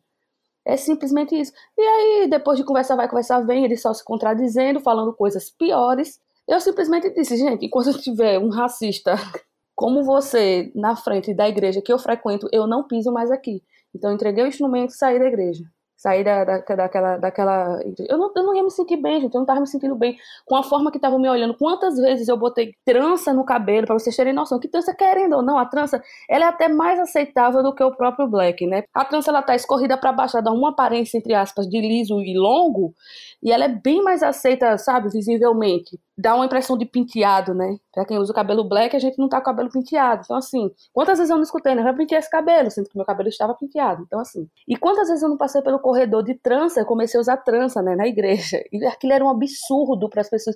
É 0.65 0.77
simplesmente 0.77 1.33
isso. 1.39 1.53
E 1.77 1.81
aí, 1.81 2.27
depois 2.29 2.57
de 2.57 2.65
conversar, 2.65 2.95
vai, 2.95 3.07
conversar, 3.07 3.39
vem, 3.41 3.63
ele 3.65 3.77
só 3.77 3.93
se 3.93 4.03
contradizendo, 4.03 4.81
falando 4.81 5.13
coisas 5.13 5.49
piores. 5.49 6.19
Eu 6.47 6.59
simplesmente 6.59 7.09
disse, 7.13 7.37
gente, 7.37 7.65
enquanto 7.65 7.87
eu 7.87 7.97
tiver 7.97 8.37
um 8.37 8.49
racista 8.49 9.15
como 9.75 10.03
você 10.03 10.71
na 10.75 10.95
frente 10.95 11.33
da 11.33 11.47
igreja 11.47 11.81
que 11.81 11.91
eu 11.91 11.99
frequento, 11.99 12.49
eu 12.51 12.67
não 12.67 12.85
piso 12.87 13.11
mais 13.11 13.31
aqui. 13.31 13.63
Então, 13.95 14.11
entreguei 14.13 14.43
o 14.43 14.47
instrumento 14.47 14.91
e 14.91 14.97
saí 14.97 15.17
da 15.19 15.25
igreja 15.25 15.63
sair 15.97 16.23
da, 16.23 16.43
da, 16.45 16.59
daquela, 16.59 17.17
daquela. 17.17 17.81
Eu 18.07 18.17
não, 18.17 18.31
eu 18.35 18.43
não 18.43 18.55
ia 18.55 18.63
me 18.63 18.69
sentir 18.69 18.97
bem, 18.97 19.19
gente. 19.19 19.33
Eu 19.33 19.39
não 19.39 19.45
tava 19.45 19.59
me 19.59 19.67
sentindo 19.67 19.95
bem 19.95 20.15
com 20.45 20.55
a 20.55 20.63
forma 20.63 20.91
que 20.91 20.97
estavam 20.97 21.19
me 21.19 21.27
olhando. 21.27 21.57
Quantas 21.57 21.97
vezes 21.97 22.27
eu 22.27 22.37
botei 22.37 22.75
trança 22.85 23.33
no 23.33 23.43
cabelo, 23.43 23.87
para 23.87 23.97
vocês 23.97 24.15
terem 24.15 24.31
noção. 24.33 24.59
Que 24.59 24.67
trança, 24.67 24.93
querendo 24.95 25.37
ou 25.37 25.41
não, 25.41 25.57
a 25.57 25.65
trança 25.65 26.01
ela 26.29 26.45
é 26.45 26.47
até 26.47 26.69
mais 26.69 26.99
aceitável 26.99 27.63
do 27.63 27.73
que 27.73 27.83
o 27.83 27.95
próprio 27.95 28.27
black, 28.27 28.65
né? 28.67 28.83
A 28.93 29.03
trança 29.03 29.31
ela 29.31 29.41
tá 29.41 29.55
escorrida 29.55 29.97
para 29.97 30.11
baixo, 30.13 30.37
ela 30.37 30.43
dá 30.43 30.51
uma 30.51 30.69
aparência, 30.69 31.17
entre 31.17 31.33
aspas, 31.33 31.67
de 31.67 31.81
liso 31.81 32.21
e 32.21 32.37
longo, 32.37 32.93
e 33.41 33.51
ela 33.51 33.65
é 33.65 33.69
bem 33.69 34.03
mais 34.03 34.21
aceita, 34.21 34.77
sabe, 34.77 35.09
visivelmente. 35.09 35.99
Dá 36.17 36.33
uma 36.33 36.45
impressão 36.45 36.75
de 36.75 36.85
penteado, 36.85 37.53
né? 37.53 37.77
Pra 37.93 38.03
quem 38.03 38.17
usa 38.17 38.31
o 38.31 38.35
cabelo 38.35 38.63
black, 38.63 38.95
a 38.95 38.99
gente 38.99 39.19
não 39.19 39.29
tá 39.29 39.37
com 39.37 39.43
o 39.43 39.45
cabelo 39.45 39.69
penteado. 39.69 40.23
Então, 40.25 40.35
assim, 40.35 40.71
quantas 40.91 41.19
vezes 41.19 41.29
eu 41.29 41.35
não 41.35 41.43
escutei, 41.43 41.75
né? 41.75 41.83
Vai 41.83 41.95
pentear 41.95 42.19
esse 42.19 42.29
cabelo, 42.29 42.71
sendo 42.71 42.89
que 42.89 42.97
meu 42.97 43.05
cabelo 43.05 43.29
estava 43.29 43.53
penteado. 43.53 44.03
Então, 44.07 44.19
assim. 44.19 44.49
E 44.67 44.75
quantas 44.75 45.07
vezes 45.09 45.21
eu 45.21 45.29
não 45.29 45.37
passei 45.37 45.61
pelo 45.61 45.79
corredor 45.79 46.23
de 46.23 46.33
trança, 46.33 46.79
eu 46.79 46.85
comecei 46.85 47.19
a 47.19 47.21
usar 47.21 47.37
trança, 47.37 47.81
né, 47.81 47.95
na 47.95 48.07
igreja. 48.07 48.63
E 48.71 48.83
aquilo 48.85 49.13
era 49.13 49.23
um 49.23 49.29
absurdo 49.29 50.09
para 50.09 50.21
as 50.21 50.29
pessoas. 50.29 50.55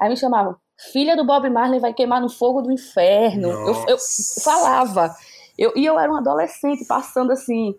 Aí 0.00 0.08
me 0.08 0.16
chamavam, 0.16 0.56
filha 0.92 1.14
do 1.14 1.24
Bob 1.24 1.48
Marley 1.50 1.78
vai 1.78 1.92
queimar 1.92 2.20
no 2.20 2.28
fogo 2.28 2.62
do 2.62 2.72
inferno. 2.72 3.48
Eu, 3.48 3.84
eu, 3.88 3.98
falava. 4.42 5.14
Eu, 5.58 5.72
e 5.76 5.84
eu 5.84 5.98
era 5.98 6.10
um 6.10 6.16
adolescente 6.16 6.86
passando 6.86 7.32
assim. 7.32 7.74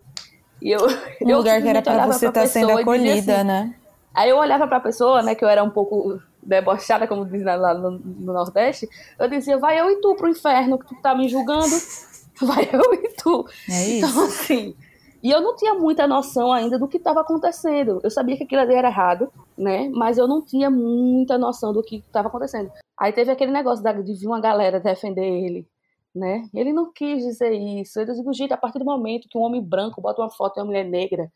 E 0.62 0.70
eu, 0.70 0.80
um 1.22 1.28
eu 1.28 1.38
lugar 1.38 1.60
que 1.60 1.68
era 1.68 1.82
para 1.82 2.06
você 2.06 2.28
estar 2.28 2.42
tá 2.42 2.46
sendo 2.46 2.78
acolhida, 2.78 3.36
assim, 3.36 3.44
né? 3.44 3.74
Aí 4.14 4.30
eu 4.30 4.38
olhava 4.38 4.66
para 4.68 4.76
a 4.76 4.80
pessoa, 4.80 5.22
né, 5.22 5.34
que 5.34 5.44
eu 5.44 5.48
era 5.48 5.62
um 5.64 5.70
pouco 5.70 6.20
debochada, 6.46 7.06
como 7.06 7.24
diz 7.24 7.42
lá 7.44 7.74
no, 7.74 7.90
no, 7.92 8.32
Nordeste, 8.32 8.88
eu 9.18 9.28
dizia, 9.28 9.58
vai 9.58 9.80
eu 9.80 9.90
e 9.90 10.00
tu 10.00 10.14
pro 10.14 10.28
inferno, 10.28 10.78
que 10.78 10.86
tu 10.86 11.00
tá 11.00 11.14
me 11.14 11.28
julgando, 11.28 11.74
vai 12.42 12.68
eu 12.72 12.94
e 12.94 13.08
tu. 13.16 13.46
É 13.68 13.84
isso. 13.84 14.06
Então, 14.06 14.24
assim, 14.24 14.76
e 15.24 15.30
eu 15.30 15.40
não 15.40 15.56
tinha 15.56 15.72
muita 15.72 16.06
noção 16.06 16.52
ainda 16.52 16.78
do 16.78 16.86
que 16.86 16.98
estava 16.98 17.22
acontecendo. 17.22 17.98
Eu 18.04 18.10
sabia 18.10 18.36
que 18.36 18.44
aquilo 18.44 18.60
ali 18.60 18.74
era 18.74 18.88
errado, 18.88 19.32
né? 19.56 19.88
Mas 19.88 20.18
eu 20.18 20.28
não 20.28 20.44
tinha 20.44 20.70
muita 20.70 21.38
noção 21.38 21.72
do 21.72 21.82
que 21.82 21.96
estava 21.96 22.28
acontecendo. 22.28 22.70
Aí 22.94 23.10
teve 23.10 23.30
aquele 23.30 23.50
negócio 23.50 23.82
de 23.82 24.12
vir 24.12 24.26
uma 24.26 24.38
galera 24.38 24.78
defender 24.78 25.24
ele, 25.24 25.66
né? 26.14 26.46
Ele 26.52 26.74
não 26.74 26.92
quis 26.92 27.24
dizer 27.24 27.52
isso. 27.52 27.98
Eu 27.98 28.04
digo, 28.04 28.32
gente, 28.34 28.52
a 28.52 28.56
partir 28.58 28.78
do 28.78 28.84
momento 28.84 29.26
que 29.26 29.38
um 29.38 29.40
homem 29.40 29.62
branco 29.62 29.98
bota 29.98 30.20
uma 30.20 30.30
foto 30.30 30.56
de 30.56 30.60
uma 30.60 30.66
mulher 30.66 30.84
negra 30.84 31.32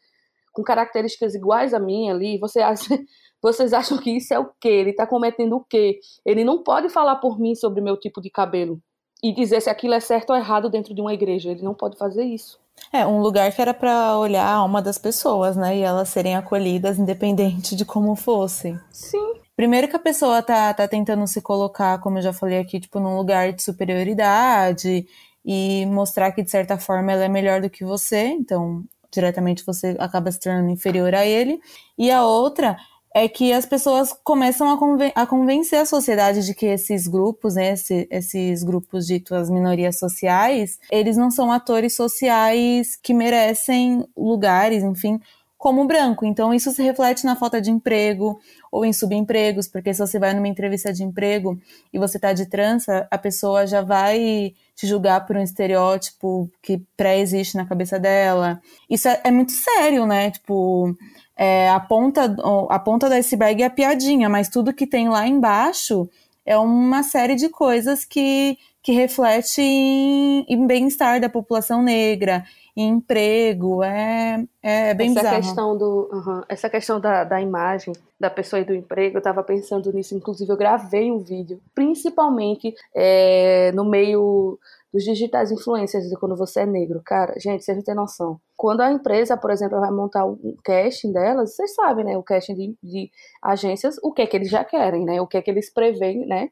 com 0.52 0.62
características 0.62 1.34
iguais 1.34 1.72
a 1.72 1.78
minha 1.78 2.12
ali, 2.12 2.38
você 2.38 2.60
acha, 2.60 2.94
vocês 3.42 3.72
acham 3.72 3.98
que 3.98 4.10
isso 4.10 4.34
é 4.34 4.38
o 4.38 4.50
quê? 4.60 4.68
Ele 4.68 4.90
está 4.90 5.06
cometendo 5.06 5.56
o 5.56 5.64
quê? 5.64 6.00
Ele 6.24 6.44
não 6.44 6.62
pode 6.62 6.88
falar 6.88 7.16
por 7.16 7.38
mim 7.38 7.54
sobre 7.54 7.80
meu 7.80 7.96
tipo 7.96 8.20
de 8.20 8.30
cabelo. 8.30 8.80
e 9.22 9.32
dizer 9.32 9.60
se 9.60 9.68
aquilo 9.68 9.94
é 9.94 10.00
certo 10.00 10.30
ou 10.30 10.36
errado 10.36 10.70
dentro 10.70 10.94
de 10.94 11.00
uma 11.00 11.12
igreja. 11.12 11.50
Ele 11.50 11.62
não 11.62 11.74
pode 11.74 11.98
fazer 11.98 12.24
isso. 12.24 12.58
É, 12.92 13.06
um 13.06 13.20
lugar 13.20 13.52
que 13.52 13.60
era 13.60 13.74
para 13.74 14.16
olhar 14.18 14.44
a 14.44 14.54
alma 14.54 14.80
das 14.80 14.98
pessoas, 14.98 15.56
né? 15.56 15.76
E 15.76 15.82
elas 15.82 16.08
serem 16.08 16.36
acolhidas 16.36 16.98
independente 16.98 17.74
de 17.74 17.84
como 17.84 18.14
fossem. 18.14 18.78
Sim. 18.92 19.34
Primeiro 19.56 19.88
que 19.88 19.96
a 19.96 19.98
pessoa 19.98 20.40
tá, 20.40 20.72
tá 20.72 20.86
tentando 20.86 21.26
se 21.26 21.42
colocar, 21.42 21.98
como 22.00 22.18
eu 22.18 22.22
já 22.22 22.32
falei 22.32 22.58
aqui, 22.58 22.78
tipo, 22.78 23.00
num 23.00 23.16
lugar 23.16 23.52
de 23.52 23.62
superioridade 23.62 25.06
e 25.44 25.84
mostrar 25.86 26.30
que, 26.32 26.42
de 26.42 26.50
certa 26.50 26.78
forma, 26.78 27.10
ela 27.10 27.24
é 27.24 27.28
melhor 27.28 27.60
do 27.60 27.68
que 27.68 27.84
você. 27.84 28.26
Então, 28.26 28.84
diretamente 29.10 29.66
você 29.66 29.96
acaba 29.98 30.30
se 30.30 30.38
tornando 30.38 30.70
inferior 30.70 31.14
a 31.14 31.26
ele. 31.26 31.60
E 31.98 32.10
a 32.10 32.24
outra 32.24 32.76
é 33.14 33.28
que 33.28 33.52
as 33.52 33.64
pessoas 33.64 34.12
começam 34.24 34.70
a, 34.70 34.78
conven 34.78 35.12
a 35.14 35.26
convencer 35.26 35.80
a 35.80 35.86
sociedade 35.86 36.44
de 36.44 36.54
que 36.54 36.66
esses 36.66 37.06
grupos, 37.06 37.54
né, 37.54 37.72
esse, 37.72 38.06
esses 38.10 38.62
grupos 38.62 39.06
ditos 39.06 39.32
as 39.32 39.50
minorias 39.50 39.98
sociais, 39.98 40.78
eles 40.90 41.16
não 41.16 41.30
são 41.30 41.50
atores 41.50 41.94
sociais 41.96 42.96
que 42.96 43.14
merecem 43.14 44.06
lugares, 44.16 44.84
enfim, 44.84 45.20
como 45.58 45.84
branco. 45.86 46.24
Então, 46.24 46.54
isso 46.54 46.70
se 46.70 46.82
reflete 46.82 47.24
na 47.24 47.34
falta 47.34 47.60
de 47.60 47.70
emprego 47.70 48.40
ou 48.70 48.84
em 48.84 48.92
subempregos, 48.92 49.66
porque 49.66 49.92
se 49.92 49.98
você 49.98 50.18
vai 50.18 50.32
numa 50.32 50.46
entrevista 50.46 50.92
de 50.92 51.02
emprego 51.02 51.60
e 51.92 51.98
você 51.98 52.18
tá 52.18 52.32
de 52.32 52.46
trança, 52.46 53.08
a 53.10 53.18
pessoa 53.18 53.66
já 53.66 53.82
vai 53.82 54.54
te 54.76 54.86
julgar 54.86 55.26
por 55.26 55.36
um 55.36 55.42
estereótipo 55.42 56.48
que 56.62 56.80
pré-existe 56.96 57.56
na 57.56 57.66
cabeça 57.66 57.98
dela. 57.98 58.62
Isso 58.88 59.08
é, 59.08 59.20
é 59.24 59.30
muito 59.32 59.50
sério, 59.50 60.06
né? 60.06 60.30
Tipo, 60.30 60.96
é, 61.38 61.70
a, 61.70 61.78
ponta, 61.78 62.34
a 62.68 62.78
ponta 62.80 63.08
do 63.08 63.14
iceberg 63.14 63.62
é 63.62 63.66
a 63.66 63.70
piadinha, 63.70 64.28
mas 64.28 64.48
tudo 64.48 64.74
que 64.74 64.88
tem 64.88 65.08
lá 65.08 65.24
embaixo 65.24 66.10
é 66.44 66.58
uma 66.58 67.04
série 67.04 67.36
de 67.36 67.48
coisas 67.48 68.04
que, 68.04 68.58
que 68.82 68.90
reflete 68.90 69.60
em, 69.60 70.44
em 70.48 70.66
bem-estar 70.66 71.20
da 71.20 71.28
população 71.28 71.80
negra, 71.80 72.44
em 72.76 72.88
emprego, 72.88 73.84
é, 73.84 74.44
é 74.62 74.94
bem 74.94 75.10
essa 75.10 75.20
bizarro. 75.20 75.42
Questão 75.42 75.78
do, 75.78 76.10
uhum, 76.12 76.42
essa 76.48 76.68
questão 76.68 76.98
da, 76.98 77.22
da 77.22 77.40
imagem 77.40 77.92
da 78.18 78.30
pessoa 78.30 78.60
e 78.60 78.64
do 78.64 78.74
emprego, 78.74 79.16
eu 79.16 79.18
estava 79.18 79.42
pensando 79.44 79.92
nisso, 79.92 80.16
inclusive 80.16 80.50
eu 80.50 80.56
gravei 80.56 81.12
um 81.12 81.18
vídeo, 81.18 81.60
principalmente 81.72 82.74
é, 82.92 83.70
no 83.72 83.84
meio 83.84 84.58
dos 84.92 85.04
digitais 85.04 85.50
influencers 85.50 86.06
quando 86.18 86.36
você 86.36 86.60
é 86.60 86.66
negro. 86.66 87.00
Cara, 87.04 87.34
gente, 87.38 87.64
vocês 87.64 87.76
não 87.76 87.84
têm 87.84 87.94
noção. 87.94 88.40
Quando 88.56 88.80
a 88.80 88.90
empresa, 88.90 89.36
por 89.36 89.50
exemplo, 89.50 89.80
vai 89.80 89.90
montar 89.90 90.24
um 90.24 90.56
casting 90.64 91.12
delas, 91.12 91.54
vocês 91.54 91.74
sabem, 91.74 92.04
né? 92.04 92.16
O 92.16 92.22
casting 92.22 92.54
de, 92.54 92.76
de 92.82 93.10
agências, 93.42 93.96
o 94.02 94.12
que 94.12 94.22
é 94.22 94.26
que 94.26 94.36
eles 94.36 94.50
já 94.50 94.64
querem, 94.64 95.04
né? 95.04 95.20
O 95.20 95.26
que 95.26 95.36
é 95.36 95.42
que 95.42 95.50
eles 95.50 95.72
preveem, 95.72 96.26
né? 96.26 96.50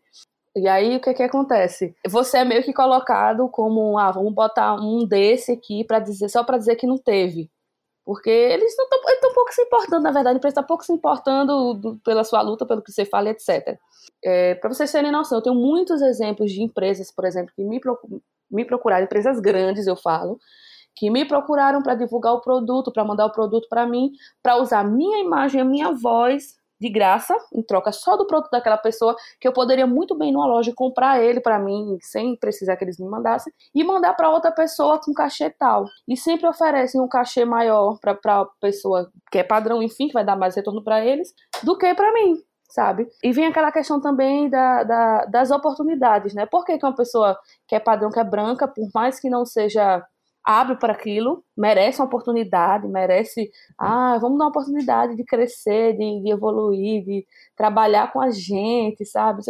E 0.57 0.66
aí 0.68 0.96
o 0.96 1.01
que 1.01 1.12
que 1.12 1.22
acontece? 1.22 1.94
Você 2.09 2.38
é 2.38 2.44
meio 2.44 2.62
que 2.62 2.72
colocado 2.72 3.46
como, 3.51 3.99
ah, 3.99 4.11
vamos 4.11 4.33
botar 4.33 4.75
um 4.77 5.07
desse 5.07 5.53
aqui 5.53 5.85
para 5.85 5.99
dizer 5.99 6.31
só 6.31 6.42
para 6.42 6.57
dizer 6.57 6.77
que 6.77 6.87
não 6.87 6.96
teve. 6.96 7.51
Porque 8.07 8.31
eles 8.31 8.71
estão 8.71 9.33
pouco 9.35 9.53
se 9.53 9.62
importando, 9.62 10.05
na 10.05 10.12
verdade, 10.12 10.37
a 10.37 10.38
empresa 10.38 10.53
está 10.53 10.62
pouco 10.62 10.85
se 10.85 10.92
importando 10.92 11.75
do, 11.75 11.97
pela 11.99 12.23
sua 12.23 12.40
luta, 12.40 12.64
pelo 12.64 12.81
que 12.81 12.92
você 12.92 13.05
fala, 13.05 13.31
etc. 13.31 13.77
É, 14.25 14.55
para 14.55 14.73
vocês 14.73 14.92
terem 14.92 15.11
noção, 15.11 15.38
eu 15.38 15.42
tenho 15.42 15.57
muitos 15.57 16.01
exemplos 16.01 16.53
de 16.53 16.62
empresas, 16.62 17.12
por 17.12 17.25
exemplo, 17.25 17.53
que 17.55 17.64
me, 17.64 17.81
me 18.49 18.64
procuraram, 18.64 19.05
empresas 19.05 19.40
grandes, 19.40 19.88
eu 19.88 19.97
falo, 19.97 20.38
que 20.95 21.11
me 21.11 21.25
procuraram 21.25 21.83
para 21.83 21.97
divulgar 21.97 22.33
o 22.35 22.40
produto, 22.40 22.92
para 22.92 23.05
mandar 23.05 23.27
o 23.27 23.33
produto 23.33 23.66
para 23.69 23.85
mim, 23.85 24.12
para 24.40 24.57
usar 24.57 24.85
minha 24.85 25.19
imagem, 25.19 25.61
a 25.61 25.64
minha 25.64 25.92
voz 25.92 26.55
de 26.81 26.89
graça, 26.89 27.35
em 27.55 27.62
troca 27.62 27.93
só 27.93 28.17
do 28.17 28.27
produto 28.27 28.51
daquela 28.51 28.77
pessoa, 28.77 29.17
que 29.41 29.49
eu 29.49 29.53
poderia 29.53 29.87
muito 29.87 30.17
bem 30.17 30.33
numa 30.33 30.47
loja 30.47 30.73
comprar 30.75 31.23
ele 31.23 31.41
para 31.41 31.59
mim, 31.59 31.99
sem 32.01 32.37
precisar 32.37 32.77
que 32.77 32.85
eles 32.85 32.99
me 32.99 33.09
mandassem, 33.09 33.53
e 33.75 33.83
mandar 33.83 34.15
para 34.15 34.31
outra 34.31 34.53
pessoa 34.53 35.01
com 35.01 35.12
cachê 35.12 35.51
tal. 35.51 35.87
E 36.07 36.17
sempre 36.17 36.47
oferecem 36.47 37.01
um 37.01 37.09
cachê 37.09 37.45
maior 37.45 37.99
para 38.01 38.41
a 38.41 38.47
pessoa 38.61 39.11
que 39.31 39.39
é 39.39 39.45
padrão, 39.45 39.83
enfim, 39.83 40.09
que 40.09 40.15
vai 40.15 40.25
dar 40.25 40.37
mais 40.37 40.55
retorno 40.55 40.83
para 40.83 41.05
eles, 41.05 41.33
do 41.62 41.77
que 41.77 41.95
para 41.95 42.12
mim. 42.12 42.37
Sabe? 42.69 43.07
E 43.23 43.33
vem 43.33 43.47
aquela 43.47 43.71
questão 43.71 44.01
também 44.01 44.51
da, 44.51 44.83
da, 44.83 45.25
das 45.27 45.51
oportunidades, 45.51 46.35
né? 46.35 46.47
Por 46.47 46.65
que, 46.65 46.77
que 46.77 46.85
uma 46.85 46.95
pessoa 46.95 47.39
que 47.67 47.77
é 47.77 47.81
padrão, 47.81 48.11
que 48.11 48.19
é 48.19 48.25
branca, 48.25 48.67
por 48.67 48.89
mais 48.93 49.21
que 49.21 49.31
não 49.31 49.47
seja 49.47 50.05
abre 50.47 50.77
para 50.77 50.93
aquilo, 50.93 51.45
merece 51.57 52.01
uma 52.01 52.07
oportunidade, 52.07 52.87
merece, 52.87 53.51
ah, 53.77 54.17
vamos 54.21 54.39
dar 54.39 54.45
uma 54.45 54.51
oportunidade 54.51 55.17
de 55.17 55.25
crescer, 55.25 55.95
de, 55.95 56.23
de, 56.23 56.31
evoluir, 56.31 57.05
de 57.05 57.27
trabalhar 57.57 58.13
com 58.13 58.21
a 58.21 58.31
gente, 58.31 59.05
sabe? 59.05 59.43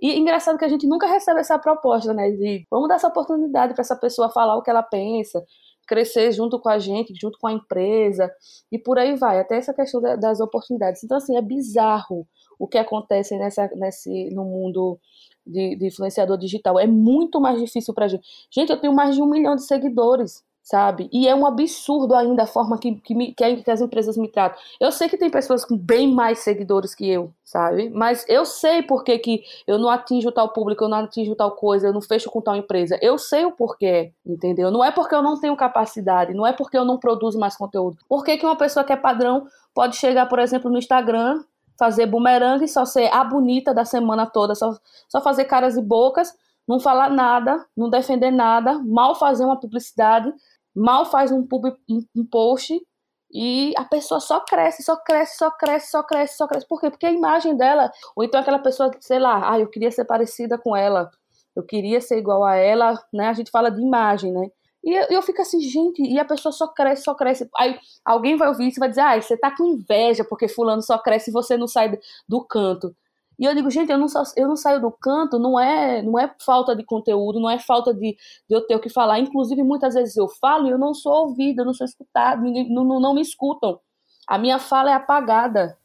E 0.00 0.16
engraçado 0.16 0.56
que 0.56 0.64
a 0.64 0.68
gente 0.68 0.86
nunca 0.86 1.08
recebe 1.08 1.40
essa 1.40 1.58
proposta, 1.58 2.14
né? 2.14 2.30
De 2.30 2.64
vamos 2.70 2.88
dar 2.88 2.94
essa 2.96 3.08
oportunidade 3.08 3.74
para 3.74 3.82
essa 3.82 3.96
pessoa 3.96 4.30
falar 4.30 4.56
o 4.56 4.62
que 4.62 4.70
ela 4.70 4.82
pensa, 4.82 5.44
crescer 5.86 6.32
junto 6.32 6.58
com 6.60 6.68
a 6.68 6.78
gente, 6.78 7.14
junto 7.14 7.38
com 7.38 7.46
a 7.46 7.52
empresa, 7.52 8.30
e 8.70 8.78
por 8.78 8.98
aí 8.98 9.14
vai, 9.16 9.38
até 9.38 9.56
essa 9.56 9.74
questão 9.74 10.00
das 10.00 10.40
oportunidades. 10.40 11.02
Então, 11.04 11.16
assim, 11.16 11.36
é 11.36 11.42
bizarro 11.42 12.26
o 12.58 12.66
que 12.66 12.78
acontece 12.78 13.36
nessa, 13.36 13.68
nesse, 13.74 14.30
no 14.30 14.44
mundo 14.44 14.98
de, 15.46 15.76
de 15.76 15.86
influenciador 15.86 16.38
digital. 16.38 16.78
É 16.78 16.86
muito 16.86 17.40
mais 17.40 17.60
difícil 17.60 17.92
pra 17.92 18.08
gente. 18.08 18.26
Gente, 18.50 18.70
eu 18.70 18.80
tenho 18.80 18.92
mais 18.92 19.14
de 19.14 19.22
um 19.22 19.26
milhão 19.26 19.56
de 19.56 19.64
seguidores 19.64 20.42
sabe? 20.64 21.10
E 21.12 21.28
é 21.28 21.34
um 21.34 21.46
absurdo 21.46 22.14
ainda 22.14 22.44
a 22.44 22.46
forma 22.46 22.78
que, 22.78 22.94
que, 22.94 23.14
me, 23.14 23.34
que, 23.34 23.70
as 23.70 23.82
empresas 23.82 24.16
me 24.16 24.28
tratam. 24.28 24.58
Eu 24.80 24.90
sei 24.90 25.10
que 25.10 25.18
tem 25.18 25.30
pessoas 25.30 25.62
com 25.62 25.76
bem 25.76 26.10
mais 26.10 26.38
seguidores 26.38 26.94
que 26.94 27.08
eu, 27.08 27.30
sabe? 27.44 27.90
Mas 27.90 28.24
eu 28.26 28.46
sei 28.46 28.82
por 28.82 29.04
que, 29.04 29.18
que 29.18 29.44
eu 29.66 29.78
não 29.78 29.90
atinjo 29.90 30.32
tal 30.32 30.48
público, 30.48 30.82
eu 30.82 30.88
não 30.88 30.98
atinjo 30.98 31.36
tal 31.36 31.50
coisa, 31.50 31.88
eu 31.88 31.92
não 31.92 32.00
fecho 32.00 32.30
com 32.30 32.40
tal 32.40 32.56
empresa. 32.56 32.98
Eu 33.02 33.18
sei 33.18 33.44
o 33.44 33.52
porquê, 33.52 34.10
entendeu? 34.24 34.70
Não 34.70 34.82
é 34.82 34.90
porque 34.90 35.14
eu 35.14 35.22
não 35.22 35.38
tenho 35.38 35.54
capacidade, 35.54 36.32
não 36.32 36.46
é 36.46 36.52
porque 36.52 36.78
eu 36.78 36.84
não 36.84 36.96
produzo 36.96 37.38
mais 37.38 37.54
conteúdo. 37.56 37.98
Por 38.08 38.24
que, 38.24 38.38
que 38.38 38.46
uma 38.46 38.56
pessoa 38.56 38.84
que 38.84 38.92
é 38.92 38.96
padrão 38.96 39.46
pode 39.74 39.96
chegar, 39.96 40.26
por 40.26 40.38
exemplo, 40.38 40.70
no 40.70 40.78
Instagram 40.78 41.44
fazer 41.78 42.06
bumerangue, 42.06 42.68
só 42.68 42.84
ser 42.84 43.12
a 43.12 43.24
bonita 43.24 43.74
da 43.74 43.84
semana 43.84 44.26
toda, 44.26 44.54
só, 44.54 44.76
só 45.08 45.20
fazer 45.20 45.44
caras 45.44 45.76
e 45.76 45.82
bocas, 45.82 46.32
não 46.66 46.80
falar 46.80 47.10
nada, 47.10 47.64
não 47.76 47.90
defender 47.90 48.30
nada, 48.30 48.78
mal 48.84 49.14
fazer 49.14 49.44
uma 49.44 49.58
publicidade, 49.58 50.32
mal 50.74 51.06
faz 51.06 51.30
um, 51.30 51.46
pub, 51.46 51.66
um, 51.88 52.26
post 52.26 52.80
e 53.32 53.72
a 53.76 53.84
pessoa 53.84 54.20
só 54.20 54.40
cresce, 54.40 54.82
só 54.82 54.96
cresce, 54.96 55.36
só 55.38 55.50
cresce, 55.50 55.90
só 55.90 56.02
cresce, 56.02 56.36
só 56.36 56.46
cresce. 56.46 56.68
Por 56.68 56.80
quê? 56.80 56.90
Porque 56.90 57.06
a 57.06 57.12
imagem 57.12 57.56
dela, 57.56 57.90
ou 58.14 58.24
então 58.24 58.40
aquela 58.40 58.58
pessoa, 58.58 58.90
sei 59.00 59.18
lá, 59.18 59.52
ah, 59.52 59.58
eu 59.58 59.68
queria 59.68 59.90
ser 59.90 60.04
parecida 60.04 60.56
com 60.58 60.76
ela, 60.76 61.10
eu 61.56 61.62
queria 61.64 62.00
ser 62.00 62.18
igual 62.18 62.44
a 62.44 62.56
ela, 62.56 63.00
né? 63.12 63.28
A 63.28 63.32
gente 63.32 63.50
fala 63.50 63.70
de 63.70 63.80
imagem, 63.80 64.32
né? 64.32 64.48
E 64.84 64.92
eu, 64.92 65.06
eu, 65.10 65.22
fico 65.22 65.40
assim, 65.40 65.60
gente, 65.60 66.02
e 66.02 66.18
a 66.18 66.24
pessoa 66.24 66.52
só 66.52 66.68
cresce, 66.68 67.04
só 67.04 67.14
cresce. 67.14 67.48
Aí 67.56 67.78
alguém 68.04 68.36
vai 68.36 68.48
ouvir 68.48 68.68
isso 68.68 68.78
e 68.78 68.80
vai 68.80 68.88
dizer, 68.90 69.00
ah, 69.00 69.20
você 69.20 69.36
tá 69.36 69.54
com 69.56 69.64
inveja 69.64 70.24
porque 70.24 70.46
fulano 70.46 70.82
só 70.82 70.98
cresce 70.98 71.30
e 71.30 71.32
você 71.32 71.56
não 71.56 71.66
sai 71.66 71.98
do 72.28 72.44
canto. 72.44 72.94
E 73.38 73.44
eu 73.44 73.54
digo, 73.54 73.70
gente, 73.70 73.90
eu 73.90 73.98
não, 73.98 74.06
eu 74.36 74.48
não 74.48 74.56
saio 74.56 74.80
do 74.80 74.90
canto, 74.90 75.38
não 75.38 75.58
é, 75.58 76.02
não 76.02 76.18
é 76.18 76.32
falta 76.44 76.74
de 76.74 76.84
conteúdo, 76.84 77.40
não 77.40 77.50
é 77.50 77.58
falta 77.58 77.92
de, 77.92 78.16
de 78.48 78.56
eu 78.56 78.66
ter 78.66 78.76
o 78.76 78.80
que 78.80 78.88
falar. 78.88 79.18
Inclusive, 79.18 79.62
muitas 79.62 79.94
vezes 79.94 80.16
eu 80.16 80.28
falo 80.28 80.68
e 80.68 80.70
eu 80.70 80.78
não 80.78 80.94
sou 80.94 81.12
ouvida, 81.28 81.62
eu 81.62 81.66
não 81.66 81.74
sou 81.74 81.84
escutada, 81.84 82.40
ninguém, 82.40 82.72
não, 82.72 82.84
não, 82.84 83.14
me 83.14 83.20
escutam. 83.20 83.78
A 84.26 84.38
minha 84.38 84.58
fala 84.58 84.90
é 84.90 84.94
apagada. 84.94 85.76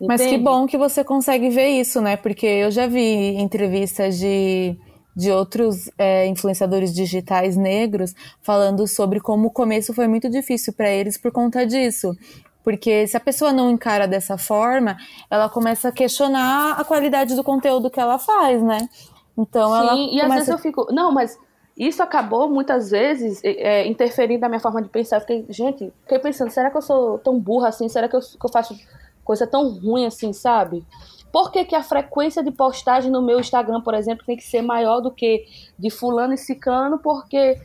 Mas 0.00 0.20
entende? 0.20 0.38
que 0.38 0.44
bom 0.44 0.66
que 0.66 0.78
você 0.78 1.02
consegue 1.02 1.50
ver 1.50 1.68
isso, 1.68 2.00
né? 2.00 2.16
Porque 2.16 2.46
eu 2.46 2.70
já 2.70 2.86
vi 2.86 3.36
entrevistas 3.36 4.18
de 4.18 4.78
de 5.14 5.30
outros 5.30 5.90
é, 5.98 6.26
influenciadores 6.26 6.94
digitais 6.94 7.56
negros 7.56 8.14
falando 8.40 8.86
sobre 8.86 9.20
como 9.20 9.48
o 9.48 9.50
começo 9.50 9.92
foi 9.92 10.08
muito 10.08 10.28
difícil 10.28 10.72
para 10.72 10.90
eles 10.90 11.18
por 11.18 11.30
conta 11.30 11.66
disso. 11.66 12.16
Porque 12.62 13.06
se 13.06 13.16
a 13.16 13.20
pessoa 13.20 13.52
não 13.52 13.70
encara 13.70 14.06
dessa 14.06 14.38
forma, 14.38 14.96
ela 15.30 15.48
começa 15.48 15.88
a 15.88 15.92
questionar 15.92 16.78
a 16.78 16.84
qualidade 16.84 17.34
do 17.34 17.42
conteúdo 17.42 17.90
que 17.90 18.00
ela 18.00 18.18
faz, 18.18 18.62
né? 18.62 18.88
Então 19.36 19.70
Sim, 19.70 19.78
ela. 19.78 19.96
E 19.96 20.20
às 20.20 20.34
vezes 20.34 20.48
eu 20.48 20.58
fico. 20.58 20.86
Não, 20.92 21.12
mas 21.12 21.38
isso 21.76 22.02
acabou 22.02 22.48
muitas 22.48 22.90
vezes 22.90 23.40
é, 23.42 23.86
interferindo 23.86 24.40
na 24.40 24.48
minha 24.48 24.60
forma 24.60 24.82
de 24.82 24.88
pensar. 24.88 25.16
Eu 25.16 25.20
fiquei, 25.22 25.46
gente, 25.48 25.92
fiquei 26.02 26.18
pensando, 26.18 26.50
será 26.50 26.70
que 26.70 26.76
eu 26.76 26.82
sou 26.82 27.18
tão 27.18 27.38
burra 27.38 27.68
assim? 27.68 27.88
Será 27.88 28.08
que 28.08 28.16
eu, 28.16 28.20
que 28.20 28.44
eu 28.44 28.50
faço 28.50 28.78
coisa 29.24 29.46
tão 29.46 29.68
ruim 29.68 30.06
assim, 30.06 30.32
sabe? 30.32 30.84
Por 31.32 31.50
que, 31.50 31.64
que, 31.64 31.74
a 31.74 31.82
frequência 31.82 32.42
de 32.42 32.50
postagem 32.50 33.10
no 33.10 33.22
meu 33.22 33.40
Instagram, 33.40 33.80
por 33.80 33.94
exemplo, 33.94 34.24
tem 34.26 34.36
que 34.36 34.44
ser 34.44 34.60
maior 34.60 35.00
do 35.00 35.10
que 35.10 35.46
de 35.78 35.88
fulano 35.88 36.34
e 36.34 36.38
ciclano? 36.38 36.98
Porque 36.98 37.58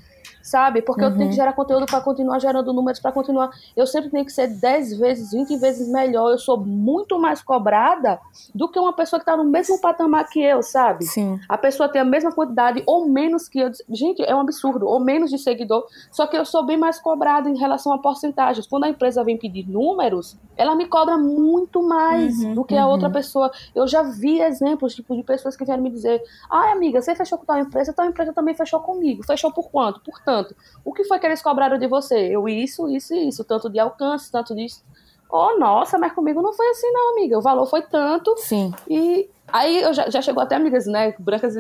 sabe? 0.48 0.82
Porque 0.82 1.02
uhum. 1.02 1.10
eu 1.10 1.14
tenho 1.14 1.26
que 1.26 1.36
uhum. 1.36 1.42
gerar 1.42 1.54
conteúdo 1.54 1.86
para 1.86 2.00
continuar 2.00 2.40
gerando 2.40 2.72
números, 2.72 3.00
para 3.00 3.12
continuar. 3.12 3.52
Eu 3.76 3.86
sempre 3.86 4.10
tenho 4.10 4.24
que 4.24 4.32
ser 4.32 4.48
10 4.48 4.98
vezes, 4.98 5.32
20 5.32 5.58
vezes 5.58 5.90
melhor. 5.90 6.32
Eu 6.32 6.38
sou 6.38 6.58
muito 6.58 7.20
mais 7.20 7.42
cobrada 7.42 8.20
do 8.56 8.70
que 8.70 8.80
uma 8.80 8.94
pessoa 8.94 9.20
que 9.20 9.24
está 9.24 9.36
no 9.36 9.44
mesmo 9.44 9.80
patamar 9.82 10.26
que 10.30 10.42
eu, 10.42 10.64
sabe? 10.64 11.06
Sim. 11.06 11.38
A 11.50 11.58
pessoa 11.58 11.90
tem 11.90 12.02
a 12.02 12.06
mesma 12.06 12.32
quantidade 12.32 12.82
ou 12.86 13.10
menos 13.10 13.50
que 13.50 13.60
eu. 13.60 13.72
Gente, 13.90 14.24
é 14.24 14.34
um 14.34 14.40
absurdo. 14.40 14.88
Ou 14.88 15.00
menos 15.00 15.30
de 15.30 15.38
seguidor. 15.38 15.86
Só 16.12 16.26
que 16.26 16.38
eu 16.38 16.46
sou 16.46 16.66
bem 16.66 16.78
mais 16.78 16.98
cobrada 16.98 17.50
em 17.50 17.58
relação 17.58 17.92
a 17.92 17.98
porcentagens. 17.98 18.66
Quando 18.66 18.86
a 18.86 18.90
empresa 18.90 19.24
vem 19.24 19.38
pedir 19.38 19.68
números, 19.70 20.38
ela 20.56 20.76
me 20.76 20.86
cobra 20.86 21.18
muito 21.18 21.84
mais 21.84 22.40
uhum, 22.40 22.56
do 22.56 22.64
que 22.64 22.76
a 22.76 22.86
uhum. 22.86 22.92
outra 22.92 23.10
pessoa. 23.10 23.52
Eu 23.76 23.86
já 23.86 24.02
vi 24.02 24.40
exemplos 24.42 24.96
tipo, 24.96 25.14
de 25.16 25.24
pessoas 25.24 25.58
que 25.58 25.66
vieram 25.66 25.84
me 25.84 25.90
dizer: 25.90 26.24
ai, 26.50 26.72
amiga, 26.72 27.02
você 27.02 27.14
fechou 27.14 27.38
com 27.38 27.46
tal 27.46 27.60
empresa, 27.60 27.92
tal 27.92 28.06
empresa 28.06 28.32
também 28.32 28.56
fechou 28.56 28.80
comigo. 28.80 29.24
Fechou 29.24 29.52
por 29.52 29.70
quanto? 29.70 30.00
Por 30.00 30.20
tanto. 30.22 30.37
O 30.84 30.94
que 30.94 31.04
foi 31.04 31.20
que 31.20 31.26
eles 31.26 31.42
cobraram 31.42 31.78
de 31.78 31.88
você? 31.88 32.16
Eu, 32.16 32.48
isso, 32.48 32.90
isso 32.90 33.14
e 33.14 33.28
isso. 33.28 33.44
Tanto 33.44 33.70
de 33.70 33.80
alcance, 33.80 34.32
tanto 34.32 34.56
disso. 34.56 34.84
Oh, 35.30 35.58
nossa, 35.60 35.98
mas 35.98 36.14
comigo 36.14 36.42
não 36.42 36.54
foi 36.54 36.68
assim, 36.70 36.90
não, 36.92 37.12
amiga. 37.12 37.38
O 37.38 37.42
valor 37.42 37.66
foi 37.66 37.82
tanto. 37.82 38.34
Sim. 38.38 38.74
E 38.90 39.30
aí 39.52 39.82
eu 39.82 39.94
já, 39.94 40.10
já 40.10 40.22
chegou 40.22 40.42
até 40.42 40.56
amigas, 40.56 40.86
né, 40.86 41.14
brancas, 41.20 41.56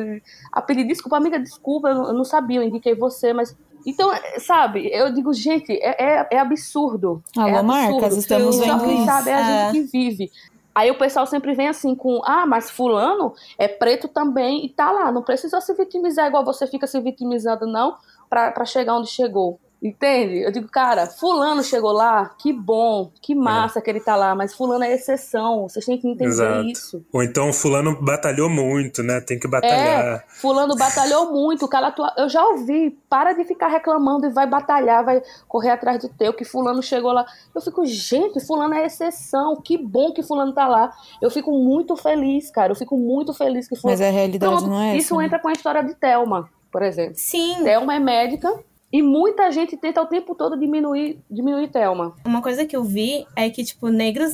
a 0.51 0.61
pedir 0.61 0.85
desculpa, 0.85 1.17
amiga, 1.17 1.39
desculpa, 1.39 1.89
eu 1.89 2.13
não 2.13 2.23
sabia, 2.23 2.59
eu 2.59 2.63
indiquei 2.63 2.95
você, 2.95 3.33
mas 3.33 3.55
então, 3.85 4.11
sabe, 4.39 4.89
eu 4.91 5.13
digo, 5.13 5.33
gente, 5.33 5.71
é, 5.71 6.19
é, 6.19 6.27
é 6.31 6.39
absurdo. 6.39 7.23
Alô, 7.37 7.47
é 7.47 7.51
absurdo. 7.51 7.67
marcas, 7.67 8.17
estamos 8.17 8.59
vendo 8.59 8.85
isso. 8.91 9.05
sabe, 9.05 9.29
é 9.29 9.33
a 9.33 9.39
é. 9.39 9.71
gente 9.71 9.87
que 9.87 9.91
vive. 9.91 10.31
Aí 10.75 10.91
o 10.91 10.97
pessoal 10.97 11.25
sempre 11.25 11.55
vem 11.55 11.69
assim 11.69 11.95
com, 11.95 12.21
ah, 12.23 12.45
mas 12.45 12.69
fulano 12.69 13.33
é 13.57 13.67
preto 13.67 14.07
também 14.07 14.65
e 14.65 14.69
tá 14.69 14.91
lá. 14.91 15.11
Não 15.11 15.23
precisa 15.23 15.59
se 15.61 15.73
vitimizar 15.73 16.27
igual 16.27 16.45
você 16.45 16.67
fica 16.67 16.85
se 16.85 16.99
vitimizando, 16.99 17.65
não, 17.65 17.95
para 18.29 18.65
chegar 18.65 18.95
onde 18.95 19.09
chegou. 19.09 19.59
Entende? 19.81 20.39
Eu 20.39 20.51
digo, 20.51 20.67
cara, 20.69 21.05
fulano 21.05 21.63
chegou 21.63 21.91
lá, 21.91 22.25
que 22.39 22.51
bom, 22.51 23.11
que 23.21 23.35
massa 23.35 23.77
é. 23.77 23.81
que 23.81 23.89
ele 23.91 23.99
tá 23.99 24.15
lá, 24.15 24.33
mas 24.33 24.55
fulano 24.55 24.83
é 24.83 24.91
exceção, 24.91 25.69
vocês 25.69 25.85
têm 25.85 25.99
que 25.99 26.07
entender 26.07 26.25
Exato. 26.25 26.67
isso. 26.67 27.05
Ou 27.13 27.21
então 27.21 27.53
fulano 27.53 27.95
batalhou 28.01 28.49
muito, 28.49 29.03
né? 29.03 29.21
Tem 29.21 29.37
que 29.37 29.47
batalhar. 29.47 29.77
É, 29.77 30.23
fulano 30.27 30.75
batalhou 30.75 31.31
muito, 31.31 31.65
o 31.65 31.67
cara 31.67 31.93
eu 32.17 32.27
já 32.27 32.43
ouvi, 32.43 32.97
para 33.07 33.33
de 33.33 33.43
ficar 33.43 33.67
reclamando 33.67 34.25
e 34.25 34.31
vai 34.31 34.47
batalhar, 34.47 35.05
vai 35.05 35.21
correr 35.47 35.69
atrás 35.69 36.01
do 36.01 36.09
teu, 36.09 36.33
que 36.33 36.43
fulano 36.43 36.81
chegou 36.81 37.11
lá. 37.11 37.23
Eu 37.53 37.61
fico, 37.61 37.85
gente, 37.85 38.39
fulano 38.39 38.73
é 38.73 38.87
exceção, 38.87 39.61
que 39.61 39.77
bom 39.77 40.11
que 40.11 40.23
fulano 40.23 40.53
tá 40.53 40.67
lá. 40.67 40.91
Eu 41.21 41.29
fico 41.29 41.51
muito 41.51 41.95
feliz, 41.95 42.49
cara, 42.49 42.71
eu 42.71 42.75
fico 42.75 42.97
muito 42.97 43.31
feliz 43.31 43.67
que 43.67 43.75
fulano... 43.75 43.99
Mas 43.99 44.07
a 44.07 44.09
realidade 44.09 44.55
então, 44.55 44.67
não 44.67 44.81
é 44.81 44.97
Isso 44.97 45.13
essa, 45.13 45.17
né? 45.17 45.25
entra 45.27 45.39
com 45.39 45.49
a 45.49 45.53
história 45.53 45.83
de 45.83 45.93
Thelma, 45.93 46.49
por 46.77 46.83
exemplo. 46.83 47.15
Sim. 47.15 47.63
Thelma 47.63 47.95
é 47.95 47.99
médica, 47.99 48.53
e 48.93 49.01
muita 49.01 49.51
gente 49.51 49.75
tenta 49.75 49.99
o 49.99 50.05
tempo 50.05 50.35
todo 50.35 50.55
diminuir, 50.55 51.19
diminuir 51.27 51.69
Thelma. 51.69 52.15
Uma 52.23 52.39
coisa 52.39 52.67
que 52.67 52.77
eu 52.77 52.83
vi 52.83 53.25
é 53.35 53.49
que, 53.49 53.63
tipo, 53.63 53.87
negros 53.87 54.33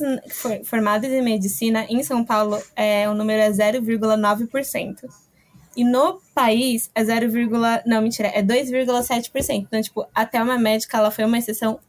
formados 0.64 1.08
em 1.08 1.22
medicina 1.22 1.86
em 1.88 2.02
São 2.02 2.22
Paulo, 2.22 2.60
é, 2.76 3.08
o 3.08 3.14
número 3.14 3.40
é 3.40 3.50
0,9%. 3.50 5.08
E 5.74 5.84
no 5.84 6.20
país 6.34 6.90
é 6.94 7.02
0, 7.02 7.28
não, 7.86 8.02
mentira, 8.02 8.28
é 8.28 8.42
2,7%. 8.42 9.64
Então, 9.66 9.80
tipo, 9.80 10.06
a 10.14 10.26
Thelma 10.26 10.58
médica, 10.58 10.98
ela 10.98 11.10
foi 11.10 11.24
uma 11.24 11.38
exceção 11.38 11.80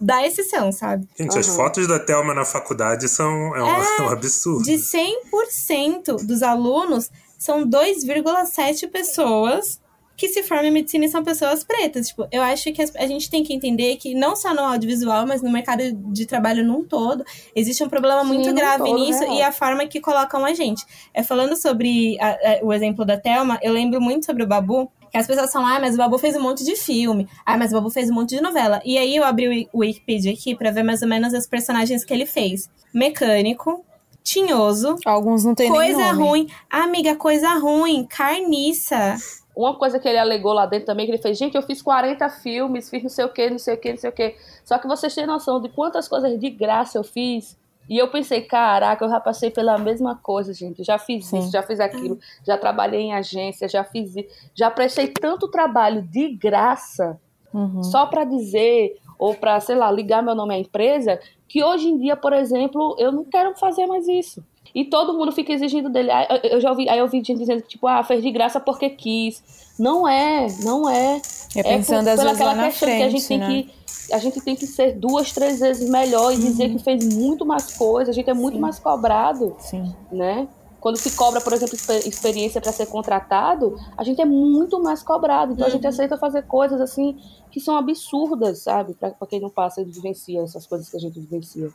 da 0.00 0.26
exceção, 0.26 0.72
sabe? 0.72 1.08
Gente, 1.16 1.34
uhum. 1.34 1.38
as 1.38 1.46
fotos 1.54 1.86
da 1.86 2.00
Thelma 2.00 2.34
na 2.34 2.44
faculdade 2.44 3.08
são 3.08 3.54
é 3.54 3.62
um, 3.62 3.66
é, 3.66 4.02
um 4.02 4.08
absurdo. 4.08 4.64
De 4.64 4.74
100% 4.74 6.26
dos 6.26 6.42
alunos, 6.42 7.12
são 7.40 7.66
2,7 7.66 8.90
pessoas 8.90 9.79
que 10.20 10.28
se 10.28 10.42
formam 10.42 10.66
em 10.66 10.70
medicina 10.70 11.06
e 11.06 11.08
são 11.08 11.24
pessoas 11.24 11.64
pretas. 11.64 12.08
Tipo, 12.08 12.28
eu 12.30 12.42
acho 12.42 12.70
que 12.74 12.82
a 12.82 13.06
gente 13.06 13.30
tem 13.30 13.42
que 13.42 13.54
entender 13.54 13.96
que 13.96 14.14
não 14.14 14.36
só 14.36 14.52
no 14.52 14.60
audiovisual, 14.60 15.26
mas 15.26 15.40
no 15.40 15.50
mercado 15.50 15.82
de 16.12 16.26
trabalho 16.26 16.62
num 16.62 16.84
todo, 16.84 17.24
existe 17.56 17.82
um 17.82 17.88
problema 17.88 18.20
Sim, 18.20 18.28
muito 18.28 18.52
grave 18.52 18.84
todo, 18.84 18.98
nisso 18.98 19.24
e 19.24 19.40
a 19.40 19.50
forma 19.50 19.86
que 19.86 19.98
colocam 19.98 20.44
a 20.44 20.52
gente. 20.52 20.84
É, 21.14 21.22
falando 21.22 21.56
sobre 21.56 22.20
a, 22.20 22.32
a, 22.32 22.36
o 22.62 22.70
exemplo 22.70 23.02
da 23.02 23.16
Thelma, 23.16 23.58
eu 23.62 23.72
lembro 23.72 23.98
muito 23.98 24.26
sobre 24.26 24.42
o 24.42 24.46
Babu, 24.46 24.92
que 25.10 25.16
as 25.16 25.26
pessoas 25.26 25.50
falam, 25.50 25.68
ah, 25.68 25.80
mas 25.80 25.94
o 25.94 25.96
Babu 25.96 26.18
fez 26.18 26.36
um 26.36 26.42
monte 26.42 26.66
de 26.66 26.76
filme. 26.76 27.26
Ah, 27.46 27.56
mas 27.56 27.72
o 27.72 27.76
Babu 27.76 27.88
fez 27.88 28.10
um 28.10 28.14
monte 28.14 28.36
de 28.36 28.42
novela. 28.42 28.82
E 28.84 28.98
aí 28.98 29.16
eu 29.16 29.24
abri 29.24 29.70
o 29.72 29.78
Wikipedia 29.78 30.34
aqui 30.34 30.54
pra 30.54 30.70
ver 30.70 30.82
mais 30.82 31.00
ou 31.00 31.08
menos 31.08 31.32
as 31.32 31.46
personagens 31.46 32.04
que 32.04 32.12
ele 32.12 32.26
fez. 32.26 32.68
Mecânico, 32.92 33.82
tinhoso. 34.22 34.96
Alguns 35.06 35.46
não 35.46 35.54
tem 35.54 35.70
Coisa 35.70 36.12
ruim. 36.12 36.46
amiga, 36.68 37.16
coisa 37.16 37.54
ruim. 37.54 38.04
Carniça. 38.04 39.16
Uma 39.54 39.74
coisa 39.74 39.98
que 39.98 40.08
ele 40.08 40.18
alegou 40.18 40.52
lá 40.52 40.64
dentro 40.64 40.86
também, 40.86 41.06
que 41.06 41.12
ele 41.12 41.18
fez, 41.18 41.36
gente, 41.36 41.56
eu 41.56 41.62
fiz 41.62 41.82
40 41.82 42.28
filmes, 42.28 42.88
fiz 42.88 43.02
não 43.02 43.10
sei 43.10 43.24
o 43.24 43.28
que, 43.28 43.50
não 43.50 43.58
sei 43.58 43.74
o 43.74 43.78
que, 43.78 43.90
não 43.90 43.98
sei 43.98 44.10
o 44.10 44.12
que. 44.12 44.36
Só 44.64 44.78
que 44.78 44.86
vocês 44.86 45.14
têm 45.14 45.26
noção 45.26 45.60
de 45.60 45.68
quantas 45.68 46.08
coisas 46.08 46.38
de 46.38 46.50
graça 46.50 46.98
eu 46.98 47.04
fiz. 47.04 47.58
E 47.88 47.98
eu 47.98 48.08
pensei, 48.08 48.42
caraca, 48.42 49.04
eu 49.04 49.08
já 49.08 49.18
passei 49.18 49.50
pela 49.50 49.76
mesma 49.76 50.14
coisa, 50.14 50.54
gente. 50.54 50.84
Já 50.84 50.96
fiz 50.96 51.26
Sim. 51.26 51.40
isso, 51.40 51.50
já 51.50 51.60
fiz 51.60 51.80
aquilo, 51.80 52.20
já 52.46 52.56
trabalhei 52.56 53.00
em 53.00 53.14
agência, 53.14 53.68
já 53.68 53.82
fiz 53.82 54.14
isso. 54.14 54.28
Já 54.54 54.70
prestei 54.70 55.08
tanto 55.08 55.48
trabalho 55.48 56.00
de 56.02 56.28
graça, 56.28 57.20
uhum. 57.52 57.82
só 57.82 58.06
para 58.06 58.22
dizer, 58.22 58.96
ou 59.18 59.34
para, 59.34 59.58
sei 59.58 59.74
lá, 59.74 59.90
ligar 59.90 60.22
meu 60.22 60.36
nome 60.36 60.54
à 60.54 60.58
empresa, 60.58 61.18
que 61.48 61.64
hoje 61.64 61.88
em 61.88 61.98
dia, 61.98 62.14
por 62.14 62.32
exemplo, 62.32 62.94
eu 62.96 63.10
não 63.10 63.24
quero 63.24 63.56
fazer 63.56 63.86
mais 63.86 64.06
isso. 64.06 64.40
E 64.74 64.84
todo 64.84 65.14
mundo 65.14 65.32
fica 65.32 65.52
exigindo 65.52 65.88
dele. 65.88 66.10
Eu 66.44 66.60
já 66.60 66.70
ouvi, 66.70 66.88
aí 66.88 66.98
eu 66.98 67.04
ouvi 67.04 67.18
gente 67.18 67.38
dizendo 67.38 67.62
que, 67.62 67.68
tipo, 67.68 67.86
ah, 67.86 68.02
fez 68.02 68.22
de 68.22 68.30
graça 68.30 68.60
porque 68.60 68.90
quis. 68.90 69.42
Não 69.78 70.06
é, 70.06 70.46
não 70.62 70.88
é. 70.88 71.20
É 71.56 71.62
pensando 71.62 72.08
é 72.08 72.16
por, 72.16 72.26
às 72.26 72.38
pela 72.38 72.54
questão 72.54 72.88
frente, 72.88 72.98
que 72.98 73.02
a 73.02 73.08
gente 73.08 73.38
né? 73.38 73.46
tem 73.46 73.64
que. 73.64 73.80
A 74.14 74.18
gente 74.18 74.40
tem 74.40 74.56
que 74.56 74.66
ser 74.66 74.92
duas, 74.98 75.32
três 75.32 75.60
vezes 75.60 75.88
melhor 75.88 76.32
e 76.32 76.36
uhum. 76.36 76.40
dizer 76.40 76.70
que 76.70 76.78
fez 76.82 77.14
muito 77.14 77.46
mais 77.46 77.76
coisa, 77.76 78.10
a 78.10 78.14
gente 78.14 78.28
é 78.28 78.34
muito 78.34 78.54
Sim. 78.54 78.60
mais 78.60 78.78
cobrado. 78.78 79.54
Sim. 79.58 79.94
Né? 80.10 80.48
Quando 80.80 80.96
se 80.96 81.10
cobra, 81.12 81.40
por 81.40 81.52
exemplo, 81.52 81.76
experiência 82.06 82.60
para 82.60 82.72
ser 82.72 82.86
contratado, 82.86 83.76
a 83.96 84.02
gente 84.02 84.20
é 84.20 84.24
muito 84.24 84.82
mais 84.82 85.02
cobrado. 85.02 85.52
Então 85.52 85.64
uhum. 85.64 85.70
a 85.70 85.74
gente 85.74 85.84
uhum. 85.84 85.90
aceita 85.90 86.16
fazer 86.16 86.42
coisas 86.42 86.80
assim 86.80 87.18
que 87.50 87.60
são 87.60 87.76
absurdas, 87.76 88.60
sabe? 88.60 88.94
Para 88.94 89.14
quem 89.28 89.40
não 89.40 89.50
passa 89.50 89.80
e 89.80 89.84
vivencia 89.84 90.42
essas 90.42 90.66
coisas 90.66 90.88
que 90.88 90.96
a 90.96 91.00
gente 91.00 91.18
vivencia. 91.18 91.68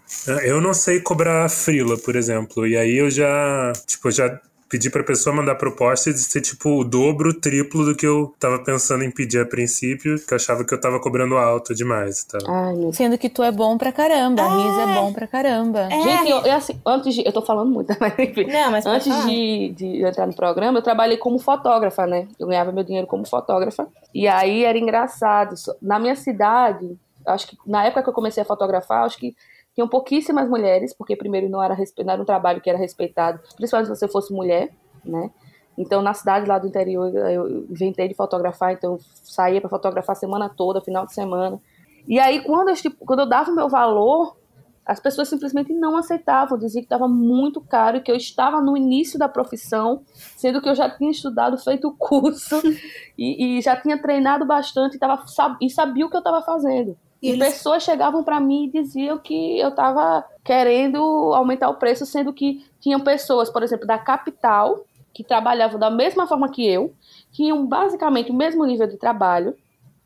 Eu 0.44 0.62
não 0.62 0.74
sei 0.74 1.02
cobrar 1.02 1.50
frila, 1.50 1.98
por 1.98 2.16
exemplo. 2.16 2.66
E 2.66 2.78
aí 2.78 2.98
eu 2.98 3.10
já, 3.10 3.74
tipo, 3.86 4.10
já 4.10 4.40
pedir 4.70 4.90
pra 4.90 5.04
pessoa 5.04 5.36
mandar 5.36 5.56
proposta 5.56 6.12
de 6.12 6.20
ser 6.20 6.42
tipo 6.42 6.70
o 6.82 6.84
dobro, 6.84 7.30
o 7.30 7.34
triplo 7.34 7.86
do 7.86 7.96
que 7.96 8.06
eu 8.06 8.34
tava 8.40 8.64
pensando 8.64 9.04
em 9.04 9.12
pedir 9.12 9.40
a 9.40 9.46
princípio, 9.46 10.18
que 10.20 10.34
eu 10.34 10.36
achava 10.36 10.64
que 10.66 10.74
eu 10.74 10.80
tava 10.80 11.00
cobrando 11.00 11.38
alto 11.38 11.74
demais. 11.74 12.24
Tá? 12.24 12.40
Ai, 12.48 12.76
Sendo 12.94 13.18
que 13.18 13.30
tu 13.30 13.44
é 13.44 13.52
bom 13.52 13.78
pra 13.78 13.92
caramba, 13.92 14.42
é. 14.42 14.46
a 14.46 14.50
Risa 14.50 14.92
é 14.92 14.96
bom 14.96 15.14
pra 15.14 15.28
caramba. 15.28 15.88
É. 15.92 16.02
Gente, 16.02 16.30
eu, 16.30 16.40
eu, 16.40 16.54
assim, 16.54 16.80
antes 16.86 17.14
de. 17.14 17.26
Eu 17.26 17.32
tô 17.32 17.42
falando 17.42 17.72
muito, 17.72 17.96
mas 18.00 18.14
enfim. 18.18 18.46
Não, 18.46 18.72
mas 18.72 18.86
antes 18.86 19.26
de, 19.26 19.70
de 19.76 20.04
entrar 20.04 20.26
no 20.28 20.36
programa, 20.36 20.80
eu 20.80 20.84
trabalhei 20.84 21.18
como 21.18 21.40
fotógrafa, 21.40 22.06
né? 22.06 22.28
Eu 22.40 22.48
ganhava 22.48 22.72
meu 22.72 22.84
dinheiro 22.84 23.08
como 23.08 23.28
fotógrafa. 23.28 23.88
E 24.14 24.28
aí 24.28 24.64
era 24.64 24.78
engraçado. 24.78 25.56
Na 25.82 26.00
minha 26.00 26.16
cidade, 26.16 26.98
acho 27.26 27.48
que 27.48 27.58
na 27.66 27.84
época 27.86 28.04
que 28.04 28.10
eu 28.10 28.14
comecei 28.14 28.42
a 28.42 28.46
fotografar, 28.46 29.06
acho 29.06 29.18
que 29.18 29.36
tinham 29.76 29.88
pouquíssimas 29.88 30.50
mulheres, 30.50 30.94
porque 30.94 31.16
primeiro 31.16 31.50
não 31.50 31.62
era, 31.62 31.76
não 31.76 32.14
era 32.14 32.22
um 32.22 32.26
trabalho 32.26 32.62
que 32.62 32.70
era 32.70 32.80
respeitado, 32.80 33.40
principalmente 33.58 33.88
se 33.88 33.96
você 33.96 34.08
fosse 34.08 34.34
mulher, 34.34 34.74
né? 35.04 35.30
Então, 35.78 36.02
na 36.02 36.14
cidade 36.14 36.48
lá 36.48 36.58
do 36.58 36.68
interior, 36.68 37.14
eu 37.14 37.66
inventei 37.70 38.08
de 38.08 38.14
fotografar, 38.14 38.72
então 38.72 38.94
eu 38.94 39.00
saía 39.22 39.60
para 39.60 39.70
fotografar 39.70 40.16
a 40.16 40.20
semana 40.20 40.48
toda, 40.48 40.80
final 40.80 41.06
de 41.06 41.14
semana. 41.14 41.60
E 42.08 42.18
aí, 42.18 42.42
quando 42.44 42.70
eu, 42.70 42.76
tipo, 42.76 43.06
quando 43.06 43.20
eu 43.20 43.26
dava 43.26 43.52
o 43.52 43.56
meu 43.56 43.68
valor, 43.68 44.38
as 44.86 45.02
pessoas 45.02 45.28
simplesmente 45.28 45.74
não 45.74 45.98
aceitavam, 45.98 46.58
diziam 46.58 46.82
que 46.82 46.86
estava 46.86 47.08
muito 47.08 47.60
caro, 47.60 48.02
que 48.02 48.10
eu 48.12 48.16
estava 48.16 48.62
no 48.62 48.78
início 48.78 49.20
da 49.20 49.28
profissão, 49.28 50.04
sendo 50.38 50.62
que 50.62 50.70
eu 50.70 50.76
já 50.76 50.90
tinha 50.90 51.12
estudado, 51.12 51.58
feito 51.58 51.90
o 51.90 51.98
curso 51.98 52.62
e, 53.18 53.58
e, 53.58 53.62
já 53.62 53.76
tinha 53.76 54.02
treinado 54.02 54.46
bastante 54.46 54.96
e, 54.96 55.00
tava, 55.00 55.22
e 55.60 55.70
sabia 55.70 56.06
o 56.06 56.10
que 56.10 56.16
eu 56.16 56.20
estava 56.20 56.42
fazendo. 56.42 56.96
E, 57.26 57.30
eles... 57.30 57.54
pessoas 57.54 57.84
chegavam 57.84 58.24
para 58.24 58.40
mim 58.40 58.66
e 58.66 58.72
diziam 58.72 59.18
que 59.18 59.60
eu 59.60 59.70
estava 59.70 60.24
querendo 60.44 61.00
aumentar 61.34 61.70
o 61.70 61.76
preço, 61.76 62.06
sendo 62.06 62.32
que 62.32 62.66
tinham 62.80 63.00
pessoas, 63.00 63.50
por 63.50 63.64
exemplo, 63.64 63.88
da 63.88 63.98
capital, 63.98 64.86
que 65.14 65.24
trabalhavam 65.24 65.80
da 65.80 65.90
mesma 65.90 66.28
forma 66.28 66.50
que 66.50 66.68
eu, 66.68 66.94
tinham 67.32 67.66
basicamente 67.66 68.32
o 68.32 68.36
mesmo 68.36 68.66
nível 68.66 68.86
de 68.86 68.98
trabalho, 68.98 69.56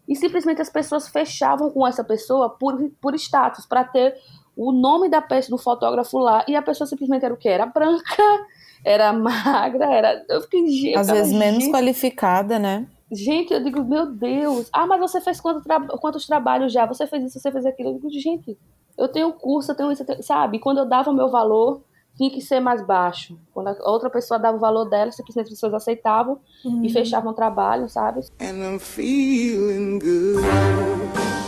e 0.08 0.16
simplesmente 0.16 0.62
as 0.62 0.70
pessoas 0.70 1.10
fechavam 1.10 1.70
com 1.70 1.86
essa 1.86 2.04
pessoa 2.04 2.50
por, 2.50 2.80
por 3.02 3.14
status, 3.16 3.66
para 3.66 3.84
ter 3.84 4.16
o 4.56 4.72
nome 4.72 5.10
da 5.10 5.22
peça 5.22 5.50
do 5.50 5.58
fotógrafo 5.58 6.18
lá, 6.20 6.46
e 6.48 6.56
a 6.56 6.62
pessoa 6.62 6.88
simplesmente 6.88 7.26
era 7.26 7.34
o 7.34 7.38
quê? 7.38 7.50
Era 7.50 7.66
branca, 7.66 8.24
era 8.84 9.12
magra, 9.12 9.86
era. 9.94 10.26
Eu 10.30 10.42
fiquei. 10.42 10.96
Às 10.96 11.08
vezes 11.08 11.34
menos 11.34 11.68
qualificada, 11.68 12.58
né? 12.58 12.88
Gente, 13.12 13.54
eu 13.54 13.64
digo, 13.64 13.84
meu 13.84 14.06
Deus. 14.12 14.70
Ah, 14.72 14.86
mas 14.86 15.00
você 15.00 15.20
fez 15.20 15.40
quanto 15.42 15.62
tra 15.64 15.80
quantos 15.98 16.26
trabalhos 16.28 16.72
já? 16.72 16.86
Você 16.86 17.08
fez 17.08 17.24
isso, 17.26 17.40
você 17.40 17.52
fez 17.52 17.66
aquilo. 17.66 17.90
Eu 17.90 17.94
digo, 17.96 18.10
gente, 18.12 18.58
eu 18.98 19.08
tenho 19.08 19.32
curso, 19.34 19.72
eu 19.72 19.76
tenho 19.76 19.92
isso, 19.92 20.02
eu 20.04 20.06
tenho... 20.06 20.22
sabe? 20.24 20.60
Quando 20.60 20.78
eu 20.80 20.86
dava 20.86 21.10
o 21.10 21.14
meu 21.14 21.28
valor, 21.30 21.82
tinha 22.16 22.30
que 22.30 22.42
ser 22.42 22.60
mais 22.60 22.86
baixo. 22.86 23.40
Quando 23.54 23.68
a 23.70 23.90
outra 23.90 24.10
pessoa 24.10 24.40
dava 24.40 24.58
o 24.58 24.60
valor 24.60 24.86
dela, 24.86 25.12
simplesmente 25.12 25.46
as 25.46 25.54
pessoas 25.54 25.74
aceitavam 25.74 26.40
Uhum. 26.66 26.84
e 26.84 26.90
fechavam 26.90 27.32
o 27.32 27.36
trabalho, 27.36 27.88
sabe? 27.90 28.20
and 28.42 28.58
I'm 28.64 28.78
feeling 28.80 29.98
good. 30.00 31.39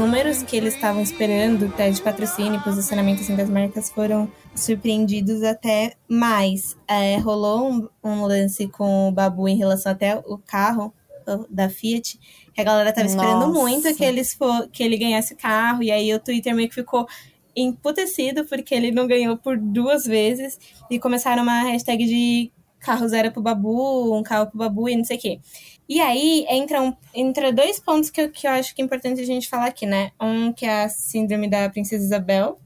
Números 0.00 0.42
que 0.42 0.56
eles 0.56 0.74
estavam 0.74 1.02
esperando, 1.02 1.66
até 1.66 1.90
de 1.90 2.00
patrocínio 2.00 2.58
e 2.58 2.64
posicionamento 2.64 3.20
assim, 3.20 3.36
das 3.36 3.50
marcas, 3.50 3.90
foram 3.90 4.30
surpreendidos 4.54 5.42
até 5.42 5.92
mais. 6.08 6.76
É, 6.88 7.16
rolou 7.18 7.70
um, 7.70 7.88
um 8.02 8.22
lance 8.24 8.66
com 8.68 9.08
o 9.08 9.12
Babu 9.12 9.46
em 9.46 9.56
relação 9.56 9.92
até 9.92 10.16
o 10.16 10.38
carro 10.38 10.92
o- 11.26 11.46
da 11.50 11.68
Fiat, 11.68 12.18
que 12.54 12.60
a 12.60 12.64
galera 12.64 12.92
tava 12.92 13.06
esperando 13.06 13.46
Nossa. 13.46 13.60
muito 13.60 13.94
que, 13.94 14.02
eles 14.02 14.32
for, 14.32 14.68
que 14.72 14.82
ele 14.82 14.96
ganhasse 14.96 15.34
carro, 15.34 15.82
e 15.82 15.90
aí 15.90 16.12
o 16.14 16.18
Twitter 16.18 16.54
meio 16.54 16.68
que 16.68 16.74
ficou 16.74 17.06
emputecido 17.54 18.44
porque 18.46 18.74
ele 18.74 18.90
não 18.90 19.06
ganhou 19.06 19.36
por 19.36 19.58
duas 19.58 20.04
vezes, 20.04 20.58
e 20.90 20.98
começaram 20.98 21.42
uma 21.42 21.62
hashtag 21.64 22.06
de 22.06 22.50
carro 22.78 23.06
zero 23.06 23.30
pro 23.30 23.42
Babu, 23.42 24.16
um 24.16 24.22
carro 24.22 24.46
pro 24.46 24.58
Babu 24.58 24.88
e 24.88 24.96
não 24.96 25.04
sei 25.04 25.18
o 25.18 25.20
quê. 25.20 25.40
E 25.90 26.00
aí 26.00 26.46
entra, 26.48 26.80
um, 26.80 26.94
entra 27.12 27.52
dois 27.52 27.80
pontos 27.80 28.10
que 28.10 28.20
eu, 28.20 28.30
que 28.30 28.46
eu 28.46 28.52
acho 28.52 28.72
que 28.76 28.80
é 28.80 28.84
importante 28.84 29.20
a 29.20 29.26
gente 29.26 29.48
falar 29.48 29.66
aqui, 29.66 29.86
né? 29.86 30.12
Um 30.22 30.52
que 30.52 30.64
é 30.64 30.84
a 30.84 30.88
síndrome 30.88 31.50
da 31.50 31.68
Princesa 31.68 32.04
Isabel. 32.04 32.60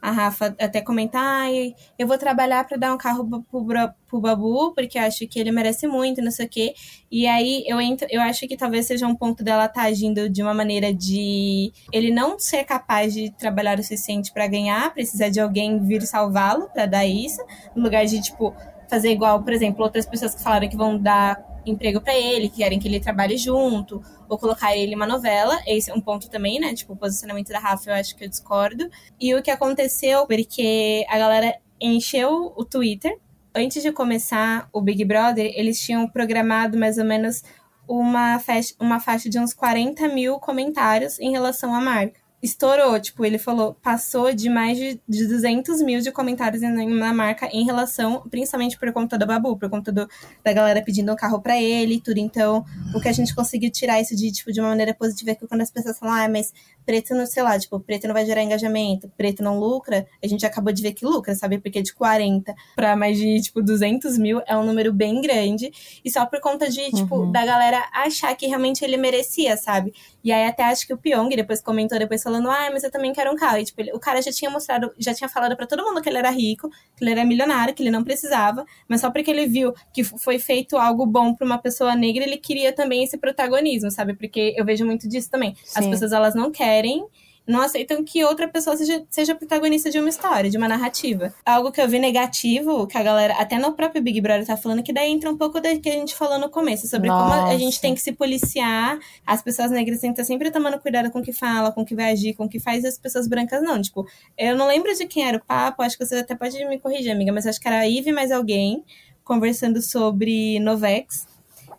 A 0.00 0.10
Rafa 0.10 0.56
até 0.58 0.80
comentar, 0.80 1.22
ai, 1.22 1.74
eu 1.98 2.08
vou 2.08 2.16
trabalhar 2.16 2.66
para 2.66 2.78
dar 2.78 2.94
um 2.94 2.96
carro 2.96 3.28
pro, 3.28 3.42
pro, 3.42 3.66
pro 4.08 4.20
Babu, 4.22 4.72
porque 4.74 4.98
acho 4.98 5.28
que 5.28 5.38
ele 5.38 5.52
merece 5.52 5.86
muito, 5.86 6.22
não 6.22 6.30
sei 6.30 6.46
o 6.46 6.48
quê. 6.48 6.74
E 7.10 7.26
aí 7.26 7.62
eu 7.66 7.78
entro, 7.78 8.08
eu 8.10 8.22
acho 8.22 8.48
que 8.48 8.56
talvez 8.56 8.86
seja 8.86 9.06
um 9.06 9.14
ponto 9.14 9.44
dela 9.44 9.66
estar 9.66 9.82
agindo 9.82 10.30
de 10.30 10.42
uma 10.42 10.54
maneira 10.54 10.94
de 10.94 11.70
ele 11.92 12.10
não 12.10 12.38
ser 12.38 12.64
capaz 12.64 13.12
de 13.12 13.30
trabalhar 13.32 13.78
o 13.78 13.82
suficiente 13.82 14.32
para 14.32 14.46
ganhar, 14.46 14.94
precisar 14.94 15.28
de 15.28 15.38
alguém 15.40 15.78
vir 15.78 16.00
salvá-lo 16.06 16.70
para 16.70 16.86
dar 16.86 17.04
isso, 17.04 17.44
no 17.76 17.82
lugar 17.82 18.06
de 18.06 18.20
tipo 18.22 18.54
fazer 18.88 19.10
igual, 19.10 19.42
por 19.42 19.52
exemplo, 19.52 19.84
outras 19.84 20.06
pessoas 20.06 20.34
que 20.34 20.42
falaram 20.42 20.68
que 20.68 20.76
vão 20.76 20.98
dar 20.98 21.51
emprego 21.64 22.00
para 22.00 22.16
ele, 22.16 22.48
que 22.48 22.56
querem 22.56 22.78
que 22.78 22.88
ele 22.88 23.00
trabalhe 23.00 23.36
junto, 23.36 24.02
ou 24.28 24.38
colocar 24.38 24.76
ele 24.76 24.92
em 24.92 24.96
uma 24.96 25.06
novela. 25.06 25.60
Esse 25.66 25.90
é 25.90 25.94
um 25.94 26.00
ponto 26.00 26.28
também, 26.30 26.60
né? 26.60 26.74
Tipo, 26.74 26.94
o 26.94 26.96
posicionamento 26.96 27.48
da 27.48 27.58
Rafa, 27.58 27.90
eu 27.90 27.94
acho 27.94 28.16
que 28.16 28.24
eu 28.24 28.28
discordo. 28.28 28.88
E 29.20 29.34
o 29.34 29.42
que 29.42 29.50
aconteceu, 29.50 30.26
porque 30.26 31.04
a 31.08 31.18
galera 31.18 31.56
encheu 31.80 32.52
o 32.56 32.64
Twitter. 32.64 33.18
Antes 33.54 33.82
de 33.82 33.92
começar 33.92 34.68
o 34.72 34.80
Big 34.80 35.04
Brother, 35.04 35.52
eles 35.54 35.80
tinham 35.80 36.08
programado 36.08 36.78
mais 36.78 36.96
ou 36.96 37.04
menos 37.04 37.42
uma 37.86 38.38
faixa, 38.38 38.74
uma 38.80 39.00
faixa 39.00 39.28
de 39.28 39.38
uns 39.38 39.52
40 39.52 40.08
mil 40.08 40.38
comentários 40.38 41.18
em 41.18 41.30
relação 41.30 41.74
à 41.74 41.80
marca. 41.80 42.21
Estourou, 42.42 42.98
tipo, 42.98 43.24
ele 43.24 43.38
falou, 43.38 43.74
passou 43.74 44.34
de 44.34 44.48
mais 44.48 44.76
de, 44.76 45.00
de 45.08 45.28
200 45.28 45.80
mil 45.80 46.00
de 46.00 46.10
comentários 46.10 46.60
na 46.60 47.14
marca 47.14 47.48
em 47.52 47.64
relação, 47.64 48.22
principalmente 48.28 48.76
por 48.76 48.92
conta 48.92 49.16
do 49.16 49.24
Babu, 49.24 49.56
por 49.56 49.70
conta 49.70 49.92
do, 49.92 50.08
da 50.42 50.52
galera 50.52 50.82
pedindo 50.82 51.12
um 51.12 51.16
carro 51.16 51.40
pra 51.40 51.60
ele 51.60 51.94
e 51.94 52.00
tudo. 52.00 52.18
Então, 52.18 52.64
o 52.92 53.00
que 53.00 53.08
a 53.08 53.12
gente 53.12 53.32
conseguiu 53.32 53.70
tirar 53.70 54.00
isso 54.00 54.16
de, 54.16 54.32
tipo, 54.32 54.50
de 54.50 54.60
uma 54.60 54.70
maneira 54.70 54.92
positiva 54.92 55.30
é 55.30 55.34
que 55.36 55.46
quando 55.46 55.60
as 55.60 55.70
pessoas 55.70 55.96
falam, 55.98 56.16
ah, 56.16 56.28
mas 56.28 56.52
preto 56.84 57.14
não, 57.14 57.26
sei 57.26 57.44
lá, 57.44 57.56
tipo, 57.56 57.78
preto 57.78 58.08
não 58.08 58.14
vai 58.14 58.26
gerar 58.26 58.42
engajamento, 58.42 59.08
preto 59.16 59.40
não 59.40 59.60
lucra, 59.60 60.04
a 60.20 60.26
gente 60.26 60.44
acabou 60.44 60.72
de 60.72 60.82
ver 60.82 60.94
que 60.94 61.04
lucra, 61.04 61.36
sabe? 61.36 61.58
Porque 61.58 61.80
de 61.80 61.94
40 61.94 62.52
pra 62.74 62.96
mais 62.96 63.16
de, 63.16 63.40
tipo, 63.40 63.62
200 63.62 64.18
mil 64.18 64.42
é 64.46 64.56
um 64.56 64.64
número 64.64 64.92
bem 64.92 65.20
grande. 65.20 65.70
E 66.04 66.10
só 66.10 66.26
por 66.26 66.40
conta 66.40 66.68
de, 66.68 66.90
tipo, 66.90 67.26
da 67.26 67.46
galera 67.46 67.88
achar 67.92 68.34
que 68.34 68.46
realmente 68.46 68.84
ele 68.84 68.96
merecia, 68.96 69.56
sabe? 69.56 69.94
E 70.24 70.32
aí 70.32 70.44
até 70.44 70.64
acho 70.64 70.86
que 70.86 70.92
o 70.92 70.98
Pyong 70.98 71.28
depois 71.36 71.60
comentou, 71.60 71.98
depois 71.98 72.22
falando, 72.32 72.50
ah, 72.50 72.70
mas 72.72 72.82
eu 72.82 72.90
também 72.90 73.12
quero 73.12 73.30
um 73.30 73.36
carro. 73.36 73.58
E, 73.58 73.64
tipo, 73.64 73.80
ele- 73.80 73.92
o 73.92 73.98
cara 74.00 74.20
já 74.22 74.32
tinha 74.32 74.50
mostrado, 74.50 74.90
já 74.98 75.12
tinha 75.12 75.28
falado 75.28 75.56
pra 75.56 75.66
todo 75.66 75.84
mundo 75.84 76.00
que 76.00 76.08
ele 76.08 76.18
era 76.18 76.30
rico, 76.30 76.68
que 76.96 77.04
ele 77.04 77.10
era 77.10 77.24
milionário, 77.24 77.74
que 77.74 77.82
ele 77.82 77.90
não 77.90 78.02
precisava, 78.02 78.64
mas 78.88 79.00
só 79.00 79.10
porque 79.10 79.30
ele 79.30 79.46
viu 79.46 79.74
que 79.92 80.02
foi 80.02 80.38
feito 80.38 80.76
algo 80.76 81.04
bom 81.06 81.34
pra 81.34 81.44
uma 81.46 81.58
pessoa 81.58 81.94
negra, 81.94 82.24
ele 82.24 82.36
queria 82.38 82.72
também 82.72 83.04
esse 83.04 83.18
protagonismo, 83.18 83.90
sabe? 83.90 84.14
Porque 84.14 84.54
eu 84.56 84.64
vejo 84.64 84.84
muito 84.86 85.08
disso 85.08 85.30
também. 85.30 85.54
As 85.76 85.84
Sim. 85.84 85.90
pessoas, 85.90 86.12
elas 86.12 86.34
não 86.34 86.50
querem 86.50 87.04
não 87.46 87.60
aceitam 87.60 88.04
que 88.04 88.24
outra 88.24 88.46
pessoa 88.48 88.76
seja, 88.76 89.02
seja 89.10 89.34
protagonista 89.34 89.90
de 89.90 89.98
uma 89.98 90.08
história, 90.08 90.48
de 90.50 90.56
uma 90.56 90.68
narrativa. 90.68 91.34
Algo 91.44 91.72
que 91.72 91.80
eu 91.80 91.88
vi 91.88 91.98
negativo, 91.98 92.86
que 92.86 92.96
a 92.96 93.02
galera, 93.02 93.34
até 93.34 93.58
no 93.58 93.72
próprio 93.72 94.00
Big 94.02 94.20
Brother 94.20 94.46
tá 94.46 94.56
falando, 94.56 94.82
que 94.82 94.92
daí 94.92 95.10
entra 95.10 95.30
um 95.30 95.36
pouco 95.36 95.60
do 95.60 95.80
que 95.80 95.88
a 95.88 95.92
gente 95.92 96.14
falou 96.14 96.38
no 96.38 96.48
começo, 96.48 96.86
sobre 96.86 97.08
como 97.08 97.32
a- 97.32 97.52
gente 97.56 97.64
Nossa. 97.64 97.80
tem 97.80 97.94
que 97.94 98.00
se 98.00 98.12
policiar, 98.12 98.98
as 99.26 99.42
pessoas 99.42 99.70
negras 99.70 100.00
têm 100.00 100.12
que 100.12 100.20
estar 100.20 100.32
sempre 100.32 100.50
tomando 100.50 100.78
cuidado 100.78 101.10
com 101.10 101.18
o 101.18 101.22
que 101.22 101.32
fala, 101.32 101.72
com 101.72 101.82
o 101.82 101.84
que 101.84 101.94
vai 101.94 102.12
agir, 102.12 102.34
com 102.34 102.44
o 102.44 102.48
que 102.48 102.60
faz, 102.60 102.84
e 102.84 102.86
as 102.86 102.96
pessoas 102.98 103.26
brancas 103.26 103.62
não. 103.62 103.80
Tipo, 103.82 104.06
eu 104.38 104.56
não 104.56 104.66
lembro 104.66 104.94
de 104.94 105.06
quem 105.06 105.24
era 105.26 105.36
o 105.36 105.44
papo, 105.44 105.82
acho 105.82 105.98
que 105.98 106.06
você 106.06 106.16
até 106.16 106.34
pode 106.34 106.64
me 106.66 106.78
corrigir, 106.78 107.10
amiga, 107.12 107.32
mas 107.32 107.46
acho 107.46 107.60
que 107.60 107.66
era 107.68 107.78
a 107.80 107.88
Ive 107.88 108.12
mais 108.12 108.30
alguém 108.30 108.84
conversando 109.24 109.80
sobre 109.82 110.58
Novex. 110.60 111.26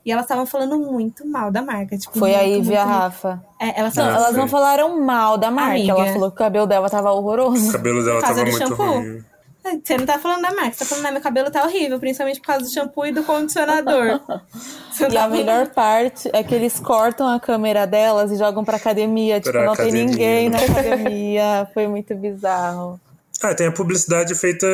E 0.05 0.11
elas 0.11 0.25
estavam 0.25 0.45
falando 0.45 0.77
muito 0.77 1.25
mal 1.25 1.49
da 1.49 1.61
marca. 1.61 1.97
Tipo, 1.97 2.19
Foi 2.19 2.35
a 2.35 2.39
muito, 2.39 2.57
Ivy 2.57 2.73
e 2.73 2.77
a 2.77 2.85
muito. 2.85 2.97
Rafa. 2.99 3.43
É, 3.59 3.79
elas 3.79 3.95
Não, 3.95 4.05
elas 4.09 4.35
não 4.35 4.47
falaram 4.49 4.99
mal 5.01 5.37
da 5.37 5.49
marca. 5.49 5.75
Amiga. 5.75 5.91
Ela 5.93 6.05
falou 6.13 6.29
que 6.29 6.35
o 6.35 6.37
cabelo 6.39 6.67
dela 6.67 6.89
tava 6.89 7.11
O 7.11 7.17
horroroso. 7.19 7.71
cabelo 7.71 8.03
dela 8.03 8.21
tava 8.21 8.41
muito 8.41 8.57
shampoo? 8.57 8.85
ruim. 8.85 9.23
Você 9.81 9.97
não 9.97 10.05
tá 10.05 10.19
falando 10.19 10.41
da 10.41 10.51
marca, 10.53 10.73
você 10.73 10.79
tá 10.79 10.85
falando, 10.85 11.05
ah, 11.05 11.11
meu 11.13 11.21
cabelo 11.21 11.49
tá 11.49 11.63
horrível, 11.63 11.97
principalmente 11.97 12.41
por 12.41 12.47
causa 12.47 12.65
do 12.65 12.69
shampoo 12.69 13.05
e 13.05 13.13
do 13.13 13.23
condicionador. 13.23 14.19
E 14.99 15.07
tá 15.07 15.23
a 15.23 15.27
melhor 15.29 15.67
parte 15.69 16.29
é 16.33 16.43
que 16.43 16.53
eles 16.53 16.79
cortam 16.81 17.27
a 17.27 17.39
câmera 17.39 17.87
delas 17.87 18.29
e 18.31 18.35
jogam 18.35 18.63
pra 18.65 18.75
academia. 18.77 19.39
Tipo, 19.39 19.53
Pra 19.53 19.65
não 19.65 19.71
academia. 19.73 19.99
tem 20.01 20.05
ninguém 20.05 20.49
na 20.49 20.57
academia. 20.59 21.67
Foi 21.73 21.87
muito 21.87 22.13
bizarro. 22.13 22.99
Ah, 23.43 23.53
tem 23.53 23.67
a 23.67 23.71
publicidade 23.73 24.33
feita 24.35 24.65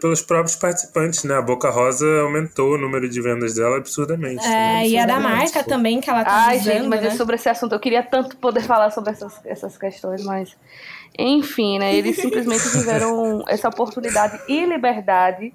pelos 0.00 0.20
próprios 0.20 0.56
participantes, 0.56 1.22
né? 1.22 1.36
A 1.36 1.42
Boca 1.42 1.70
Rosa 1.70 2.04
aumentou 2.22 2.74
o 2.74 2.78
número 2.78 3.08
de 3.08 3.20
vendas 3.20 3.54
dela 3.54 3.76
absurdamente. 3.76 4.44
É, 4.44 4.84
e 4.84 4.98
a 4.98 5.06
da 5.06 5.20
marca 5.20 5.62
também, 5.62 6.00
que 6.00 6.10
ela 6.10 6.24
tá 6.24 6.46
Ai, 6.46 6.56
usando, 6.58 6.72
gente, 6.72 6.88
mas 6.88 7.02
né? 7.02 7.06
é 7.06 7.10
sobre 7.12 7.36
esse 7.36 7.48
assunto. 7.48 7.72
Eu 7.72 7.78
queria 7.78 8.02
tanto 8.02 8.36
poder 8.38 8.62
falar 8.62 8.90
sobre 8.90 9.12
essas, 9.12 9.40
essas 9.44 9.78
questões, 9.78 10.24
mas. 10.24 10.56
Enfim, 11.16 11.78
né? 11.78 11.94
Eles 11.94 12.16
simplesmente 12.16 12.68
tiveram 12.72 13.44
essa 13.48 13.68
oportunidade 13.68 14.40
e 14.48 14.66
liberdade 14.66 15.54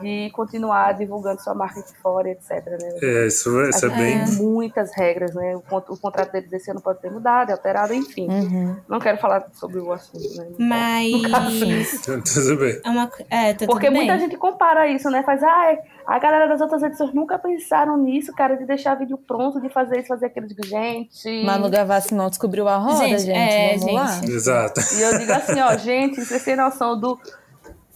de 0.00 0.30
continuar 0.30 0.92
divulgando 0.94 1.40
sua 1.40 1.54
marca 1.54 1.80
aqui 1.80 1.96
fora, 2.02 2.28
etc. 2.30 2.50
Né? 2.50 2.98
É, 3.02 3.26
isso, 3.26 3.60
isso 3.68 3.86
é 3.86 3.88
A 3.88 3.92
gente 3.92 3.98
bem. 3.98 4.24
tem 4.24 4.34
muitas 4.36 4.94
regras, 4.94 5.34
né? 5.34 5.56
O, 5.56 5.62
o 5.76 5.96
contrato 5.98 6.32
deles 6.32 6.50
desse 6.50 6.70
ano 6.70 6.80
pode 6.80 7.00
ter 7.00 7.10
mudado, 7.10 7.50
alterado, 7.50 7.92
enfim. 7.94 8.28
Uhum. 8.28 8.76
Não 8.88 8.98
quero 8.98 9.18
falar 9.18 9.46
sobre 9.52 9.78
o 9.80 9.92
assunto, 9.92 10.36
né? 10.36 10.46
Mas. 10.58 12.00
Tudo 12.04 12.56
bem. 12.58 12.80
É 12.84 12.90
uma. 12.90 13.10
É, 13.28 13.54
tá 13.54 13.66
Porque 13.66 13.86
tudo 13.86 13.96
muita 13.96 14.12
bem. 14.12 14.20
gente 14.20 14.36
compara 14.36 14.86
isso, 14.88 15.10
né? 15.10 15.22
Faz, 15.22 15.42
ah, 15.42 15.76
a 16.06 16.18
galera 16.18 16.48
das 16.48 16.60
outras 16.60 16.82
edições 16.82 17.12
nunca 17.14 17.38
pensaram 17.38 17.96
nisso, 17.96 18.32
cara, 18.34 18.56
de 18.56 18.64
deixar 18.64 18.94
vídeo 18.94 19.18
pronto, 19.18 19.60
de 19.60 19.68
fazer 19.68 19.98
isso, 19.98 20.08
fazer 20.08 20.26
aquilo. 20.26 20.46
Eu 20.46 20.48
digo, 20.50 20.66
gente. 20.66 21.44
Manu 21.44 21.70
Gavassi 21.70 22.14
não 22.14 22.28
descobriu 22.28 22.66
a 22.68 22.76
roda, 22.76 23.06
Gente, 23.06 23.20
gente. 23.22 23.36
é, 23.38 23.68
Vamos 23.76 23.82
gente. 23.84 23.94
lá. 23.94 24.34
Exato. 24.34 24.80
E 24.96 25.02
eu 25.02 25.18
digo 25.18 25.32
assim, 25.32 25.60
ó, 25.60 25.76
gente, 25.76 26.24
vocês 26.24 26.44
têm 26.44 26.56
noção 26.56 26.98
do 26.98 27.18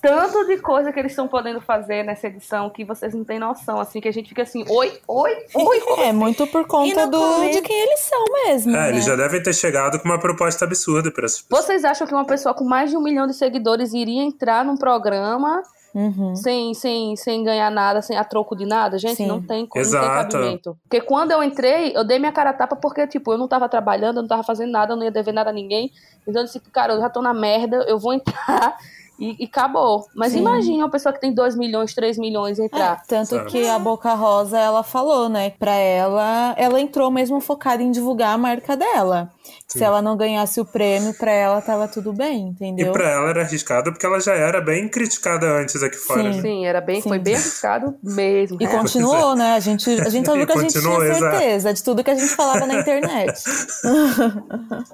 tanto 0.07 0.47
de 0.47 0.59
coisa 0.59 0.93
que 0.93 0.99
eles 1.01 1.13
estão 1.13 1.27
podendo 1.27 1.61
fazer 1.61 2.03
nessa 2.05 2.27
edição 2.27 2.69
que 2.69 2.85
vocês 2.85 3.15
não 3.15 3.25
têm 3.25 3.39
noção, 3.39 3.81
assim, 3.81 4.01
que 4.01 4.09
a 4.09 4.13
gente 4.13 4.29
fica 4.29 4.43
assim, 4.43 4.63
oi, 4.69 4.93
oi, 5.09 5.31
oi, 5.55 5.81
É 5.99 6.13
muito 6.13 6.47
por 6.49 6.67
conta 6.67 7.07
do, 7.07 7.19
começo- 7.19 7.53
de 7.53 7.63
quem 7.63 7.81
eles 7.81 8.01
são 8.01 8.25
mesmo. 8.47 8.71
É, 8.77 8.81
né? 8.81 8.89
eles 8.91 9.05
já 9.05 9.17
devem 9.17 9.43
ter 9.43 9.55
chegado 9.55 9.99
com 9.99 10.05
uma 10.09 10.19
proposta 10.21 10.65
absurda 10.67 11.11
para 11.11 11.25
essas 11.25 11.41
pessoas. 11.41 11.65
Vocês 11.65 11.85
acham 11.85 12.07
que 12.07 12.13
uma 12.15 12.27
pessoa 12.27 12.55
com 12.55 12.65
mais 12.65 12.91
de 12.91 12.97
um 12.97 13.01
milhão 13.03 13.27
de 13.27 13.33
seguidores 13.35 13.95
iria 13.95 14.23
entrar 14.23 14.65
num 14.65 14.77
programa 14.77 15.63
Uhum. 15.95 16.35
sem, 16.35 16.75
sem, 16.75 17.15
sem 17.15 17.45
ganhar 17.45 17.71
nada, 17.71 18.03
sem 18.03 18.17
a 18.19 18.25
troco 18.25 18.57
de 18.57 18.67
nada? 18.67 18.99
Gente, 18.99 19.17
Sim. 19.19 19.27
não 19.29 19.41
tem, 19.41 19.65
co- 19.65 19.79
não 19.79 19.83
tem 19.85 19.99
Exato. 19.99 20.33
cabimento. 20.37 20.77
Porque 20.83 21.01
quando 21.01 21.31
eu 21.31 21.41
entrei, 21.43 21.93
eu 21.97 22.03
dei 22.05 22.19
minha 22.19 22.33
cara 22.33 22.51
a 22.51 22.53
tapa 22.53 22.75
porque, 22.77 23.07
tipo, 23.07 23.33
eu 23.33 23.39
não 23.39 23.47
tava 23.47 23.69
trabalhando, 23.69 24.17
eu 24.17 24.23
não 24.23 24.29
tava 24.29 24.43
fazendo 24.43 24.73
nada, 24.73 24.93
eu 24.93 24.97
não 24.97 25.05
ia 25.05 25.11
dever 25.13 25.33
nada 25.33 25.51
a 25.51 25.53
ninguém. 25.53 25.93
Então 26.27 26.43
eu 26.43 26.47
disse, 26.47 26.59
cara, 26.73 26.95
eu 26.95 27.01
já 27.01 27.09
tô 27.09 27.23
na 27.23 27.33
merda, 27.33 27.77
eu 27.89 27.97
vou 27.99 28.13
entrar 28.13 28.77
e, 29.19 29.43
e 29.43 29.45
acabou. 29.45 30.07
Mas 30.15 30.33
Sim. 30.33 30.41
imagine 30.41 30.79
uma 30.79 30.91
pessoa 30.91 31.13
que 31.13 31.21
tem 31.21 31.33
2 31.33 31.57
milhões, 31.57 31.95
3 31.95 32.19
milhões 32.19 32.59
entrar. 32.59 33.03
Tanto 33.07 33.37
Sabe. 33.37 33.51
que 33.51 33.69
a 33.69 33.79
Boca 33.79 34.13
Rosa, 34.15 34.59
ela 34.59 34.83
falou, 34.83 35.29
né? 35.29 35.51
Pra 35.51 35.73
ela, 35.75 36.55
ela 36.57 36.81
entrou 36.81 37.11
mesmo 37.11 37.41
focada 37.41 37.83
em 37.83 37.91
divulgar 37.91 38.35
a 38.35 38.39
marca 38.39 38.77
dela. 38.77 39.31
Se 39.67 39.83
ela 39.83 40.01
não 40.01 40.17
ganhasse 40.17 40.61
o 40.61 40.65
prêmio, 40.65 41.13
pra 41.15 41.31
ela 41.33 41.61
tava 41.61 41.89
tudo 41.89 42.13
bem, 42.13 42.47
E 42.47 42.49
entendeu? 42.51 42.93
pra 42.93 43.11
ela 43.11 43.31
era 43.31 43.43
arriscado 43.43 43.93
porque 43.93 44.07
ela 44.07 44.21
já 44.21 44.35
era 44.35 44.61
bem 44.61 44.89
criticada 44.89 45.47
antes 45.47 45.83
aqui 45.83 45.97
fora. 45.97 46.23
Sim. 46.23 46.29
né? 46.37 46.43
Sim, 46.43 46.67
era 46.67 46.81
bem, 46.81 47.01
Sim. 47.01 47.09
foi 47.09 47.19
bem 47.19 47.35
arriscado 47.35 47.95
mesmo. 48.03 48.57
E 48.61 48.65
né? 48.67 48.71
continuou, 48.71 49.35
né? 49.35 49.53
A 49.55 49.61
gente, 49.61 49.89
a 50.01 50.09
gente 50.09 50.27
só 50.27 50.35
E 50.35 50.39
viu 50.39 50.47
que 50.47 50.53
a 50.53 50.61
gente 50.61 50.73
tinha 50.81 50.99
exato. 51.05 51.37
certeza 51.37 51.75
de 51.75 51.83
tudo 51.83 52.05
que 52.05 52.11
a 52.11 52.15
gente 52.15 52.29
falava 52.35 52.67
na 52.67 52.81
internet. 52.81 53.39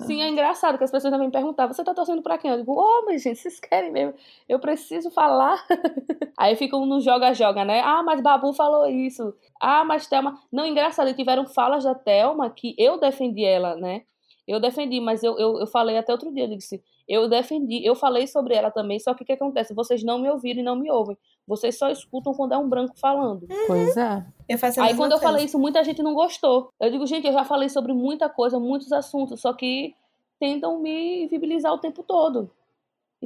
Sim, 0.06 0.22
é 0.22 0.28
engraçado 0.28 0.78
que 0.78 0.84
as 0.84 0.90
pessoas 0.90 1.12
também 1.12 1.30
perguntavam, 1.30 1.72
você 1.74 1.84
tá 1.84 1.94
torcendo 1.94 2.22
pra 2.22 2.38
quem? 2.38 2.50
Eu 2.50 2.58
digo, 2.58 2.72
ô, 2.72 3.04
mas 3.06 3.22
gente, 3.22 3.38
vocês 3.40 3.58
querem 3.60 3.90
mesmo 3.92 4.09
eu, 4.10 4.14
eu 4.48 4.58
preciso 4.58 5.10
falar. 5.10 5.64
Aí 6.38 6.56
ficam 6.56 6.84
no 6.86 7.00
joga-joga, 7.00 7.64
né? 7.64 7.80
Ah, 7.80 8.02
mas 8.02 8.20
Babu 8.20 8.52
falou 8.52 8.86
isso. 8.86 9.34
Ah, 9.60 9.84
mas 9.84 10.06
Thelma. 10.06 10.38
Não, 10.52 10.66
engraçado, 10.66 11.14
tiveram 11.14 11.46
falas 11.46 11.84
da 11.84 11.94
Thelma 11.94 12.50
que 12.50 12.74
eu 12.78 12.98
defendi 12.98 13.44
ela, 13.44 13.76
né? 13.76 14.02
Eu 14.46 14.58
defendi, 14.58 15.00
mas 15.00 15.22
eu, 15.22 15.38
eu, 15.38 15.60
eu 15.60 15.66
falei 15.66 15.96
até 15.96 16.10
outro 16.10 16.32
dia, 16.32 16.44
eu 16.44 16.56
disse, 16.56 16.82
eu 17.08 17.28
defendi, 17.28 17.84
eu 17.84 17.94
falei 17.94 18.26
sobre 18.26 18.54
ela 18.54 18.70
também, 18.70 18.98
só 18.98 19.14
que 19.14 19.22
o 19.22 19.26
que 19.26 19.32
acontece? 19.32 19.74
Vocês 19.74 20.02
não 20.02 20.18
me 20.18 20.28
ouviram 20.28 20.60
e 20.60 20.62
não 20.64 20.74
me 20.74 20.90
ouvem. 20.90 21.16
Vocês 21.46 21.78
só 21.78 21.88
escutam 21.90 22.32
quando 22.34 22.52
é 22.52 22.58
um 22.58 22.68
branco 22.68 22.94
falando. 22.98 23.46
Pois 23.66 23.96
é. 23.96 24.24
Eu 24.48 24.58
faço 24.58 24.80
Aí 24.80 24.96
quando 24.96 25.12
eu 25.12 25.18
falei 25.18 25.44
isso, 25.44 25.58
muita 25.58 25.84
gente 25.84 26.02
não 26.02 26.14
gostou. 26.14 26.72
Eu 26.80 26.90
digo, 26.90 27.06
gente, 27.06 27.26
eu 27.26 27.32
já 27.32 27.44
falei 27.44 27.68
sobre 27.68 27.92
muita 27.92 28.28
coisa, 28.28 28.58
muitos 28.58 28.92
assuntos, 28.92 29.40
só 29.40 29.52
que 29.52 29.94
tentam 30.38 30.80
me 30.80 31.26
viabilizar 31.28 31.72
o 31.72 31.78
tempo 31.78 32.02
todo. 32.02 32.50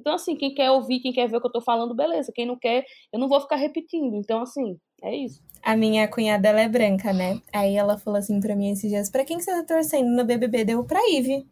Então, 0.04 0.16
assim, 0.16 0.36
quem 0.36 0.52
quer 0.52 0.70
ouvir, 0.70 1.00
quem 1.00 1.14
quer 1.14 1.26
ver 1.26 1.38
o 1.38 1.40
que 1.40 1.46
eu 1.46 1.52
tô 1.52 1.62
falando, 1.62 1.94
beleza. 1.94 2.30
Quem 2.30 2.44
não 2.44 2.58
quer, 2.58 2.84
eu 3.10 3.18
não 3.18 3.26
vou 3.26 3.40
ficar 3.40 3.56
repetindo. 3.56 4.14
Então, 4.16 4.42
assim, 4.42 4.78
é 5.02 5.16
isso. 5.16 5.42
A 5.62 5.74
minha 5.74 6.06
cunhada, 6.06 6.46
ela 6.46 6.60
é 6.60 6.68
branca, 6.68 7.10
né? 7.10 7.40
Aí 7.50 7.74
ela 7.74 7.96
falou 7.96 8.18
assim 8.18 8.38
pra 8.38 8.54
mim 8.54 8.70
esses 8.70 8.90
dias, 8.90 9.08
pra 9.08 9.24
quem 9.24 9.38
que 9.38 9.44
você 9.44 9.50
tá 9.50 9.64
torcendo 9.64 10.14
no 10.14 10.22
BBB? 10.22 10.66
Deu 10.66 10.84
pra 10.84 11.00
Ive. 11.08 11.46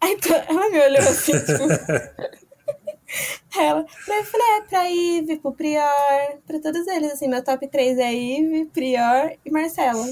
Aí 0.00 0.16
ela 0.48 0.68
me 0.68 0.80
olhou 0.80 0.98
assim, 0.98 1.32
tipo... 1.32 1.62
Aí 3.56 3.66
ela, 3.66 3.80
eu 3.80 4.24
falei, 4.24 4.46
é, 4.56 4.60
pra 4.62 4.90
Ive, 4.90 5.36
pro 5.36 5.52
Prior, 5.52 6.38
pra 6.44 6.58
todos 6.60 6.84
eles, 6.88 7.12
assim, 7.12 7.28
meu 7.28 7.44
top 7.44 7.68
3 7.68 7.98
é 7.98 8.12
Ive, 8.12 8.64
Prior 8.72 9.32
e 9.44 9.50
Marcela. 9.50 10.04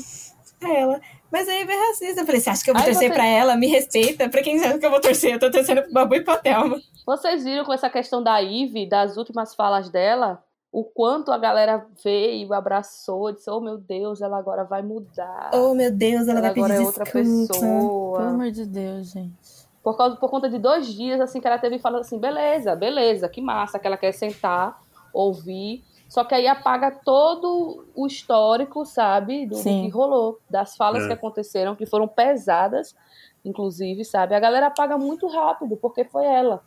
Aí 0.62 0.76
ela, 0.76 1.01
mas 1.33 1.49
a 1.49 1.55
Ive 1.55 1.72
é 1.72 1.89
racista. 1.89 2.20
Eu 2.22 2.26
falei, 2.26 2.41
você 2.41 2.51
acha 2.51 2.64
que 2.64 2.70
eu 2.70 2.74
vou 2.74 2.83
Aí 2.83 2.91
torcer 2.91 3.09
você- 3.09 3.14
pra 3.14 3.26
ela? 3.26 3.57
Me 3.57 3.66
respeita. 3.66 4.28
Pra 4.28 4.43
quem 4.43 4.59
acha 4.61 4.78
que 4.78 4.87
eu 4.87 4.91
vou 4.91 5.01
torcer? 5.01 5.33
Eu 5.35 5.39
tô 5.39 5.51
torcendo 5.51 5.83
pro 5.83 5.93
Babu 5.93 6.14
e 6.14 6.20
pra 6.24 6.37
Thelma. 6.37 6.81
Vocês 7.07 7.45
viram 7.45 7.64
com 7.64 7.72
essa 7.72 7.89
questão 7.91 8.22
da 8.22 8.41
Ive, 8.41 8.87
das 8.89 9.16
últimas 9.16 9.55
falas 9.55 9.89
dela, 9.89 10.43
o 10.72 10.85
quanto 10.85 11.33
a 11.33 11.39
galera 11.39 11.85
veio, 12.05 12.53
abraçou, 12.55 13.33
disse, 13.33 13.51
oh 13.51 13.61
meu 13.61 13.76
Deus, 13.78 14.20
ela 14.22 14.39
agora 14.39 14.62
vai 14.64 14.83
mudar. 14.83 15.51
Oh, 15.53 15.74
meu 15.74 15.91
Deus, 15.91 16.28
ela, 16.28 16.39
ela 16.39 16.41
vai 16.43 16.51
agora 16.51 16.74
pedir 16.74 16.83
é 16.83 16.87
outra 16.87 17.05
pessoa. 17.05 18.18
Pelo 18.18 18.31
amor 18.31 18.51
de 18.53 18.66
Deus, 18.66 19.11
gente. 19.11 19.68
Por, 19.83 19.97
causa, 19.97 20.14
por 20.16 20.31
conta 20.31 20.49
de 20.49 20.59
dois 20.59 20.87
dias, 20.87 21.20
assim, 21.20 21.41
que 21.41 21.47
ela 21.47 21.59
teve 21.59 21.78
falando 21.78 22.03
assim, 22.03 22.18
beleza, 22.18 22.76
beleza, 22.76 23.28
que 23.28 23.41
massa, 23.41 23.78
que 23.78 23.87
ela 23.87 23.97
quer 23.97 24.12
sentar, 24.12 24.78
ouvir. 25.12 25.83
Só 26.11 26.25
que 26.25 26.35
aí 26.35 26.49
apaga 26.49 26.91
todo 26.91 27.87
o 27.95 28.05
histórico, 28.05 28.85
sabe, 28.85 29.47
do, 29.47 29.51
do 29.51 29.57
Sim. 29.57 29.83
que 29.83 29.89
rolou, 29.89 30.41
das 30.51 30.77
falas 30.77 31.05
É. 31.05 31.07
que 31.07 31.13
aconteceram, 31.13 31.77
que 31.77 31.87
foram 31.87 32.09
pesadas, 32.09 32.97
inclusive, 33.45 34.05
sabe? 34.05 34.35
A 34.35 34.41
galera 34.41 34.67
apaga 34.67 34.99
muito 34.99 35.29
rápido, 35.29 35.77
porque 35.77 36.05
foi 36.05 36.27
ela. 36.27 36.63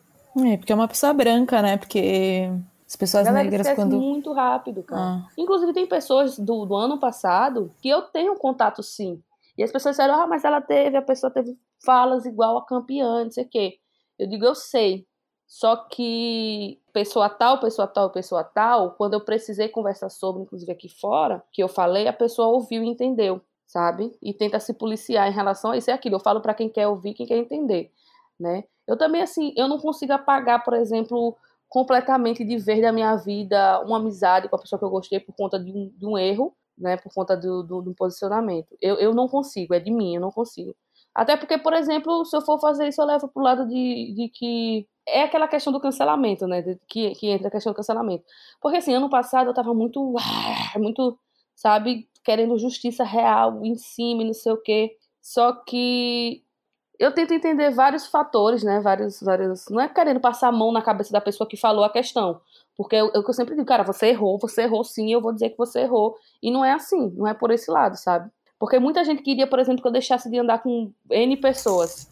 É, 0.46 0.56
porque 0.56 0.72
é 0.72 0.76
uma 0.76 0.88
pessoa 0.88 1.12
branca, 1.14 1.62
né? 1.62 1.76
Porque 1.76 2.50
as 2.88 2.96
pessoas 2.96 3.30
negras, 3.30 3.68
quando. 3.74 4.00
muito 4.00 4.32
rápido, 4.32 4.82
cara. 4.82 5.02
Ah, 5.02 5.28
Inclusive, 5.38 5.74
tem 5.74 5.86
pessoas 5.86 6.39
do, 6.39 6.66
do 6.66 6.76
ano 6.76 6.98
passado 6.98 7.70
que 7.82 7.89
eu 7.89 8.02
tenho 8.04 8.36
contato 8.36 8.82
sim. 8.82 9.22
E 9.58 9.64
as 9.64 9.74
pessoas 9.74 9.98
disseram, 9.98 10.22
ah, 10.22 10.26
mas 10.26 10.46
ela 10.46 10.62
teve, 10.62 10.96
a 10.96 11.02
pessoa 11.02 11.30
teve 11.30 11.56
falas 11.86 12.26
igual 12.26 12.58
a 12.58 12.66
campeã, 12.66 13.26
não 13.26 13.32
sei 13.32 13.44
o 13.44 13.50
quê. 13.50 13.74
Eu 14.18 14.28
digo, 14.30 14.46
eu 14.46 14.56
sei. 14.56 15.06
Só 15.48 15.76
que 15.76 16.80
pessoa 16.91 17.30
tal, 17.30 17.60
pessoa 17.60 17.88
tal, 17.88 18.10
pessoa 18.10 18.44
tal, 18.44 18.91
quando 18.91 19.14
eu 19.14 19.22
precisei 19.22 19.70
conversar 19.70 20.10
sobre, 20.10 20.41
inclusive 20.41 20.72
aqui 20.72 20.89
fora, 20.89 21.44
que 21.52 21.62
eu 21.62 21.68
falei, 21.68 22.08
a 22.08 22.14
pessoa 22.14 22.48
ouviu 22.48 22.84
e 22.84 22.88
entendeu, 22.88 23.41
sabe? 23.68 24.12
E 24.22 24.34
tenta 24.34 24.60
se 24.60 24.74
policiar 24.74 25.28
em 25.30 25.34
relação 25.34 25.72
a 25.72 25.78
isso 25.78 25.89
e 25.89 25.94
aquilo. 25.94 26.16
Eu 26.16 26.20
falo 26.20 26.41
pra 26.41 26.54
quem 26.54 26.70
quer 26.70 26.88
ouvir, 26.88 27.14
quem 27.14 27.26
quer 27.28 27.38
entender, 27.38 27.91
né? 28.39 28.64
Eu 28.88 28.98
também, 28.98 29.22
assim, 29.22 29.54
eu 29.56 29.68
não 29.68 29.78
consigo 29.80 30.14
apagar, 30.14 30.64
por 30.64 30.74
exemplo, 30.74 31.38
completamente 31.70 32.44
de 32.44 32.58
vez 32.58 32.82
da 32.82 32.91
minha 32.91 33.16
vida 33.16 33.80
uma 33.82 33.98
amizade 33.98 34.50
com 34.50 34.56
a 34.56 34.60
pessoa 34.60 34.80
que 34.80 34.86
eu 34.86 34.89
gostei 34.89 35.20
por 35.20 35.34
conta 35.36 35.60
de 35.60 35.72
um, 35.72 35.89
de 35.96 36.06
um 36.06 36.18
erro, 36.18 36.56
né? 36.78 36.98
Por 36.98 37.14
conta 37.14 37.38
do, 37.38 37.64
do, 37.64 37.82
do 37.82 37.94
posicionamento. 37.94 38.76
Eu, 38.82 38.96
eu 38.96 39.14
não 39.14 39.28
consigo, 39.28 39.74
é 39.74 39.80
de 39.80 39.91
mim, 39.91 40.16
eu 40.16 40.22
não 40.22 40.32
consigo. 40.32 40.76
Até 41.16 41.38
porque, 41.38 41.57
por 41.57 41.74
exemplo, 41.74 42.26
se 42.26 42.36
eu 42.36 42.41
for 42.41 42.59
fazer 42.59 42.88
isso, 42.88 43.01
eu 43.01 43.05
levo 43.05 43.28
pro 43.28 43.43
lado 43.43 43.68
de, 43.68 44.14
de 44.16 44.30
que. 44.30 44.88
É 45.05 45.24
aquela 45.24 45.49
questão 45.49 45.74
do 45.74 45.82
cancelamento, 45.82 46.47
né? 46.47 46.64
que, 46.88 47.11
que 47.16 47.28
entra 47.28 47.49
a 47.49 47.51
questão 47.51 47.74
do 47.74 47.76
cancelamento. 47.76 48.24
Porque, 48.61 48.78
assim, 48.78 48.93
ano 48.93 49.09
passado 49.09 49.49
eu 49.49 49.53
tava 49.53 49.74
muito. 49.74 50.16
ah, 50.18 50.80
Muito, 50.80 51.20
sabe? 51.55 52.07
Querendo 52.24 52.57
justiça 52.57 53.03
real 53.03 53.64
em 53.66 53.76
cima 53.76 54.24
e 54.24 54.26
não 54.28 54.34
sei 54.34 54.53
o 54.53 54.57
quê. 54.61 54.95
Só 55.22 55.51
que 55.53 56.43
eu 56.99 57.11
tento 57.14 57.34
entender 57.34 57.72
vários 57.72 58.07
fatores, 58.07 58.64
né? 58.64 58.80
Vários, 58.82 59.20
vários. 59.22 59.68
Não 59.70 59.82
é 59.82 59.88
querendo 59.89 60.20
passar 60.20 60.49
a 60.49 60.51
mão 60.51 60.72
na 60.72 60.82
cabeça 60.82 61.11
da 61.11 61.20
pessoa 61.22 61.47
que 61.47 61.57
falou 61.57 61.84
a 61.84 61.89
questão. 61.91 62.39
Porque 62.78 62.95
eu, 62.95 63.11
eu 63.14 63.34
sempre 63.34 63.55
digo, 63.55 63.66
cara, 63.66 63.84
você 63.84 64.07
errou, 64.07 64.39
você 64.39 64.64
errou 64.64 64.84
sim, 64.84 65.11
eu 65.11 65.22
vou 65.22 65.34
dizer 65.34 65.49
que 65.51 65.57
você 65.57 65.82
errou. 65.82 66.16
E 66.41 66.51
não 66.51 66.64
é 66.64 66.72
assim, 66.74 67.11
não 67.16 67.28
é 67.28 67.34
por 67.34 67.51
esse 67.51 67.70
lado, 67.70 67.97
sabe? 67.97 68.30
Porque 68.64 68.80
muita 68.80 69.03
gente 69.03 69.22
queria, 69.22 69.45
por 69.45 69.59
exemplo, 69.59 69.82
que 69.82 69.88
eu 69.89 69.91
deixasse 69.91 70.30
de 70.30 70.39
andar 70.39 70.59
com 70.59 70.89
N 71.09 71.36
pessoas. 71.36 72.07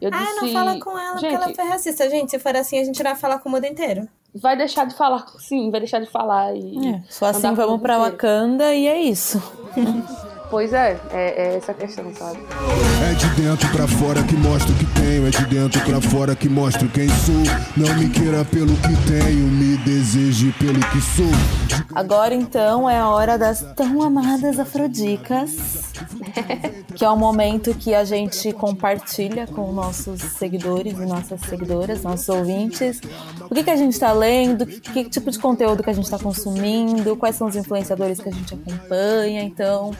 Eu 0.00 0.10
Ah, 0.12 0.16
disse, 0.16 0.40
não 0.40 0.52
fala 0.52 0.78
com 0.78 0.96
ela 0.96 1.12
porque 1.14 1.28
gente, 1.28 1.42
ela 1.42 1.52
foi 1.52 1.64
racista. 1.64 2.08
Gente, 2.08 2.30
se 2.30 2.38
for 2.38 2.54
assim, 2.54 2.78
a 2.78 2.84
gente 2.84 3.02
vai 3.02 3.16
falar 3.16 3.40
com 3.40 3.48
o 3.48 3.52
mundo 3.52 3.64
inteiro. 3.64 4.08
vai 4.32 4.56
deixar 4.56 4.86
de 4.86 4.94
falar, 4.94 5.26
sim, 5.40 5.72
vai 5.72 5.80
deixar 5.80 5.98
de 5.98 6.06
falar. 6.06 6.54
E... 6.54 6.86
é, 6.86 7.02
só 7.08 7.26
assim 7.26 7.52
vamos 7.52 7.80
pra 7.82 7.96
inteiro. 7.96 8.12
Wakanda 8.12 8.72
e 8.72 8.86
é 8.86 9.02
isso. 9.02 9.42
Pois 10.52 10.70
é, 10.74 11.00
é, 11.10 11.44
é 11.44 11.56
essa 11.56 11.72
questão, 11.72 12.04
sabe? 12.14 12.38
É 13.10 13.14
de 13.14 13.26
dentro 13.40 13.66
pra 13.70 13.88
fora 13.88 14.22
que 14.22 14.36
mostro 14.36 14.70
o 14.70 14.76
que 14.76 14.84
tenho. 15.00 15.26
É 15.26 15.30
de 15.30 15.46
dentro 15.46 15.80
pra 15.80 15.98
fora 15.98 16.36
que 16.36 16.46
mostro 16.46 16.86
quem 16.90 17.08
sou. 17.08 17.34
Não 17.74 17.94
me 17.96 18.10
queira 18.10 18.44
pelo 18.44 18.76
que 18.76 18.94
tenho, 19.08 19.46
me 19.46 19.78
deseje 19.78 20.52
pelo 20.58 20.78
que 20.78 21.00
sou. 21.00 21.24
Agora 21.94 22.34
então 22.34 22.88
é 22.88 22.98
a 22.98 23.08
hora 23.08 23.38
das 23.38 23.62
tão 23.74 24.02
amadas 24.02 24.58
afrodicas. 24.58 25.56
que 26.94 27.02
é 27.02 27.08
o 27.08 27.16
momento 27.16 27.74
que 27.74 27.94
a 27.94 28.04
gente 28.04 28.52
compartilha 28.52 29.46
com 29.46 29.72
nossos 29.72 30.20
seguidores 30.20 30.98
e 30.98 31.06
nossas 31.06 31.40
seguidoras, 31.40 32.02
nossos 32.02 32.28
ouvintes. 32.28 33.00
O 33.50 33.54
que, 33.54 33.64
que 33.64 33.70
a 33.70 33.76
gente 33.76 33.98
tá 33.98 34.12
lendo, 34.12 34.66
que, 34.66 34.80
que 34.80 35.04
tipo 35.04 35.30
de 35.30 35.38
conteúdo 35.38 35.82
que 35.82 35.88
a 35.88 35.94
gente 35.94 36.10
tá 36.10 36.18
consumindo, 36.18 37.16
quais 37.16 37.36
são 37.36 37.48
os 37.48 37.56
influenciadores 37.56 38.20
que 38.20 38.28
a 38.28 38.32
gente 38.32 38.54
acompanha. 38.54 39.42
Então, 39.42 39.92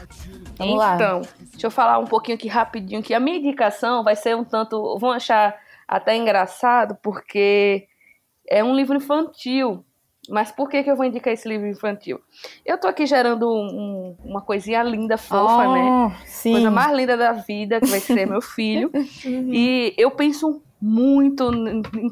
vamos 0.57 0.77
lá. 0.77 0.95
Então, 0.95 1.21
deixa 1.51 1.67
eu 1.67 1.71
falar 1.71 1.97
um 1.99 2.05
pouquinho 2.05 2.35
aqui 2.35 2.47
rapidinho 2.47 3.01
que 3.03 3.13
a 3.13 3.19
minha 3.19 3.37
indicação 3.37 4.03
vai 4.03 4.15
ser 4.15 4.35
um 4.35 4.43
tanto, 4.43 4.97
vão 4.99 5.11
achar 5.11 5.55
até 5.87 6.15
engraçado, 6.15 6.95
porque 7.01 7.87
é 8.49 8.63
um 8.63 8.75
livro 8.75 8.95
infantil. 8.97 9.85
Mas 10.29 10.51
por 10.53 10.69
que, 10.69 10.81
que 10.81 10.89
eu 10.89 10.95
vou 10.95 11.05
indicar 11.05 11.33
esse 11.33 11.47
livro 11.49 11.67
infantil? 11.67 12.17
Eu 12.65 12.77
tô 12.79 12.87
aqui 12.87 13.05
gerando 13.05 13.45
um- 13.51 14.15
uma 14.23 14.41
coisinha 14.41 14.81
linda, 14.81 15.17
fofa, 15.17 15.67
né? 15.67 15.89
Oh, 15.91 16.11
Sim. 16.25 16.53
Coisa 16.53 16.71
mais 16.71 16.95
linda 16.95 17.17
da 17.17 17.33
vida, 17.33 17.81
que 17.81 17.87
vai 17.87 17.99
ser 17.99 18.25
meu 18.25 18.41
filho. 18.41 18.89
E 19.53 19.93
eu 19.97 20.11
penso 20.11 20.63
muito 20.85 21.49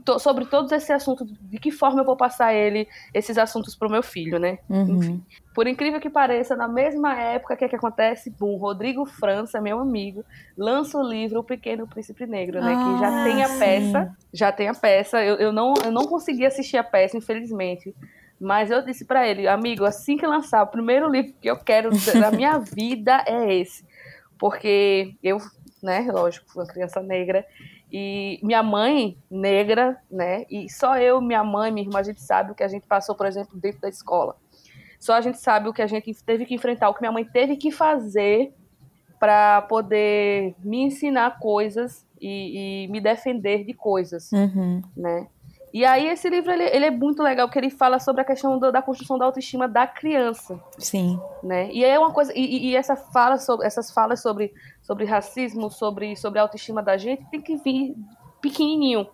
to- 0.06 0.18
sobre 0.18 0.46
todos 0.46 0.72
esses 0.72 0.90
assuntos, 0.90 1.28
de 1.42 1.60
que 1.60 1.72
forma 1.72 2.00
eu 2.00 2.06
vou 2.06 2.16
passar 2.16 2.54
ele, 2.54 2.88
esses 3.14 3.38
assuntos 3.38 3.76
pro 3.76 3.90
meu 3.90 4.02
filho, 4.02 4.40
né? 4.40 4.60
Uhum. 4.70 5.22
Por 5.54 5.68
incrível 5.68 6.00
que 6.00 6.10
pareça, 6.10 6.56
na 6.56 6.70
mesma 6.70 7.14
época, 7.20 7.54
o 7.54 7.58
que, 7.58 7.66
é 7.66 7.68
que 7.68 7.76
acontece? 7.76 8.34
Bom, 8.40 8.56
Rodrigo 8.56 9.06
França, 9.06 9.60
meu 9.60 9.78
amigo, 9.78 10.24
lança 10.58 10.98
o 10.98 11.04
livro 11.04 11.42
O 11.42 11.44
Pequeno 11.44 11.86
Príncipe 11.86 12.26
Negro, 12.26 12.62
né? 12.62 12.78
que 12.82 12.98
já 12.98 13.10
Ah, 13.10 13.24
tem 13.26 13.44
a 13.44 13.50
sim. 13.50 13.60
peça. 13.60 14.16
Já 14.34 14.52
tem 14.54 14.70
a 14.70 14.74
peça. 14.74 15.22
Eu, 15.22 15.36
eu, 15.36 15.52
não, 15.52 15.74
eu 15.84 15.92
não 15.92 16.04
consegui 16.08 16.46
assistir 16.46 16.78
a 16.78 16.84
peça, 16.86 17.18
infelizmente. 17.18 17.94
Mas 18.40 18.72
eu 18.72 18.82
disse 18.82 19.04
pra 19.04 19.28
ele, 19.28 19.50
amigo, 19.50 19.84
assim 19.84 20.16
que 20.16 20.26
lançar 20.26 20.64
o 20.64 20.68
primeiro 20.68 21.10
livro 21.10 21.34
que 21.42 21.50
eu 21.50 21.58
quero 21.58 21.90
da 22.18 22.32
minha 22.32 22.58
vida 22.58 23.22
é 23.28 23.54
esse. 23.54 23.84
Porque 24.40 25.14
eu, 25.22 25.38
né, 25.84 26.08
lógico, 26.10 26.46
fui 26.54 26.64
uma 26.64 26.70
criança 26.72 27.02
negra. 27.02 27.46
E 27.92 28.40
minha 28.42 28.64
mãe, 28.64 29.18
negra, 29.30 29.98
né? 30.10 30.46
E 30.50 30.70
só 30.70 30.98
eu, 30.98 31.20
minha 31.22 31.44
mãe, 31.44 31.72
minha 31.72 31.86
irmã, 31.86 32.00
a 32.00 32.04
gente 32.04 32.22
sabe 32.22 32.52
o 32.52 32.56
que 32.56 32.64
a 32.64 32.68
gente 32.68 32.88
passou, 32.88 33.16
por 33.16 33.26
exemplo, 33.26 33.60
dentro 33.60 33.82
da 33.82 33.90
escola. 33.90 34.36
Só 35.00 35.14
a 35.14 35.22
gente 35.22 35.40
sabe 35.40 35.68
o 35.68 35.74
que 35.74 35.82
a 35.82 35.88
gente 35.88 36.14
teve 36.24 36.46
que 36.46 36.54
enfrentar, 36.56 36.88
o 36.90 36.94
que 36.94 37.02
minha 37.02 37.12
mãe 37.12 37.26
teve 37.26 37.58
que 37.58 37.72
fazer 37.72 38.54
para 39.20 39.62
poder 39.64 40.56
me 40.64 40.84
ensinar 40.84 41.38
coisas 41.40 42.06
e, 42.20 42.86
e 42.86 42.88
me 42.88 43.02
defender 43.02 43.64
de 43.66 43.74
coisas, 43.74 44.32
Uhum. 44.32 44.82
né? 44.96 45.28
E 45.74 45.86
aí 45.86 46.08
esse 46.08 46.30
livro 46.30 46.52
ele, 46.52 46.64
ele 46.66 46.86
é 46.86 46.92
muito 46.92 47.24
legal 47.24 47.48
porque 47.48 47.58
ele 47.60 47.70
fala 47.70 47.98
sobre 48.00 48.22
a 48.22 48.26
questão 48.26 48.60
do- 48.60 48.72
da 48.72 48.82
construção 48.82 49.18
da 49.18 49.26
autoestima 49.26 49.68
da 49.68 49.88
criança, 49.88 50.60
Sim. 50.78 51.20
né? 51.42 51.70
E 51.72 51.84
é 51.84 51.98
uma 51.98 52.12
coisa 52.12 52.34
e, 52.36 52.70
e- 52.72 52.76
essa 52.76 52.96
fala 52.96 53.38
sobre 53.38 53.66
essas 53.66 53.90
falas 53.92 54.22
sobre 54.22 54.54
sobre 54.82 55.06
racismo, 55.06 55.70
sobre 55.72 56.16
sobre 56.18 56.40
a 56.40 56.42
autoestima 56.42 56.84
da 56.84 56.98
gente 56.98 57.24
tem 57.32 57.40
que 57.42 57.56
vir 57.58 57.96
pequenininho. 58.42 59.08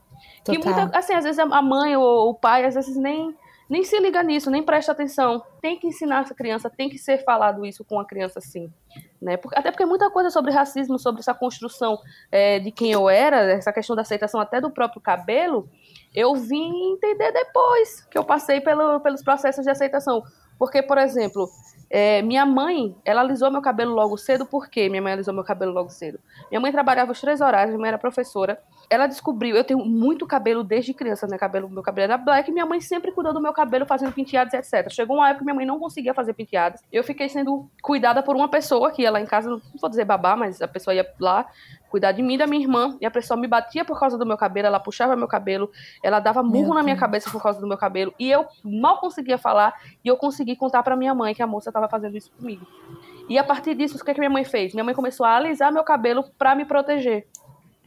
Que 0.44 0.58
Total. 0.58 0.74
muita, 0.82 0.98
assim, 0.98 1.14
às 1.14 1.24
vezes 1.24 1.38
a 1.38 1.62
mãe 1.62 1.96
ou 1.96 2.30
o 2.30 2.34
pai 2.34 2.66
às 2.66 2.74
vezes 2.74 2.98
nem 2.98 3.36
nem 3.70 3.84
se 3.84 4.00
liga 4.00 4.24
nisso, 4.24 4.50
nem 4.50 4.64
presta 4.64 4.92
atenção. 4.92 5.44
Tem 5.62 5.78
que 5.78 5.88
ensinar 5.88 6.22
essa 6.22 6.34
criança, 6.34 6.70
tem 6.70 6.90
que 6.90 6.98
ser 6.98 7.24
falado 7.24 7.66
isso 7.66 7.84
com 7.84 8.00
a 8.00 8.06
criança 8.06 8.40
sim. 8.40 8.72
Né? 9.22 9.38
Até 9.54 9.72
porque 9.72 9.86
muita 9.86 10.10
coisa 10.10 10.30
sobre 10.30 10.52
racismo, 10.52 10.98
sobre 10.98 11.20
essa 11.20 11.34
construção 11.34 12.00
é, 12.32 12.60
de 12.60 12.72
quem 12.72 12.92
eu 12.92 13.10
era, 13.10 13.52
essa 13.52 13.74
questão 13.74 13.96
da 13.96 14.04
aceitação 14.04 14.40
até 14.40 14.62
do 14.62 14.72
próprio 14.72 15.02
cabelo, 15.02 15.70
eu 16.16 16.36
vim 16.36 16.94
entender 16.94 17.32
depois 17.32 18.02
que 18.06 18.18
eu 18.18 18.24
passei 18.24 18.62
pelo, 18.62 19.00
pelos 19.02 19.22
processos 19.22 19.64
de 19.64 19.70
aceitação. 19.70 20.24
Porque, 20.58 20.82
por 20.82 20.98
exemplo, 20.98 21.48
é, 21.90 22.22
minha 22.22 22.46
mãe, 22.46 22.96
ela 23.06 23.22
alisou 23.22 23.52
meu 23.52 23.62
cabelo 23.62 23.94
logo 23.94 24.18
cedo, 24.18 24.46
por 24.46 24.70
quê? 24.70 24.90
Minha 24.90 25.02
mãe 25.02 25.14
alisou 25.14 25.34
meu 25.34 25.44
cabelo 25.44 25.72
logo 25.72 25.90
cedo. 25.90 26.20
Minha 26.50 26.60
mãe 26.60 26.72
trabalhava 26.72 27.12
os 27.12 27.22
três 27.22 27.42
horários, 27.42 27.70
minha 27.70 27.82
mãe 27.82 27.90
era 27.90 27.98
professora. 27.98 28.60
Ela 28.90 29.08
descobriu, 29.08 29.56
eu 29.56 29.64
tenho 29.64 29.84
muito 29.86 30.26
cabelo 30.26 30.64
desde 30.64 30.94
criança, 30.94 31.28
né? 31.28 31.38
Cabelo, 31.38 31.70
meu 31.70 31.84
cabelo 31.84 32.06
era 32.06 32.18
black, 32.18 32.50
e 32.50 32.54
minha 32.54 32.66
mãe 32.66 32.80
sempre 32.80 33.12
cuidou 33.12 33.34
do 33.34 33.42
meu 33.42 33.52
cabelo, 33.52 33.86
fazendo 33.86 34.14
penteados, 34.14 34.54
etc. 34.54 34.90
Chegou 34.90 35.18
uma 35.18 35.28
época 35.28 35.40
que 35.40 35.46
minha 35.46 35.56
mãe 35.56 35.66
não 35.66 35.78
conseguia 35.78 36.14
fazer 36.14 36.34
penteados. 36.34 36.82
Eu 36.92 37.04
fiquei 37.04 37.28
sendo 37.28 37.70
cuidada 37.82 38.24
por 38.24 38.36
uma 38.36 38.48
pessoa 38.48 38.92
que 38.92 39.02
ia 39.02 39.12
lá 39.12 39.20
em 39.20 39.26
casa, 39.26 39.50
não 39.50 39.62
vou 39.80 39.90
dizer 39.90 40.06
babá, 40.06 40.36
mas 40.36 40.62
a 40.62 40.68
pessoa 40.68 40.94
ia 40.94 41.06
lá 41.20 41.48
cuidar 41.90 42.12
de 42.12 42.22
mim 42.22 42.38
da 42.38 42.48
minha 42.48 42.62
irmã. 42.62 42.98
E 43.02 43.06
a 43.06 43.12
pessoa 43.12 43.40
me 43.40 43.48
batia 43.48 43.84
por 43.84 44.00
causa 44.00 44.18
do 44.18 44.26
meu 44.26 44.38
cabelo, 44.38 44.68
ela 44.68 44.80
puxava 44.80 45.16
meu 45.16 45.28
cabelo, 45.28 45.70
ela 46.02 46.20
dava 46.20 46.42
murro 46.42 46.74
na 46.74 46.84
minha 46.84 46.96
cabeça 46.96 47.30
por 47.30 47.42
causa 47.42 47.60
do 47.60 47.68
meu 47.68 47.78
cabelo. 47.78 48.14
E 48.18 48.30
eu 48.32 48.46
mal 48.64 49.00
conseguia 49.00 49.38
falar 49.38 49.74
e 50.04 50.08
eu 50.08 50.16
consegui 50.16 50.56
contar 50.56 50.84
para 50.84 50.96
minha 50.96 51.14
mãe 51.14 51.34
que 51.34 51.44
a 51.44 51.48
moça 51.48 51.70
estava 51.70 51.90
fazendo 51.90 52.16
isso 52.16 52.32
comigo. 52.32 52.66
E 53.30 53.38
a 53.38 53.44
partir 53.44 53.76
disso, 53.76 53.98
o 53.98 54.06
que, 54.06 54.12
é 54.12 54.14
que 54.14 54.20
minha 54.20 54.30
mãe 54.30 54.46
fez? 54.46 54.74
Minha 54.74 54.84
mãe 54.84 54.96
começou 54.96 55.26
a 55.26 55.36
alisar 55.36 55.72
meu 55.72 55.84
cabelo 55.84 56.24
para 56.38 56.56
me 56.56 56.64
proteger. 56.64 57.28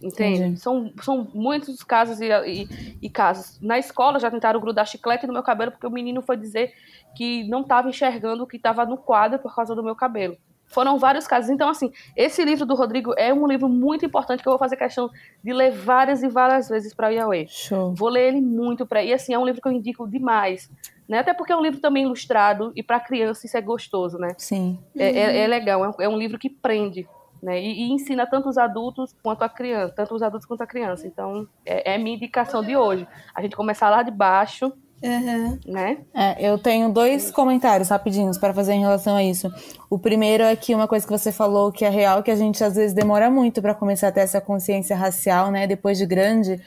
Entende? 0.02 0.58
São, 0.58 0.92
são 1.02 1.28
muitos 1.34 1.82
casos 1.82 2.20
e, 2.20 2.28
e, 2.46 2.96
e, 3.02 3.10
casos. 3.10 3.60
Na 3.60 3.78
escola 3.78 4.18
já 4.18 4.30
tentaram 4.30 4.58
grudar 4.58 4.86
chiclete 4.86 5.26
no 5.26 5.32
meu 5.32 5.42
cabelo 5.42 5.72
porque 5.72 5.86
o 5.86 5.90
menino 5.90 6.22
foi 6.22 6.36
dizer 6.36 6.72
que 7.14 7.44
não 7.48 7.60
estava 7.60 7.88
enxergando 7.88 8.44
o 8.44 8.46
que 8.46 8.56
estava 8.56 8.86
no 8.86 8.96
quadro 8.96 9.38
por 9.38 9.54
causa 9.54 9.74
do 9.74 9.82
meu 9.82 9.94
cabelo. 9.94 10.36
Foram 10.70 10.98
vários 10.98 11.26
casos. 11.26 11.50
Então, 11.50 11.68
assim, 11.68 11.92
esse 12.16 12.44
livro 12.44 12.64
do 12.64 12.76
Rodrigo 12.76 13.12
é 13.18 13.34
um 13.34 13.46
livro 13.46 13.68
muito 13.68 14.06
importante 14.06 14.40
que 14.40 14.48
eu 14.48 14.52
vou 14.52 14.58
fazer 14.58 14.76
questão 14.76 15.10
de 15.42 15.52
ler 15.52 15.72
várias 15.72 16.22
e 16.22 16.28
várias 16.28 16.68
vezes 16.68 16.94
para 16.94 17.08
o 17.08 17.10
Yahweh. 17.10 17.46
Show. 17.48 17.92
Vou 17.94 18.08
ler 18.08 18.28
ele 18.28 18.40
muito 18.40 18.86
para 18.86 19.02
E, 19.02 19.12
assim, 19.12 19.34
é 19.34 19.38
um 19.38 19.44
livro 19.44 19.60
que 19.60 19.66
eu 19.66 19.72
indico 19.72 20.08
demais. 20.08 20.70
Né? 21.08 21.18
Até 21.18 21.34
porque 21.34 21.52
é 21.52 21.56
um 21.56 21.60
livro 21.60 21.80
também 21.80 22.04
ilustrado 22.04 22.72
e 22.76 22.84
para 22.84 23.00
criança 23.00 23.44
isso 23.44 23.56
é 23.56 23.60
gostoso, 23.60 24.16
né? 24.16 24.32
Sim. 24.38 24.78
É, 24.96 25.10
é, 25.10 25.38
é 25.38 25.46
legal, 25.48 25.84
é 25.84 25.88
um, 25.88 26.02
é 26.02 26.08
um, 26.08 26.16
livro 26.16 26.38
que 26.38 26.48
prende. 26.48 27.08
Né? 27.42 27.60
E, 27.60 27.82
e, 27.82 27.92
ensina 27.92 28.26
tanto 28.26 28.48
os 28.48 28.58
adultos 28.58 29.14
quanto 29.22 29.42
a 29.42 29.48
criança, 29.48 29.94
tanto 29.94 30.14
os 30.14 30.22
adultos 30.22 30.46
quanto 30.46 30.62
a 30.62 30.66
criança. 30.66 31.06
Então, 31.06 31.48
é, 31.64 31.94
é 31.94 31.98
minha 31.98 32.16
indicação 32.16 32.62
de 32.62 32.76
hoje. 32.76 33.06
A 33.34 33.40
gente 33.40 33.56
começar 33.56 33.88
lá 33.88 34.02
de 34.02 34.10
baixo 34.10 34.72
Uhum. 35.02 35.58
Né? 35.66 35.98
É, 36.14 36.46
eu 36.46 36.58
tenho 36.58 36.92
dois 36.92 37.30
comentários 37.30 37.88
rapidinhos 37.88 38.36
para 38.36 38.52
fazer 38.52 38.74
em 38.74 38.80
relação 38.80 39.16
a 39.16 39.24
isso. 39.24 39.50
O 39.88 39.98
primeiro 39.98 40.44
é 40.44 40.54
que 40.54 40.74
uma 40.74 40.86
coisa 40.86 41.06
que 41.06 41.12
você 41.12 41.32
falou 41.32 41.72
que 41.72 41.84
é 41.84 41.88
real, 41.88 42.22
que 42.22 42.30
a 42.30 42.36
gente 42.36 42.62
às 42.62 42.76
vezes 42.76 42.92
demora 42.92 43.30
muito 43.30 43.62
para 43.62 43.74
começar 43.74 44.08
a 44.08 44.12
ter 44.12 44.20
essa 44.20 44.40
consciência 44.40 44.94
racial, 44.94 45.50
né, 45.50 45.66
depois 45.66 45.96
de 45.96 46.04
grande. 46.04 46.60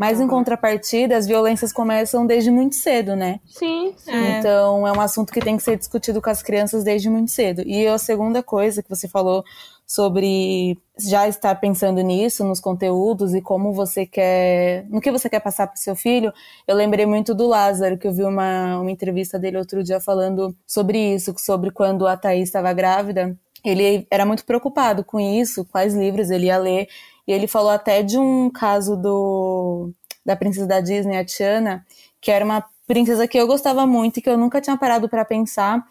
Mas 0.00 0.18
uhum. 0.18 0.24
em 0.24 0.28
contrapartida, 0.28 1.14
as 1.14 1.26
violências 1.26 1.74
começam 1.74 2.26
desde 2.26 2.50
muito 2.50 2.74
cedo, 2.74 3.14
né? 3.14 3.38
Sim, 3.44 3.92
sim. 3.98 4.10
Então 4.38 4.88
é 4.88 4.92
um 4.92 5.00
assunto 5.00 5.30
que 5.30 5.40
tem 5.40 5.58
que 5.58 5.62
ser 5.62 5.76
discutido 5.76 6.22
com 6.22 6.30
as 6.30 6.42
crianças 6.42 6.82
desde 6.82 7.10
muito 7.10 7.30
cedo. 7.30 7.60
E 7.66 7.86
a 7.86 7.98
segunda 7.98 8.42
coisa 8.42 8.82
que 8.82 8.88
você 8.88 9.06
falou 9.06 9.44
sobre 9.86 10.78
já 10.98 11.28
estar 11.28 11.54
pensando 11.56 12.00
nisso, 12.00 12.46
nos 12.46 12.60
conteúdos 12.60 13.34
e 13.34 13.42
como 13.42 13.74
você 13.74 14.06
quer, 14.06 14.86
no 14.88 15.02
que 15.02 15.12
você 15.12 15.28
quer 15.28 15.40
passar 15.40 15.66
para 15.66 15.76
o 15.76 15.78
seu 15.78 15.94
filho, 15.94 16.32
eu 16.66 16.74
lembrei 16.74 17.04
muito 17.04 17.34
do 17.34 17.46
Lázaro, 17.46 17.98
que 17.98 18.06
eu 18.06 18.12
vi 18.14 18.22
uma, 18.22 18.80
uma 18.80 18.90
entrevista 18.90 19.38
dele 19.38 19.58
outro 19.58 19.84
dia 19.84 20.00
falando 20.00 20.56
sobre 20.66 21.14
isso, 21.14 21.34
sobre 21.36 21.70
quando 21.70 22.06
a 22.06 22.16
Thaís 22.16 22.44
estava 22.48 22.72
grávida. 22.72 23.36
Ele 23.62 24.06
era 24.10 24.24
muito 24.24 24.46
preocupado 24.46 25.04
com 25.04 25.20
isso, 25.20 25.66
quais 25.66 25.92
livros 25.92 26.30
ele 26.30 26.46
ia 26.46 26.56
ler, 26.56 26.88
e 27.30 27.32
ele 27.32 27.46
falou 27.46 27.70
até 27.70 28.02
de 28.02 28.18
um 28.18 28.50
caso 28.50 28.96
do 28.96 29.92
da 30.26 30.34
princesa 30.34 30.66
da 30.66 30.80
Disney, 30.80 31.16
a 31.16 31.24
Tiana, 31.24 31.86
que 32.20 32.28
era 32.28 32.44
uma 32.44 32.64
princesa 32.88 33.28
que 33.28 33.38
eu 33.38 33.46
gostava 33.46 33.86
muito 33.86 34.18
e 34.18 34.22
que 34.22 34.28
eu 34.28 34.36
nunca 34.36 34.60
tinha 34.60 34.76
parado 34.76 35.08
para 35.08 35.24
pensar, 35.24 35.86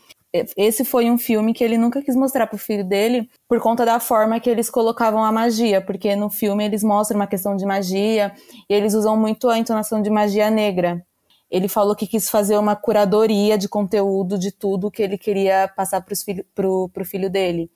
esse 0.58 0.84
foi 0.84 1.10
um 1.10 1.18
filme 1.18 1.54
que 1.54 1.64
ele 1.64 1.78
nunca 1.78 2.02
quis 2.02 2.14
mostrar 2.14 2.46
pro 2.46 2.58
filho 2.58 2.84
dele 2.84 3.30
por 3.48 3.60
conta 3.62 3.86
da 3.86 4.02
forma 4.02 4.38
que 4.40 4.50
eles 4.50 4.70
colocavam 4.70 5.24
a 5.24 5.32
magia, 5.32 5.80
porque 5.80 6.14
no 6.14 6.30
filme 6.30 6.66
eles 6.66 6.84
mostram 6.84 7.18
uma 7.18 7.26
questão 7.26 7.56
de 7.56 7.66
magia 7.66 8.34
e 8.70 8.74
eles 8.74 8.94
usam 8.94 9.16
muito 9.16 9.50
a 9.50 9.58
entonação 9.58 10.02
de 10.02 10.10
magia 10.10 10.52
negra. 10.52 11.02
Ele 11.50 11.70
falou 11.70 11.96
que 11.96 12.06
quis 12.06 12.30
fazer 12.30 12.58
uma 12.58 12.76
curadoria 12.76 13.58
de 13.58 13.70
conteúdo 13.70 14.38
de 14.38 14.52
tudo 14.52 14.92
que 14.92 15.02
ele 15.02 15.18
queria 15.18 15.72
passar 15.74 16.02
pros 16.02 16.22
filho, 16.22 16.46
pro, 16.54 16.90
pro 16.90 17.06
filho 17.06 17.30
dele. 17.30 17.72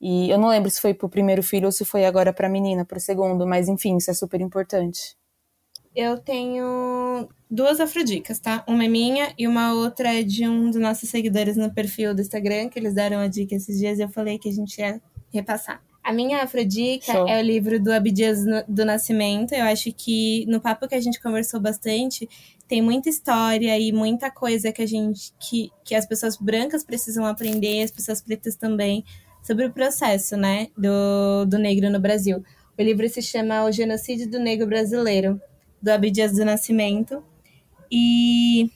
E 0.00 0.30
eu 0.30 0.38
não 0.38 0.48
lembro 0.48 0.70
se 0.70 0.80
foi 0.80 0.92
pro 0.92 1.08
primeiro 1.08 1.42
filho 1.42 1.66
ou 1.66 1.72
se 1.72 1.84
foi 1.84 2.04
agora 2.04 2.32
pra 2.32 2.48
menina, 2.48 2.84
pro 2.84 3.00
segundo, 3.00 3.46
mas 3.46 3.68
enfim, 3.68 3.96
isso 3.96 4.10
é 4.10 4.14
super 4.14 4.40
importante. 4.40 5.16
Eu 5.94 6.18
tenho 6.18 7.26
duas 7.50 7.80
afrodicas, 7.80 8.38
tá? 8.38 8.62
Uma 8.68 8.84
é 8.84 8.88
minha 8.88 9.32
e 9.38 9.48
uma 9.48 9.72
outra 9.72 10.12
é 10.12 10.22
de 10.22 10.46
um 10.46 10.70
dos 10.70 10.80
nossos 10.80 11.08
seguidores 11.08 11.56
no 11.56 11.72
perfil 11.72 12.14
do 12.14 12.20
Instagram, 12.20 12.68
que 12.68 12.78
eles 12.78 12.92
deram 12.92 13.18
a 13.18 13.26
dica 13.26 13.54
esses 13.54 13.78
dias 13.78 13.98
e 13.98 14.02
eu 14.02 14.08
falei 14.10 14.38
que 14.38 14.50
a 14.50 14.52
gente 14.52 14.78
ia 14.78 15.00
repassar. 15.32 15.82
A 16.04 16.12
minha 16.12 16.42
afrodica 16.42 17.12
Show. 17.12 17.26
é 17.26 17.40
o 17.40 17.42
livro 17.42 17.82
do 17.82 17.90
Abdias 17.90 18.44
do 18.68 18.84
Nascimento. 18.84 19.54
Eu 19.54 19.64
acho 19.64 19.90
que 19.92 20.44
no 20.46 20.60
papo 20.60 20.86
que 20.86 20.94
a 20.94 21.00
gente 21.00 21.20
conversou 21.20 21.58
bastante, 21.58 22.28
tem 22.68 22.82
muita 22.82 23.08
história 23.08 23.76
e 23.78 23.90
muita 23.90 24.30
coisa 24.30 24.70
que 24.70 24.82
a 24.82 24.86
gente 24.86 25.32
que, 25.40 25.70
que 25.82 25.94
as 25.94 26.06
pessoas 26.06 26.36
brancas 26.36 26.84
precisam 26.84 27.24
aprender, 27.24 27.82
as 27.82 27.90
pessoas 27.90 28.20
pretas 28.20 28.54
também, 28.54 29.02
sobre 29.46 29.66
o 29.66 29.72
processo, 29.72 30.36
né, 30.36 30.68
do, 30.76 31.44
do 31.46 31.58
negro 31.58 31.88
no 31.90 32.00
Brasil. 32.00 32.42
O 32.78 32.82
livro 32.82 33.08
se 33.08 33.22
chama 33.22 33.64
O 33.64 33.72
Genocídio 33.72 34.28
do 34.28 34.38
Negro 34.38 34.66
Brasileiro 34.66 35.40
do 35.80 35.88
Abdias 35.88 36.32
do 36.32 36.44
Nascimento. 36.44 37.22
E 37.90 38.70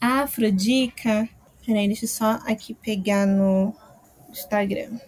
a 0.00 0.22
Afrodica. 0.22 1.28
Peraí, 1.64 1.86
deixa 1.86 2.06
eu 2.06 2.08
só 2.08 2.40
aqui 2.46 2.74
pegar 2.74 3.26
no 3.26 3.74
Instagram. 4.30 4.98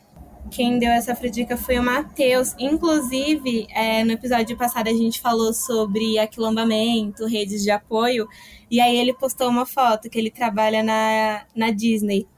Quem 0.51 0.79
deu 0.79 0.91
essa 0.91 1.13
Afrodica 1.13 1.57
foi 1.57 1.79
o 1.79 1.83
Matheus. 1.83 2.55
Inclusive, 2.59 3.67
é, 3.75 4.05
no 4.05 4.13
episódio 4.13 4.57
passado 4.57 4.89
a 4.89 4.93
gente 4.93 5.21
falou 5.21 5.53
sobre 5.55 6.19
aquilombamento, 6.19 7.27
redes 7.27 7.63
de 7.63 7.71
apoio. 7.71 8.29
E 8.71 8.81
aí 8.81 8.97
ele 8.97 9.15
postou 9.15 9.49
uma 9.49 9.65
foto 9.65 10.11
que 10.11 10.19
ele 10.19 10.31
trabalha 10.31 10.83
na, 10.83 11.47
na 11.57 11.71
Disney. 11.71 12.29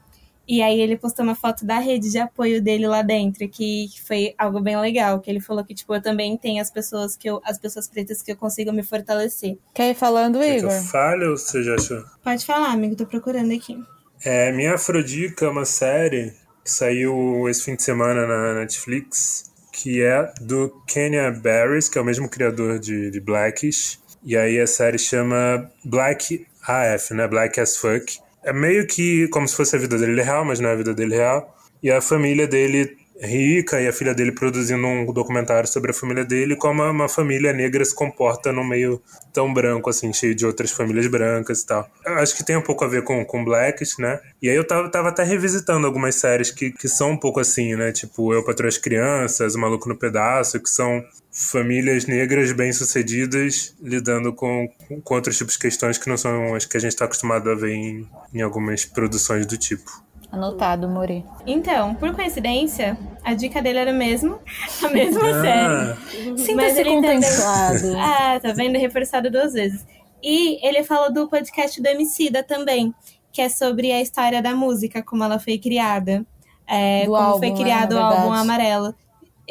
E 0.47 0.61
aí 0.61 0.79
ele 0.79 0.95
postou 0.95 1.25
uma 1.25 1.35
foto 1.35 1.65
da 1.65 1.77
rede 1.77 2.09
de 2.09 2.17
apoio 2.17 2.61
dele 2.61 2.87
lá 2.87 3.01
dentro, 3.01 3.47
que 3.49 3.89
foi 4.05 4.33
algo 4.37 4.61
bem 4.61 4.79
legal, 4.79 5.19
que 5.19 5.29
ele 5.29 5.41
falou 5.41 5.63
que, 5.65 5.75
tipo, 5.75 5.93
eu 5.93 6.01
também 6.01 6.37
tenho 6.37 6.61
as 6.61 6.71
pessoas 6.71 7.17
que 7.17 7.29
eu, 7.29 7.41
as 7.43 7.59
pessoas 7.59 7.87
pretas 7.87 8.21
que 8.21 8.31
eu 8.31 8.37
consigo 8.37 8.71
me 8.71 8.81
fortalecer. 8.81 9.57
Quer 9.73 9.91
ir 9.91 9.95
falando, 9.95 10.39
Quer 10.39 10.57
Igor? 10.59 10.69
Que 10.69 10.75
eu 10.77 10.81
fale 10.83 11.25
ou 11.25 11.37
você 11.37 11.61
já 11.61 11.75
achou? 11.75 12.01
Pode 12.23 12.45
falar, 12.45 12.71
amigo, 12.71 12.95
tô 12.95 13.05
procurando 13.05 13.53
aqui. 13.53 13.77
É, 14.23 14.51
Minha 14.53 14.75
Afrodica 14.75 15.45
é 15.45 15.49
uma 15.49 15.65
série 15.65 16.33
que 16.63 16.71
saiu 16.71 17.47
esse 17.49 17.63
fim 17.63 17.75
de 17.75 17.83
semana 17.83 18.25
na 18.25 18.53
Netflix, 18.53 19.51
que 19.71 20.01
é 20.01 20.31
do 20.41 20.69
Kenya 20.87 21.29
Barris, 21.29 21.89
que 21.89 21.97
é 21.97 22.01
o 22.01 22.05
mesmo 22.05 22.29
criador 22.29 22.79
de, 22.79 23.11
de 23.11 23.19
Blackish. 23.19 23.99
E 24.23 24.35
aí 24.35 24.59
a 24.59 24.67
série 24.67 24.97
chama 24.97 25.69
Black 25.83 26.47
AF, 26.65 27.13
né? 27.13 27.27
Black 27.27 27.59
as 27.59 27.77
Fuck 27.77 28.19
é 28.43 28.53
meio 28.53 28.87
que 28.87 29.27
como 29.29 29.47
se 29.47 29.55
fosse 29.55 29.75
a 29.75 29.79
vida 29.79 29.97
dele 29.97 30.21
real, 30.21 30.45
mas 30.45 30.59
não 30.59 30.69
é 30.69 30.73
a 30.73 30.75
vida 30.75 30.93
dele 30.93 31.15
real. 31.15 31.55
E 31.81 31.91
a 31.91 32.01
família 32.01 32.47
dele 32.47 32.97
rica 33.19 33.81
e 33.81 33.87
a 33.87 33.93
filha 33.93 34.13
dele 34.13 34.31
produzindo 34.31 34.85
um 34.85 35.11
documentário 35.11 35.67
sobre 35.67 35.91
a 35.91 35.93
família 35.93 36.23
dele, 36.23 36.55
como 36.55 36.83
uma 36.83 37.09
família 37.09 37.51
negra 37.51 37.83
se 37.83 37.93
comporta 37.93 38.51
no 38.51 38.63
meio 38.63 39.01
tão 39.33 39.51
branco, 39.53 39.89
assim, 39.89 40.13
cheio 40.13 40.35
de 40.35 40.45
outras 40.45 40.71
famílias 40.71 41.07
brancas 41.07 41.61
e 41.61 41.65
tal. 41.65 41.89
Eu 42.05 42.13
acho 42.15 42.35
que 42.35 42.43
tem 42.43 42.55
um 42.55 42.61
pouco 42.61 42.85
a 42.85 42.87
ver 42.87 43.03
com, 43.03 43.25
com 43.25 43.43
Blacks, 43.43 43.97
né? 43.97 44.19
E 44.41 44.49
aí 44.49 44.55
eu 44.55 44.65
tava, 44.65 44.89
tava 44.89 45.09
até 45.09 45.23
revisitando 45.23 45.87
algumas 45.87 46.15
séries 46.15 46.51
que, 46.51 46.71
que 46.71 46.87
são 46.87 47.11
um 47.11 47.17
pouco 47.17 47.39
assim, 47.39 47.75
né? 47.75 47.91
Tipo 47.91 48.33
Eu 48.33 48.43
Patrulho 48.43 48.69
as 48.69 48.77
Crianças, 48.77 49.55
O 49.55 49.59
Maluco 49.59 49.89
no 49.89 49.97
Pedaço, 49.97 50.59
que 50.61 50.69
são 50.69 51.03
famílias 51.37 52.07
negras 52.07 52.51
bem-sucedidas 52.51 53.75
lidando 53.79 54.33
com, 54.33 54.67
com 55.03 55.13
outros 55.13 55.37
tipos 55.37 55.53
de 55.53 55.59
questões 55.59 55.95
que 55.99 56.09
não 56.09 56.17
são 56.17 56.55
as 56.55 56.65
que 56.65 56.75
a 56.75 56.79
gente 56.79 56.93
está 56.93 57.05
acostumado 57.05 57.51
a 57.51 57.55
ver 57.55 57.75
em, 57.75 58.09
em 58.33 58.41
algumas 58.41 58.85
produções 58.85 59.45
do 59.45 59.55
tipo. 59.55 60.03
Anotado, 60.31 60.89
Mori. 60.89 61.23
Então, 61.45 61.93
por 61.93 62.13
coincidência, 62.15 62.97
a 63.23 63.35
dica 63.35 63.61
dele 63.61 63.77
era 63.77 63.93
mesmo 63.93 64.39
a 64.83 64.89
mesma 64.89 65.29
ah. 65.29 65.95
série. 66.07 66.37
Sinta-se 66.39 66.83
contemplado. 66.83 67.93
ah, 68.01 68.39
tá 68.41 68.51
vendo? 68.53 68.77
Reforçado 68.79 69.29
duas 69.29 69.53
vezes. 69.53 69.85
E 70.23 70.65
ele 70.67 70.83
falou 70.83 71.13
do 71.13 71.29
podcast 71.29 71.79
do 71.79 71.87
Emicida 71.87 72.41
também, 72.41 72.93
que 73.31 73.41
é 73.43 73.47
sobre 73.47 73.91
a 73.91 74.01
história 74.01 74.41
da 74.41 74.55
música, 74.55 75.03
como 75.03 75.23
ela 75.23 75.37
foi 75.37 75.59
criada. 75.59 76.25
É, 76.67 77.05
como 77.05 77.15
álbum, 77.15 77.37
foi 77.37 77.49
né, 77.51 77.55
criado 77.55 77.93
o 77.93 77.99
álbum 77.99 78.33
Amarelo. 78.33 78.95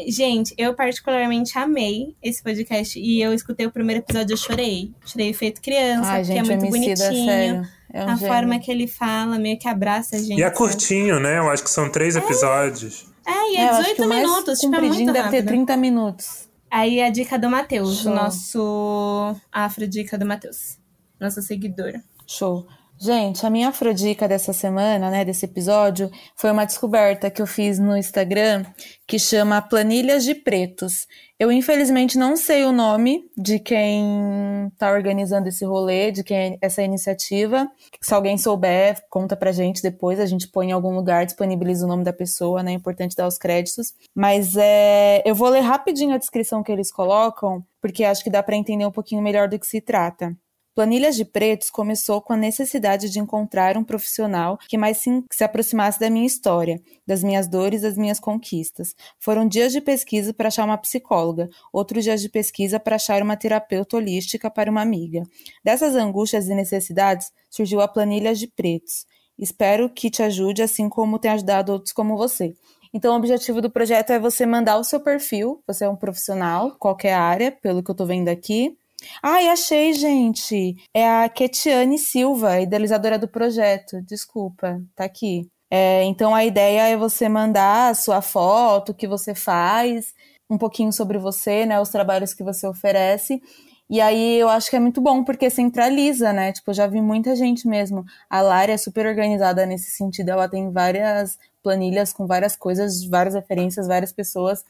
Gente, 0.09 0.55
eu 0.59 0.75
particularmente 0.75 1.57
amei 1.59 2.15
esse 2.23 2.43
podcast 2.43 2.99
e 2.99 3.21
eu 3.21 3.33
escutei 3.33 3.67
o 3.67 3.71
primeiro 3.71 4.03
episódio 4.03 4.33
e 4.33 4.35
eu 4.35 4.37
chorei. 4.37 4.93
Chorei 5.05 5.33
feito 5.33 5.63
criança, 5.63 6.11
Ai, 6.11 6.21
porque 6.21 6.35
gente, 6.35 6.53
é 6.53 6.57
muito 6.57 6.71
bonitinho. 6.71 6.97
Sério. 6.97 7.69
É 7.93 8.05
um 8.05 8.09
a 8.09 8.17
gênio. 8.17 8.33
forma 8.35 8.59
que 8.59 8.71
ele 8.71 8.87
fala, 8.87 9.39
meio 9.39 9.59
que 9.59 9.67
abraça 9.67 10.17
a 10.17 10.19
gente. 10.19 10.39
E 10.39 10.43
é 10.43 10.51
curtinho, 10.51 11.19
né? 11.19 11.39
Eu 11.39 11.49
acho 11.49 11.63
que 11.63 11.71
são 11.71 11.89
três 11.89 12.15
episódios. 12.15 13.07
É, 13.27 13.53
e 13.53 13.57
É, 13.57 13.61
é 13.61 13.65
eu 13.65 13.71
acho 13.71 13.95
que 13.95 14.03
18 14.03 14.05
o 14.05 14.09
mais 14.09 14.29
minutos, 14.29 14.59
tipo, 14.59 14.75
é 14.75 14.81
muito 14.81 15.13
deve 15.13 15.13
ter 15.13 15.37
rápido. 15.37 15.49
30 15.49 15.77
minutos. 15.77 16.49
Aí 16.71 17.01
a 17.01 17.09
dica 17.09 17.39
do 17.39 17.49
Matheus, 17.49 18.05
o 18.05 18.11
nosso 18.11 19.35
afro-dica 19.51 20.19
do 20.19 20.27
Matheus. 20.27 20.79
Nossa 21.19 21.41
seguidora. 21.41 22.03
Show. 22.27 22.67
Gente, 22.99 23.45
a 23.45 23.51
minha 23.51 23.69
afrodica 23.69 24.27
dessa 24.27 24.55
semana, 24.55 25.11
né, 25.11 25.23
desse 25.23 25.45
episódio, 25.45 26.11
foi 26.35 26.51
uma 26.51 26.65
descoberta 26.65 27.31
que 27.31 27.43
eu 27.43 27.47
fiz 27.47 27.79
no 27.79 27.95
Instagram 27.95 28.65
que 29.07 29.19
chama 29.19 29.61
Planilhas 29.61 30.25
de 30.25 30.35
Pretos. 30.35 31.07
Eu, 31.39 31.53
infelizmente, 31.53 32.17
não 32.17 32.37
sei 32.37 32.65
o 32.65 32.73
nome 32.73 33.31
de 33.37 33.59
quem 33.59 34.73
tá 34.79 34.91
organizando 34.91 35.47
esse 35.47 35.63
rolê, 35.67 36.11
de 36.11 36.25
quem 36.25 36.37
é 36.39 36.59
essa 36.63 36.83
iniciativa. 36.83 37.71
Se 38.01 38.15
alguém 38.15 38.39
souber, 38.39 38.99
conta 39.11 39.37
pra 39.37 39.53
gente 39.53 39.83
depois, 39.83 40.19
a 40.19 40.25
gente 40.25 40.49
põe 40.49 40.71
em 40.71 40.73
algum 40.73 40.95
lugar, 40.95 41.27
disponibiliza 41.27 41.85
o 41.85 41.89
nome 41.89 42.03
da 42.03 42.15
pessoa, 42.15 42.63
né? 42.63 42.73
É 42.73 42.75
importante 42.75 43.15
dar 43.15 43.27
os 43.27 43.37
créditos. 43.37 43.93
Mas 44.15 44.57
é, 44.57 45.23
eu 45.27 45.35
vou 45.35 45.51
ler 45.51 45.61
rapidinho 45.61 46.15
a 46.15 46.19
descrição 46.19 46.63
que 46.63 46.73
eles 46.73 46.91
colocam, 46.91 47.63
porque 47.83 48.05
acho 48.05 48.25
que 48.25 48.31
dá 48.31 48.43
pra 48.43 48.57
entender 48.57 48.87
um 48.87 48.91
pouquinho 48.91 49.21
melhor 49.21 49.47
do 49.49 49.59
que 49.59 49.67
se 49.67 49.83
trata. 49.83 50.35
Planilhas 50.77 51.17
de 51.17 51.25
Pretos 51.25 51.71
começou 51.71 52.21
com 52.21 52.35
a 52.35 52.37
necessidade 52.37 53.09
de 53.09 53.19
encontrar 53.19 53.79
um 53.79 53.83
profissional 53.83 54.59
que 54.69 54.77
mais 54.77 54.99
se, 54.99 55.25
se 55.33 55.43
aproximasse 55.43 55.99
da 55.99 56.11
minha 56.11 56.27
história, 56.27 56.79
das 57.07 57.25
minhas 57.25 57.49
dores, 57.49 57.81
das 57.81 57.97
minhas 57.97 58.21
conquistas. 58.21 58.95
Foram 59.19 59.49
dias 59.49 59.73
de 59.73 59.81
pesquisa 59.81 60.35
para 60.35 60.49
achar 60.49 60.67
uma 60.67 60.77
psicóloga, 60.77 61.49
outros 61.73 62.05
dias 62.05 62.21
de 62.21 62.29
pesquisa 62.29 62.79
para 62.79 62.97
achar 62.97 63.23
uma 63.23 63.39
terapeuta 63.39 63.97
holística 63.97 64.51
para 64.51 64.71
uma 64.71 64.83
amiga. 64.83 65.23
Dessas 65.65 65.95
angústias 65.95 66.47
e 66.47 66.55
necessidades 66.55 67.33
surgiu 67.49 67.81
a 67.81 67.89
Planilhas 67.89 68.39
de 68.39 68.47
Pretos. 68.47 69.07
Espero 69.39 69.89
que 69.89 70.11
te 70.11 70.23
ajude, 70.23 70.61
assim 70.61 70.91
como 70.91 71.19
tem 71.19 71.31
ajudado 71.31 71.73
outros 71.73 71.95
como 71.95 72.19
você. 72.19 72.55
Então, 72.93 73.15
o 73.15 73.17
objetivo 73.17 73.63
do 73.63 73.71
projeto 73.71 74.11
é 74.11 74.19
você 74.19 74.45
mandar 74.45 74.77
o 74.77 74.85
seu 74.85 75.01
perfil, 75.01 75.63
você 75.67 75.87
é 75.87 75.89
um 75.89 75.97
profissional, 75.97 76.77
qualquer 76.79 77.15
área, 77.15 77.51
pelo 77.51 77.83
que 77.83 77.91
eu 77.91 77.95
tô 77.95 78.05
vendo 78.05 78.29
aqui, 78.29 78.77
Ai, 79.23 79.49
achei, 79.49 79.93
gente. 79.93 80.77
É 80.95 81.09
a 81.09 81.29
Ketiane 81.29 81.99
Silva, 81.99 82.61
idealizadora 82.61 83.19
do 83.19 83.29
projeto. 83.29 84.01
Desculpa, 84.03 84.81
tá 84.95 85.05
aqui. 85.05 85.49
É, 85.71 86.05
então 86.05 86.35
a 86.35 86.45
ideia 86.45 86.89
é 86.89 86.97
você 86.97 87.29
mandar 87.29 87.91
a 87.91 87.95
sua 87.95 88.23
foto, 88.23 88.91
o 88.93 88.95
que 88.95 89.07
você 89.07 89.35
faz, 89.35 90.15
um 90.49 90.57
pouquinho 90.57 90.93
sobre 90.93 91.19
você, 91.19 91.67
né? 91.67 91.81
Os 91.81 91.91
trabalhos 91.91 92.33
que 92.33 92.45
você 92.45 92.67
oferece. 92.67 93.41
E 93.89 94.01
aí 94.01 94.39
eu 94.39 94.49
acho 94.49 94.71
que 94.71 94.77
é 94.77 94.81
muito 94.81 95.01
bom, 95.01 95.23
porque 95.25 95.49
centraliza, 95.51 96.33
né? 96.33 96.53
Tipo, 96.53 96.71
eu 96.71 96.75
já 96.75 96.87
vi 96.87 97.01
muita 97.01 97.37
gente 97.37 97.69
mesmo. 97.69 98.05
A 98.29 98.41
Lara 98.43 98.73
é 98.73 98.77
super 98.77 99.07
organizada 99.07 99.65
nesse 99.67 99.91
sentido, 99.93 100.31
ela 100.31 100.49
tem 100.49 100.73
várias 100.73 101.39
planilhas 101.63 102.13
com 102.13 102.27
várias 102.27 102.57
coisas, 102.57 103.05
várias 103.05 103.35
referências, 103.35 103.87
várias 103.87 104.13
pessoas. 104.13 104.65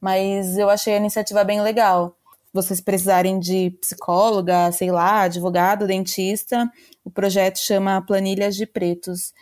Mas 0.00 0.56
eu 0.56 0.70
achei 0.70 0.94
a 0.94 0.98
iniciativa 0.98 1.44
bem 1.44 1.60
legal 1.60 2.16
vocês 2.52 2.80
precisarem 2.80 3.38
de 3.38 3.70
psicóloga, 3.80 4.72
sei 4.72 4.90
lá, 4.90 5.22
advogado, 5.22 5.86
dentista, 5.86 6.70
o 7.04 7.10
projeto 7.10 7.58
chama 7.58 8.04
Planilhas 8.04 8.56
de 8.56 8.66
Pretos. 8.66 9.32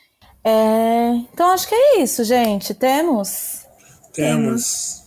É, 0.44 1.11
então 1.32 1.50
acho 1.50 1.68
que 1.68 1.74
é 1.74 2.00
isso, 2.00 2.24
gente. 2.24 2.74
Temos? 2.74 3.66
Temos. 4.12 5.02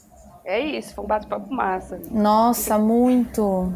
É 0.46 0.60
isso, 0.60 0.94
foi 0.94 1.04
um 1.04 1.08
bate-papo 1.08 1.54
massa. 1.54 2.00
Nossa, 2.10 2.78
muito. 2.78 3.72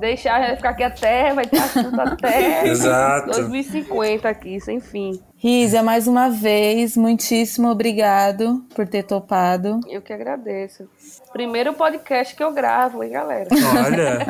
Deixar 0.00 0.56
ficar 0.56 0.70
aqui 0.70 0.82
até, 0.82 1.32
vai 1.34 1.46
ter 1.46 1.58
assunto 1.58 2.00
até 2.00 2.66
Exato. 2.66 3.26
2050 3.26 4.28
aqui, 4.28 4.58
sem 4.60 4.80
fim. 4.80 5.20
Rízia, 5.36 5.82
mais 5.82 6.06
uma 6.06 6.30
vez, 6.30 6.96
muitíssimo 6.96 7.68
obrigado 7.68 8.64
por 8.74 8.88
ter 8.88 9.02
topado. 9.02 9.80
Eu 9.88 10.00
que 10.02 10.12
agradeço. 10.12 10.88
Primeiro 11.32 11.74
podcast 11.74 12.34
que 12.34 12.42
eu 12.42 12.52
gravo, 12.52 13.04
hein, 13.04 13.12
galera? 13.12 13.48
Olha. 13.84 14.26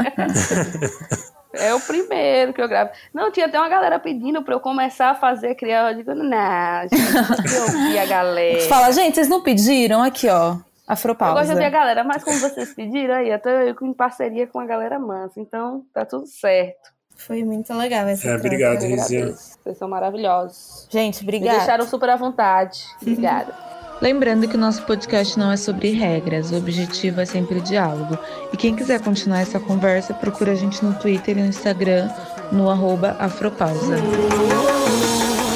É 1.53 1.75
o 1.75 1.81
primeiro 1.81 2.53
que 2.53 2.63
eu 2.63 2.69
gravo. 2.69 2.91
Não, 3.13 3.31
tinha 3.33 3.47
até 3.47 3.59
uma 3.59 3.69
galera 3.69 3.99
pedindo 3.99 4.41
pra 4.43 4.55
eu 4.55 4.61
começar 4.61 5.11
a 5.11 5.15
fazer 5.17 5.57
criar. 5.57 5.91
Eu 5.91 5.97
digo, 5.97 6.15
não, 6.15 6.83
gente, 6.83 7.55
eu 7.57 7.63
ouvi 7.63 7.99
a 7.99 8.07
galera. 8.07 8.69
Fala, 8.69 8.93
gente, 8.93 9.17
vocês 9.17 9.29
não 9.29 9.43
pediram? 9.43 10.01
Aqui, 10.01 10.29
ó. 10.29 10.59
Eu 10.91 10.95
Afropausa. 10.95 11.35
gosto 11.35 11.47
de 11.47 11.53
ouvir 11.53 11.65
a 11.67 11.71
galera, 11.71 12.03
mas 12.05 12.25
como 12.25 12.37
vocês 12.39 12.75
pediram 12.75 13.15
aí, 13.15 13.31
eu 13.31 13.39
tô 13.39 13.49
eu 13.49 13.77
em 13.83 13.93
parceria 13.95 14.47
com 14.47 14.59
a 14.59 14.67
galera 14.67 14.99
mansa, 14.99 15.41
então 15.41 15.85
tá 15.95 16.05
tudo 16.05 16.27
certo. 16.27 16.91
Foi 17.17 17.45
muito 17.45 17.73
legal 17.75 18.09
essa 18.09 18.29
É, 18.29 18.37
obrigado, 18.37 18.83
Eu 18.83 18.95
agradeço. 18.95 19.59
Vocês 19.63 19.79
são 19.79 19.89
maravilhosos. 19.89 20.89
Gente, 20.91 21.19
Me 21.19 21.23
obrigada. 21.29 21.59
deixaram 21.59 21.87
super 21.87 22.11
à 22.11 22.17
vontade. 22.17 22.85
Obrigada. 23.01 23.53
Lembrando 24.03 24.49
que 24.49 24.57
o 24.57 24.59
nosso 24.59 24.83
podcast 24.87 25.39
não 25.39 25.53
é 25.53 25.59
sobre 25.59 25.91
regras, 25.91 26.51
o 26.51 26.57
objetivo 26.57 27.21
é 27.21 27.27
sempre 27.27 27.59
o 27.59 27.61
diálogo. 27.61 28.19
E 28.53 28.57
quem 28.57 28.75
quiser 28.75 29.01
continuar 29.03 29.41
essa 29.41 29.61
conversa, 29.61 30.15
procura 30.15 30.53
a 30.53 30.55
gente 30.55 30.83
no 30.83 30.95
Twitter 30.95 31.37
e 31.37 31.43
no 31.43 31.49
Instagram, 31.49 32.09
no 32.51 32.71
arroba 32.71 33.15
Afropausa. 33.21 33.97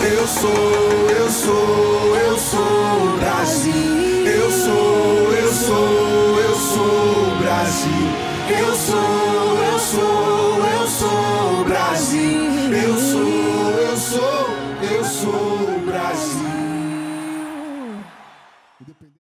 Eu 0.03 0.27
sou, 0.27 0.51
eu 1.11 1.31
sou, 1.31 2.17
eu 2.19 2.37
sou 2.39 3.19
Brasil. 3.19 3.94